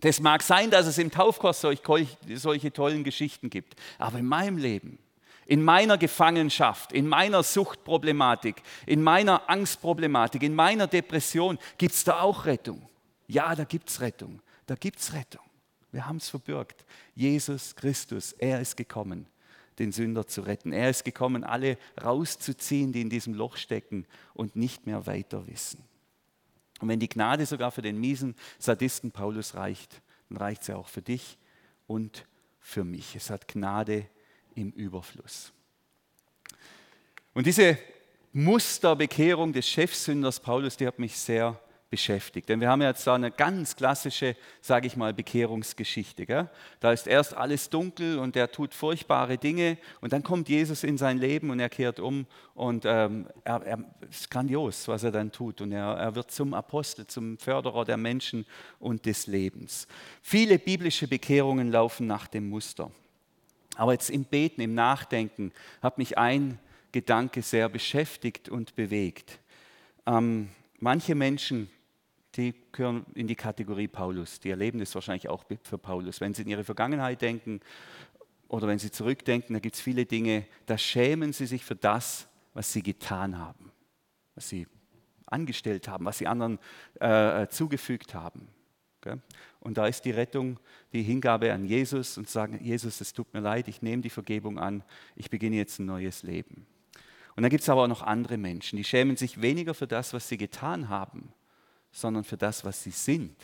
Das 0.00 0.20
mag 0.20 0.42
sein, 0.42 0.70
dass 0.70 0.86
es 0.86 0.98
im 0.98 1.10
Taufkurs 1.10 1.60
solch, 1.60 1.80
solche 2.34 2.72
tollen 2.72 3.04
Geschichten 3.04 3.48
gibt. 3.48 3.80
Aber 3.98 4.18
in 4.18 4.26
meinem 4.26 4.58
Leben 4.58 4.98
in 5.46 5.62
meiner 5.62 5.98
Gefangenschaft, 5.98 6.92
in 6.92 7.06
meiner 7.06 7.42
Suchtproblematik, 7.42 8.62
in 8.86 9.02
meiner 9.02 9.48
Angstproblematik, 9.48 10.42
in 10.42 10.54
meiner 10.54 10.86
Depression, 10.86 11.58
gibt 11.78 11.94
es 11.94 12.04
da 12.04 12.20
auch 12.20 12.46
Rettung? 12.46 12.88
Ja, 13.26 13.54
da 13.54 13.64
gibt 13.64 13.88
es 13.88 14.00
Rettung. 14.00 14.40
Da 14.66 14.74
gibt 14.74 14.98
es 14.98 15.12
Rettung. 15.12 15.44
Wir 15.92 16.06
haben 16.06 16.16
es 16.16 16.28
verbürgt. 16.28 16.84
Jesus 17.14 17.76
Christus, 17.76 18.32
er 18.32 18.60
ist 18.60 18.76
gekommen, 18.76 19.26
den 19.78 19.92
Sünder 19.92 20.26
zu 20.26 20.40
retten. 20.42 20.72
Er 20.72 20.90
ist 20.90 21.04
gekommen, 21.04 21.44
alle 21.44 21.78
rauszuziehen, 22.02 22.92
die 22.92 23.00
in 23.00 23.10
diesem 23.10 23.34
Loch 23.34 23.56
stecken 23.56 24.06
und 24.34 24.56
nicht 24.56 24.86
mehr 24.86 25.06
weiter 25.06 25.46
wissen. 25.46 25.84
Und 26.80 26.88
wenn 26.88 27.00
die 27.00 27.08
Gnade 27.08 27.46
sogar 27.46 27.70
für 27.70 27.82
den 27.82 28.00
miesen 28.00 28.34
Sadisten 28.58 29.12
Paulus 29.12 29.54
reicht, 29.54 30.02
dann 30.28 30.38
reicht 30.38 30.64
sie 30.64 30.76
auch 30.76 30.88
für 30.88 31.02
dich 31.02 31.38
und 31.86 32.26
für 32.58 32.84
mich. 32.84 33.14
Es 33.14 33.30
hat 33.30 33.46
Gnade 33.46 34.06
im 34.54 34.70
Überfluss. 34.70 35.52
Und 37.32 37.46
diese 37.46 37.78
Musterbekehrung 38.32 39.52
des 39.52 39.68
Chefsünders 39.68 40.40
Paulus, 40.40 40.76
die 40.76 40.86
hat 40.86 40.98
mich 40.98 41.16
sehr 41.16 41.58
beschäftigt. 41.94 42.48
Denn 42.48 42.60
wir 42.60 42.68
haben 42.68 42.82
jetzt 42.82 43.06
da 43.06 43.14
eine 43.14 43.30
ganz 43.30 43.76
klassische, 43.76 44.34
sage 44.60 44.88
ich 44.88 44.96
mal, 44.96 45.14
Bekehrungsgeschichte. 45.14 46.26
Gell? 46.26 46.50
Da 46.80 46.92
ist 46.92 47.06
erst 47.06 47.36
alles 47.36 47.70
dunkel 47.70 48.18
und 48.18 48.34
er 48.34 48.50
tut 48.50 48.74
furchtbare 48.74 49.38
Dinge 49.38 49.78
und 50.00 50.12
dann 50.12 50.24
kommt 50.24 50.48
Jesus 50.48 50.82
in 50.82 50.98
sein 50.98 51.18
Leben 51.18 51.50
und 51.50 51.60
er 51.60 51.68
kehrt 51.68 52.00
um 52.00 52.26
und 52.54 52.84
ähm, 52.84 53.28
er, 53.44 53.62
er 53.62 53.78
ist 54.10 54.28
grandios, 54.28 54.88
was 54.88 55.04
er 55.04 55.12
dann 55.12 55.30
tut 55.30 55.60
und 55.60 55.70
er, 55.70 55.94
er 55.94 56.16
wird 56.16 56.32
zum 56.32 56.52
Apostel, 56.54 57.06
zum 57.06 57.38
Förderer 57.38 57.84
der 57.84 57.96
Menschen 57.96 58.44
und 58.80 59.06
des 59.06 59.28
Lebens. 59.28 59.86
Viele 60.20 60.58
biblische 60.58 61.06
Bekehrungen 61.06 61.70
laufen 61.70 62.08
nach 62.08 62.26
dem 62.26 62.48
Muster. 62.48 62.90
Aber 63.76 63.92
jetzt 63.92 64.10
im 64.10 64.24
Beten, 64.24 64.60
im 64.60 64.74
Nachdenken 64.74 65.52
hat 65.82 65.98
mich 65.98 66.18
ein 66.18 66.58
Gedanke 66.92 67.42
sehr 67.42 67.68
beschäftigt 67.68 68.48
und 68.48 68.76
bewegt. 68.76 69.40
Ähm, 70.06 70.48
manche 70.78 71.14
Menschen, 71.14 71.68
die 72.36 72.54
gehören 72.72 73.06
in 73.14 73.26
die 73.26 73.34
Kategorie 73.34 73.88
Paulus, 73.88 74.40
die 74.40 74.50
erleben 74.50 74.78
das 74.78 74.94
wahrscheinlich 74.94 75.28
auch 75.28 75.44
für 75.62 75.78
Paulus. 75.78 76.20
Wenn 76.20 76.34
sie 76.34 76.42
in 76.42 76.48
ihre 76.48 76.64
Vergangenheit 76.64 77.22
denken 77.22 77.60
oder 78.48 78.68
wenn 78.68 78.78
sie 78.78 78.90
zurückdenken, 78.90 79.54
da 79.54 79.60
gibt 79.60 79.76
es 79.76 79.80
viele 79.80 80.06
Dinge, 80.06 80.46
da 80.66 80.78
schämen 80.78 81.32
sie 81.32 81.46
sich 81.46 81.64
für 81.64 81.76
das, 81.76 82.28
was 82.52 82.72
sie 82.72 82.82
getan 82.82 83.38
haben, 83.38 83.72
was 84.34 84.48
sie 84.48 84.66
angestellt 85.26 85.88
haben, 85.88 86.04
was 86.04 86.18
sie 86.18 86.26
anderen 86.26 86.58
äh, 87.00 87.48
zugefügt 87.48 88.14
haben. 88.14 88.48
Und 89.64 89.78
da 89.78 89.86
ist 89.86 90.04
die 90.04 90.10
Rettung, 90.10 90.60
die 90.92 91.02
Hingabe 91.02 91.52
an 91.52 91.64
Jesus 91.64 92.18
und 92.18 92.28
sagen, 92.28 92.62
Jesus, 92.62 93.00
es 93.00 93.14
tut 93.14 93.32
mir 93.32 93.40
leid, 93.40 93.66
ich 93.66 93.80
nehme 93.80 94.02
die 94.02 94.10
Vergebung 94.10 94.58
an, 94.58 94.84
ich 95.16 95.30
beginne 95.30 95.56
jetzt 95.56 95.78
ein 95.78 95.86
neues 95.86 96.22
Leben. 96.22 96.66
Und 97.34 97.42
dann 97.42 97.50
gibt 97.50 97.62
es 97.62 97.68
aber 97.70 97.82
auch 97.82 97.88
noch 97.88 98.02
andere 98.02 98.36
Menschen, 98.36 98.76
die 98.76 98.84
schämen 98.84 99.16
sich 99.16 99.40
weniger 99.40 99.72
für 99.72 99.86
das, 99.86 100.12
was 100.12 100.28
sie 100.28 100.36
getan 100.36 100.90
haben, 100.90 101.32
sondern 101.90 102.24
für 102.24 102.36
das, 102.36 102.64
was 102.64 102.82
sie 102.82 102.90
sind. 102.90 103.36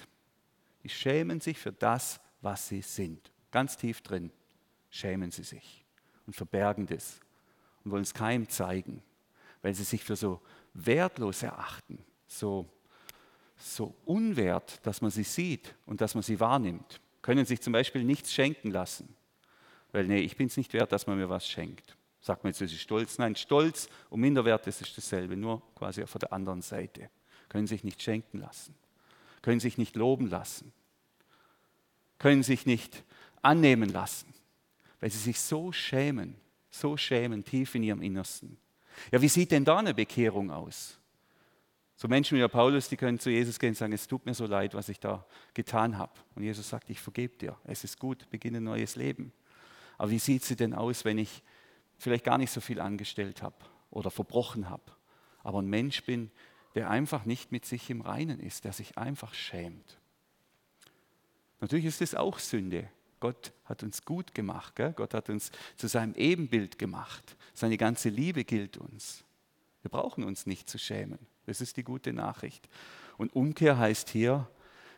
Die 0.84 0.90
schämen 0.90 1.40
sich 1.40 1.58
für 1.58 1.72
das, 1.72 2.20
was 2.42 2.68
sie 2.68 2.82
sind. 2.82 3.32
Ganz 3.50 3.78
tief 3.78 4.02
drin 4.02 4.30
schämen 4.90 5.30
sie 5.30 5.42
sich 5.42 5.84
und 6.26 6.36
verbergen 6.36 6.86
das 6.86 7.18
und 7.82 7.92
wollen 7.92 8.02
es 8.02 8.12
keinem 8.12 8.46
zeigen, 8.48 9.02
weil 9.62 9.74
sie 9.74 9.84
sich 9.84 10.04
für 10.04 10.16
so 10.16 10.42
wertlos 10.74 11.42
erachten, 11.42 11.98
so 12.26 12.68
so 13.60 13.94
unwert, 14.04 14.80
dass 14.84 15.00
man 15.00 15.10
sie 15.10 15.22
sieht 15.22 15.74
und 15.86 16.00
dass 16.00 16.14
man 16.14 16.22
sie 16.22 16.40
wahrnimmt. 16.40 17.00
Können 17.22 17.44
sich 17.44 17.60
zum 17.60 17.72
Beispiel 17.72 18.04
nichts 18.04 18.32
schenken 18.32 18.70
lassen. 18.70 19.14
Weil, 19.92 20.06
nee, 20.06 20.20
ich 20.20 20.36
bin 20.36 20.46
es 20.46 20.56
nicht 20.56 20.72
wert, 20.72 20.92
dass 20.92 21.06
man 21.06 21.18
mir 21.18 21.28
was 21.28 21.48
schenkt. 21.48 21.96
Sagt 22.20 22.44
man 22.44 22.50
jetzt, 22.50 22.60
das 22.60 22.72
ist 22.72 22.80
Stolz. 22.80 23.18
Nein, 23.18 23.34
Stolz 23.34 23.88
und 24.08 24.20
Minderwert, 24.20 24.66
das 24.66 24.80
ist 24.80 24.96
dasselbe, 24.96 25.36
nur 25.36 25.62
quasi 25.74 26.02
auf 26.02 26.12
der 26.12 26.32
anderen 26.32 26.62
Seite. 26.62 27.10
Können 27.48 27.66
sich 27.66 27.82
nicht 27.82 28.02
schenken 28.02 28.38
lassen. 28.38 28.74
Können 29.42 29.60
sich 29.60 29.78
nicht 29.78 29.96
loben 29.96 30.28
lassen. 30.28 30.72
Können 32.18 32.42
sich 32.42 32.66
nicht 32.66 33.02
annehmen 33.42 33.88
lassen. 33.88 34.32
Weil 35.00 35.10
sie 35.10 35.18
sich 35.18 35.40
so 35.40 35.72
schämen, 35.72 36.36
so 36.70 36.96
schämen, 36.96 37.44
tief 37.44 37.74
in 37.74 37.82
ihrem 37.82 38.02
Innersten. 38.02 38.58
Ja, 39.10 39.22
wie 39.22 39.28
sieht 39.28 39.50
denn 39.50 39.64
da 39.64 39.78
eine 39.78 39.94
Bekehrung 39.94 40.50
aus? 40.50 40.99
So 42.00 42.08
Menschen 42.08 42.36
wie 42.36 42.40
der 42.40 42.48
Paulus, 42.48 42.88
die 42.88 42.96
können 42.96 43.18
zu 43.18 43.28
Jesus 43.28 43.58
gehen 43.58 43.70
und 43.70 43.74
sagen, 43.74 43.92
es 43.92 44.08
tut 44.08 44.24
mir 44.24 44.32
so 44.32 44.46
leid, 44.46 44.72
was 44.72 44.88
ich 44.88 45.00
da 45.00 45.26
getan 45.52 45.98
habe. 45.98 46.14
Und 46.34 46.42
Jesus 46.42 46.66
sagt, 46.66 46.88
ich 46.88 46.98
vergebe 46.98 47.36
dir, 47.36 47.58
es 47.64 47.84
ist 47.84 47.98
gut, 47.98 48.30
beginne 48.30 48.56
ein 48.56 48.64
neues 48.64 48.96
Leben. 48.96 49.34
Aber 49.98 50.10
wie 50.10 50.18
sieht 50.18 50.42
sie 50.42 50.56
denn 50.56 50.72
aus, 50.72 51.04
wenn 51.04 51.18
ich 51.18 51.42
vielleicht 51.98 52.24
gar 52.24 52.38
nicht 52.38 52.52
so 52.52 52.62
viel 52.62 52.80
angestellt 52.80 53.42
habe 53.42 53.56
oder 53.90 54.10
verbrochen 54.10 54.70
habe, 54.70 54.82
aber 55.42 55.60
ein 55.60 55.68
Mensch 55.68 56.02
bin, 56.04 56.30
der 56.74 56.88
einfach 56.88 57.26
nicht 57.26 57.52
mit 57.52 57.66
sich 57.66 57.90
im 57.90 58.00
Reinen 58.00 58.40
ist, 58.40 58.64
der 58.64 58.72
sich 58.72 58.96
einfach 58.96 59.34
schämt? 59.34 59.98
Natürlich 61.60 61.84
ist 61.84 62.00
es 62.00 62.14
auch 62.14 62.38
Sünde. 62.38 62.88
Gott 63.20 63.52
hat 63.66 63.82
uns 63.82 64.06
gut 64.06 64.34
gemacht. 64.34 64.74
Gell? 64.74 64.94
Gott 64.94 65.12
hat 65.12 65.28
uns 65.28 65.52
zu 65.76 65.86
seinem 65.86 66.14
Ebenbild 66.14 66.78
gemacht. 66.78 67.36
Seine 67.52 67.76
ganze 67.76 68.08
Liebe 68.08 68.44
gilt 68.44 68.78
uns. 68.78 69.22
Wir 69.82 69.90
brauchen 69.90 70.24
uns 70.24 70.46
nicht 70.46 70.70
zu 70.70 70.78
schämen. 70.78 71.18
Das 71.46 71.60
ist 71.60 71.76
die 71.76 71.84
gute 71.84 72.12
Nachricht. 72.12 72.68
Und 73.16 73.34
Umkehr 73.34 73.78
heißt 73.78 74.08
hier, 74.08 74.48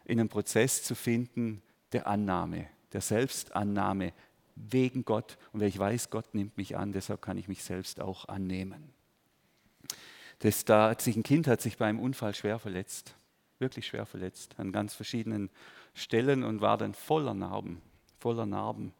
in 0.04 0.18
einem 0.18 0.28
Prozess 0.28 0.82
zu 0.82 0.94
finden 0.94 1.62
der 1.92 2.06
Annahme, 2.06 2.66
der 2.92 3.00
Selbstannahme 3.00 4.12
wegen 4.54 5.04
Gott. 5.04 5.38
Und 5.52 5.60
weil 5.60 5.68
ich 5.68 5.78
weiß, 5.78 6.10
Gott 6.10 6.34
nimmt 6.34 6.56
mich 6.56 6.76
an, 6.76 6.92
deshalb 6.92 7.22
kann 7.22 7.38
ich 7.38 7.48
mich 7.48 7.62
selbst 7.64 8.00
auch 8.00 8.28
annehmen. 8.28 8.92
Das, 10.40 10.64
da 10.64 10.90
hat 10.90 11.00
sich 11.00 11.16
ein 11.16 11.22
Kind 11.22 11.46
hat 11.46 11.60
sich 11.60 11.78
beim 11.78 12.00
Unfall 12.00 12.34
schwer 12.34 12.58
verletzt, 12.58 13.14
wirklich 13.60 13.86
schwer 13.86 14.06
verletzt, 14.06 14.58
an 14.58 14.72
ganz 14.72 14.94
verschiedenen 14.94 15.50
Stellen 15.94 16.42
und 16.42 16.60
war 16.60 16.76
dann 16.78 16.94
voller 16.94 17.34
Narben, 17.34 17.80
voller 18.18 18.46
Narben. 18.46 18.92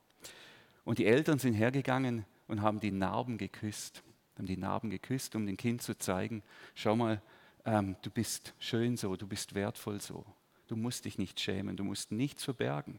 Und 0.84 0.98
die 0.98 1.06
Eltern 1.06 1.38
sind 1.38 1.54
hergegangen 1.54 2.24
und 2.46 2.62
haben 2.62 2.78
die 2.78 2.92
Narben 2.92 3.38
geküsst 3.38 4.02
haben 4.42 4.46
die 4.48 4.56
Narben 4.56 4.90
geküsst, 4.90 5.36
um 5.36 5.46
dem 5.46 5.56
Kind 5.56 5.82
zu 5.82 5.96
zeigen, 5.96 6.42
schau 6.74 6.96
mal, 6.96 7.22
ähm, 7.64 7.94
du 8.02 8.10
bist 8.10 8.54
schön 8.58 8.96
so, 8.96 9.14
du 9.14 9.28
bist 9.28 9.54
wertvoll 9.54 10.00
so. 10.00 10.26
Du 10.66 10.74
musst 10.74 11.04
dich 11.04 11.16
nicht 11.16 11.38
schämen, 11.38 11.76
du 11.76 11.84
musst 11.84 12.10
nichts 12.10 12.42
verbergen. 12.42 12.98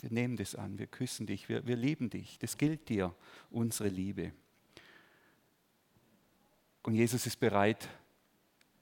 Wir 0.00 0.12
nehmen 0.12 0.36
das 0.36 0.54
an, 0.54 0.78
wir 0.78 0.86
küssen 0.86 1.26
dich, 1.26 1.48
wir, 1.48 1.66
wir 1.66 1.74
lieben 1.74 2.08
dich. 2.08 2.38
Das 2.38 2.56
gilt 2.56 2.88
dir, 2.88 3.12
unsere 3.50 3.88
Liebe. 3.88 4.32
Und 6.84 6.94
Jesus 6.94 7.26
ist 7.26 7.40
bereit, 7.40 7.88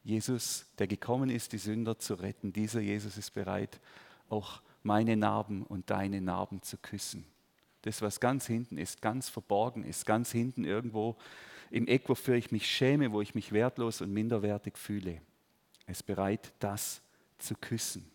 Jesus, 0.04 0.66
der 0.78 0.88
gekommen 0.88 1.30
ist, 1.30 1.54
die 1.54 1.58
Sünder 1.58 1.98
zu 1.98 2.14
retten, 2.14 2.52
dieser 2.52 2.80
Jesus 2.80 3.16
ist 3.16 3.30
bereit, 3.30 3.80
auch 4.28 4.60
meine 4.82 5.16
Narben 5.16 5.62
und 5.62 5.88
deine 5.88 6.20
Narben 6.20 6.60
zu 6.60 6.76
küssen 6.76 7.24
das, 7.82 8.02
was 8.02 8.20
ganz 8.20 8.46
hinten 8.46 8.78
ist, 8.78 9.02
ganz 9.02 9.28
verborgen 9.28 9.84
ist, 9.84 10.06
ganz 10.06 10.32
hinten 10.32 10.64
irgendwo 10.64 11.16
im 11.70 11.86
Eck, 11.86 12.08
wofür 12.08 12.34
ich 12.34 12.50
mich 12.50 12.68
schäme, 12.68 13.12
wo 13.12 13.20
ich 13.20 13.34
mich 13.34 13.52
wertlos 13.52 14.00
und 14.00 14.12
minderwertig 14.12 14.76
fühle. 14.78 15.20
Er 15.86 15.92
ist 15.92 16.04
bereit, 16.06 16.52
das 16.58 17.02
zu 17.38 17.54
küssen. 17.54 18.10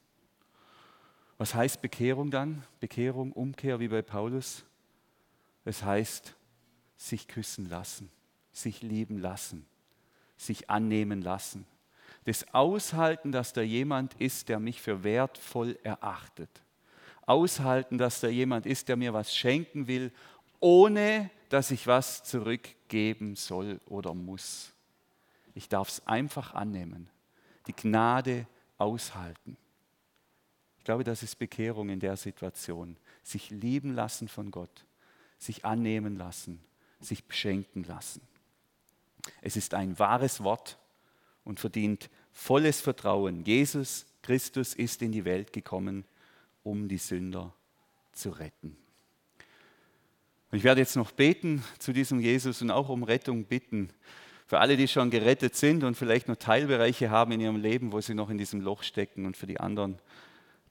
Was 1.38 1.56
heißt 1.56 1.82
Bekehrung 1.82 2.32
dann? 2.32 2.64
Bekehrung, 2.80 3.32
Umkehr 3.32 3.80
wie 3.80 3.88
bei 3.88 4.02
Paulus? 4.02 4.64
Es 5.66 5.84
heißt, 5.84 6.36
sich 6.98 7.28
küssen 7.28 7.70
lassen, 7.70 8.10
sich 8.52 8.82
lieben 8.82 9.18
lassen, 9.18 9.66
sich 10.38 10.70
annehmen 10.70 11.22
lassen, 11.22 11.66
Das 12.26 12.54
Aushalten, 12.54 13.34
dass 13.34 13.52
da 13.52 13.62
jemand 13.62 14.14
ist, 14.16 14.48
der 14.48 14.60
mich 14.60 14.82
für 14.82 15.04
wertvoll 15.04 15.78
erachtet. 15.84 16.63
Aushalten, 17.26 17.98
dass 17.98 18.20
da 18.20 18.28
jemand 18.28 18.66
ist, 18.66 18.88
der 18.90 18.96
mir 18.96 19.14
was 19.14 19.36
schenken 19.36 19.88
will, 19.88 20.12
ohne 20.60 21.30
dass 21.50 21.72
ich 21.72 21.88
was 21.88 22.24
zurückgeben 22.24 23.36
soll 23.36 23.80
oder 23.88 24.14
muss. 24.14 24.74
Ich 25.54 25.70
darf 25.70 25.90
es 25.90 26.08
einfach 26.08 26.54
annehmen. 26.54 27.10
Die 27.68 27.74
Gnade 27.74 28.48
aushalten. 28.78 29.58
Ich 30.78 30.84
glaube, 30.84 31.04
das 31.04 31.24
ist 31.24 31.40
Bekehrung 31.40 31.90
in 31.90 32.00
der 32.00 32.18
Situation. 32.18 32.98
Sich 33.24 33.50
lieben 33.52 33.94
lassen 33.94 34.28
von 34.28 34.52
Gott, 34.52 34.86
sich 35.38 35.64
annehmen 35.64 36.18
lassen, 36.18 36.60
sich 37.00 37.24
beschenken 37.24 37.84
lassen. 37.84 38.22
Es 39.42 39.56
ist 39.56 39.74
ein 39.74 39.98
wahres 40.00 40.44
Wort 40.44 40.78
und 41.46 41.60
verdient 41.60 42.10
volles 42.32 42.82
Vertrauen. 42.82 43.46
Jesus 43.46 44.06
Christus 44.24 44.74
ist 44.74 45.02
in 45.02 45.12
die 45.12 45.24
Welt 45.24 45.54
gekommen, 45.54 46.04
um 46.64 46.88
die 46.88 46.98
Sünder 46.98 47.54
zu 48.12 48.30
retten. 48.32 48.78
Und 50.52 50.58
ich 50.58 50.64
werde 50.64 50.82
jetzt 50.82 50.96
noch 50.96 51.12
beten 51.12 51.64
zu 51.80 51.94
diesem 51.94 52.20
Jesus 52.20 52.62
und 52.62 52.72
auch 52.72 52.90
um 52.90 53.04
Rettung 53.04 53.46
bitten. 53.46 53.90
Für 54.46 54.60
alle, 54.60 54.78
die 54.78 54.88
schon 54.88 55.10
gerettet 55.10 55.56
sind 55.56 55.84
und 55.84 55.96
vielleicht 55.96 56.28
noch 56.28 56.36
Teilbereiche 56.36 57.10
haben 57.10 57.32
in 57.32 57.42
ihrem 57.42 57.56
Leben, 57.56 57.92
wo 57.92 58.02
sie 58.02 58.14
noch 58.14 58.30
in 58.30 58.38
diesem 58.38 58.62
Loch 58.62 58.84
stecken 58.84 59.26
und 59.26 59.36
für 59.36 59.48
die 59.48 59.60
anderen, 59.60 59.98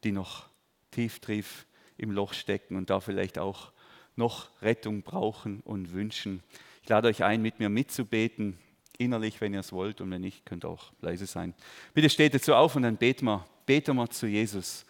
die 0.05 0.13
noch 0.13 0.47
tief, 0.93 1.19
tief 1.19 1.67
im 1.97 2.13
Loch 2.13 2.33
stecken 2.33 2.77
und 2.77 2.91
da 2.91 3.01
vielleicht 3.01 3.39
auch 3.39 3.73
noch 4.15 4.51
Rettung 4.63 5.03
brauchen 5.03 5.61
und 5.61 5.93
wünschen. 5.93 6.43
Ich 6.83 6.89
lade 6.89 7.09
euch 7.09 7.25
ein, 7.25 7.43
mit 7.43 7.59
mir 7.59 7.69
mitzubeten, 7.69 8.59
innerlich, 8.99 9.41
wenn 9.41 9.55
ihr 9.55 9.61
es 9.61 9.73
wollt, 9.73 10.01
und 10.01 10.11
wenn 10.11 10.21
nicht, 10.21 10.47
könnt 10.47 10.65
ihr 10.65 10.69
auch 10.69 10.93
leise 11.01 11.27
sein. 11.27 11.55
Bitte 11.95 12.11
steht 12.11 12.35
dazu 12.35 12.55
auf 12.55 12.77
und 12.77 12.83
dann 12.83 12.97
beten 12.97 13.25
wir, 13.25 13.45
beten 13.67 13.97
wir 13.97 14.09
zu 14.11 14.27
Jesus. 14.27 14.85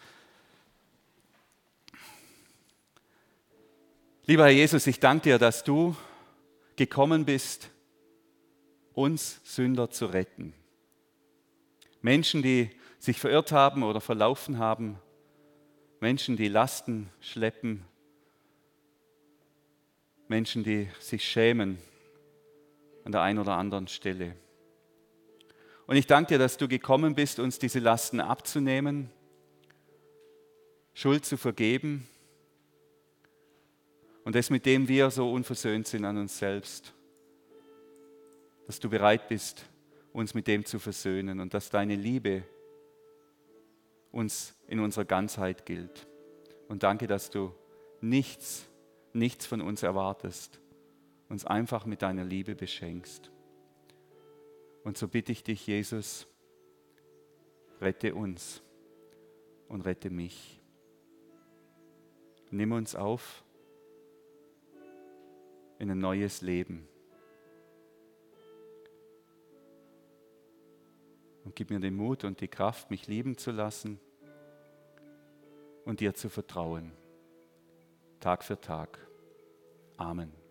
Lieber 4.25 4.45
Herr 4.45 4.51
Jesus, 4.51 4.87
ich 4.87 5.01
danke 5.01 5.23
dir, 5.23 5.37
dass 5.37 5.65
du 5.65 5.97
gekommen 6.77 7.25
bist, 7.25 7.69
uns 8.93 9.41
Sünder 9.43 9.89
zu 9.89 10.05
retten. 10.05 10.53
Menschen, 12.01 12.41
die 12.41 12.69
sich 12.99 13.19
verirrt 13.19 13.51
haben 13.51 13.83
oder 13.83 13.99
verlaufen 13.99 14.59
haben, 14.59 14.97
Menschen, 15.99 16.37
die 16.37 16.47
Lasten 16.47 17.09
schleppen, 17.19 17.83
Menschen, 20.29 20.63
die 20.63 20.87
sich 21.01 21.27
schämen 21.27 21.77
an 23.03 23.11
der 23.11 23.23
einen 23.23 23.39
oder 23.39 23.57
anderen 23.57 23.89
Stelle. 23.89 24.37
Und 25.85 25.97
ich 25.97 26.07
danke 26.07 26.35
dir, 26.35 26.39
dass 26.39 26.55
du 26.55 26.69
gekommen 26.69 27.13
bist, 27.13 27.39
uns 27.39 27.59
diese 27.59 27.79
Lasten 27.79 28.21
abzunehmen, 28.21 29.09
Schuld 30.93 31.25
zu 31.25 31.35
vergeben 31.35 32.07
und 34.23 34.35
das, 34.35 34.49
mit 34.49 34.65
dem 34.65 34.87
wir 34.87 35.11
so 35.11 35.31
unversöhnt 35.31 35.87
sind 35.87 36.05
an 36.05 36.17
uns 36.17 36.37
selbst, 36.37 36.93
dass 38.65 38.79
du 38.79 38.89
bereit 38.89 39.27
bist, 39.27 39.65
uns 40.13 40.33
mit 40.33 40.47
dem 40.47 40.65
zu 40.65 40.79
versöhnen 40.79 41.39
und 41.39 41.53
dass 41.53 41.69
deine 41.69 41.95
Liebe 41.95 42.43
uns 44.11 44.55
in 44.67 44.79
unserer 44.79 45.05
Ganzheit 45.05 45.65
gilt. 45.65 46.07
Und 46.69 46.83
danke, 46.83 47.07
dass 47.07 47.29
du 47.29 47.53
nichts, 47.99 48.69
nichts 49.11 49.45
von 49.45 49.59
uns 49.59 49.83
erwartest, 49.83 50.59
uns 51.29 51.45
einfach 51.45 51.85
mit 51.85 52.01
deiner 52.01 52.23
Liebe 52.23 52.55
beschenkst. 52.55 53.31
Und 54.83 54.97
so 54.97 55.07
bitte 55.07 55.31
ich 55.31 55.43
dich, 55.43 55.65
Jesus, 55.65 56.27
rette 57.81 58.13
uns 58.13 58.61
und 59.67 59.81
rette 59.81 60.09
mich. 60.09 60.61
Nimm 62.51 62.71
uns 62.71 62.95
auf 62.95 63.42
in 65.83 65.91
ein 65.91 65.99
neues 65.99 66.41
Leben. 66.41 66.87
Und 71.43 71.55
gib 71.55 71.71
mir 71.71 71.79
den 71.81 71.95
Mut 71.95 72.23
und 72.23 72.39
die 72.39 72.47
Kraft, 72.47 72.89
mich 72.89 73.07
lieben 73.07 73.37
zu 73.37 73.51
lassen 73.51 73.99
und 75.83 75.99
dir 75.99 76.13
zu 76.13 76.29
vertrauen. 76.29 76.93
Tag 78.21 78.45
für 78.45 78.59
Tag. 78.59 78.97
Amen. 79.97 80.42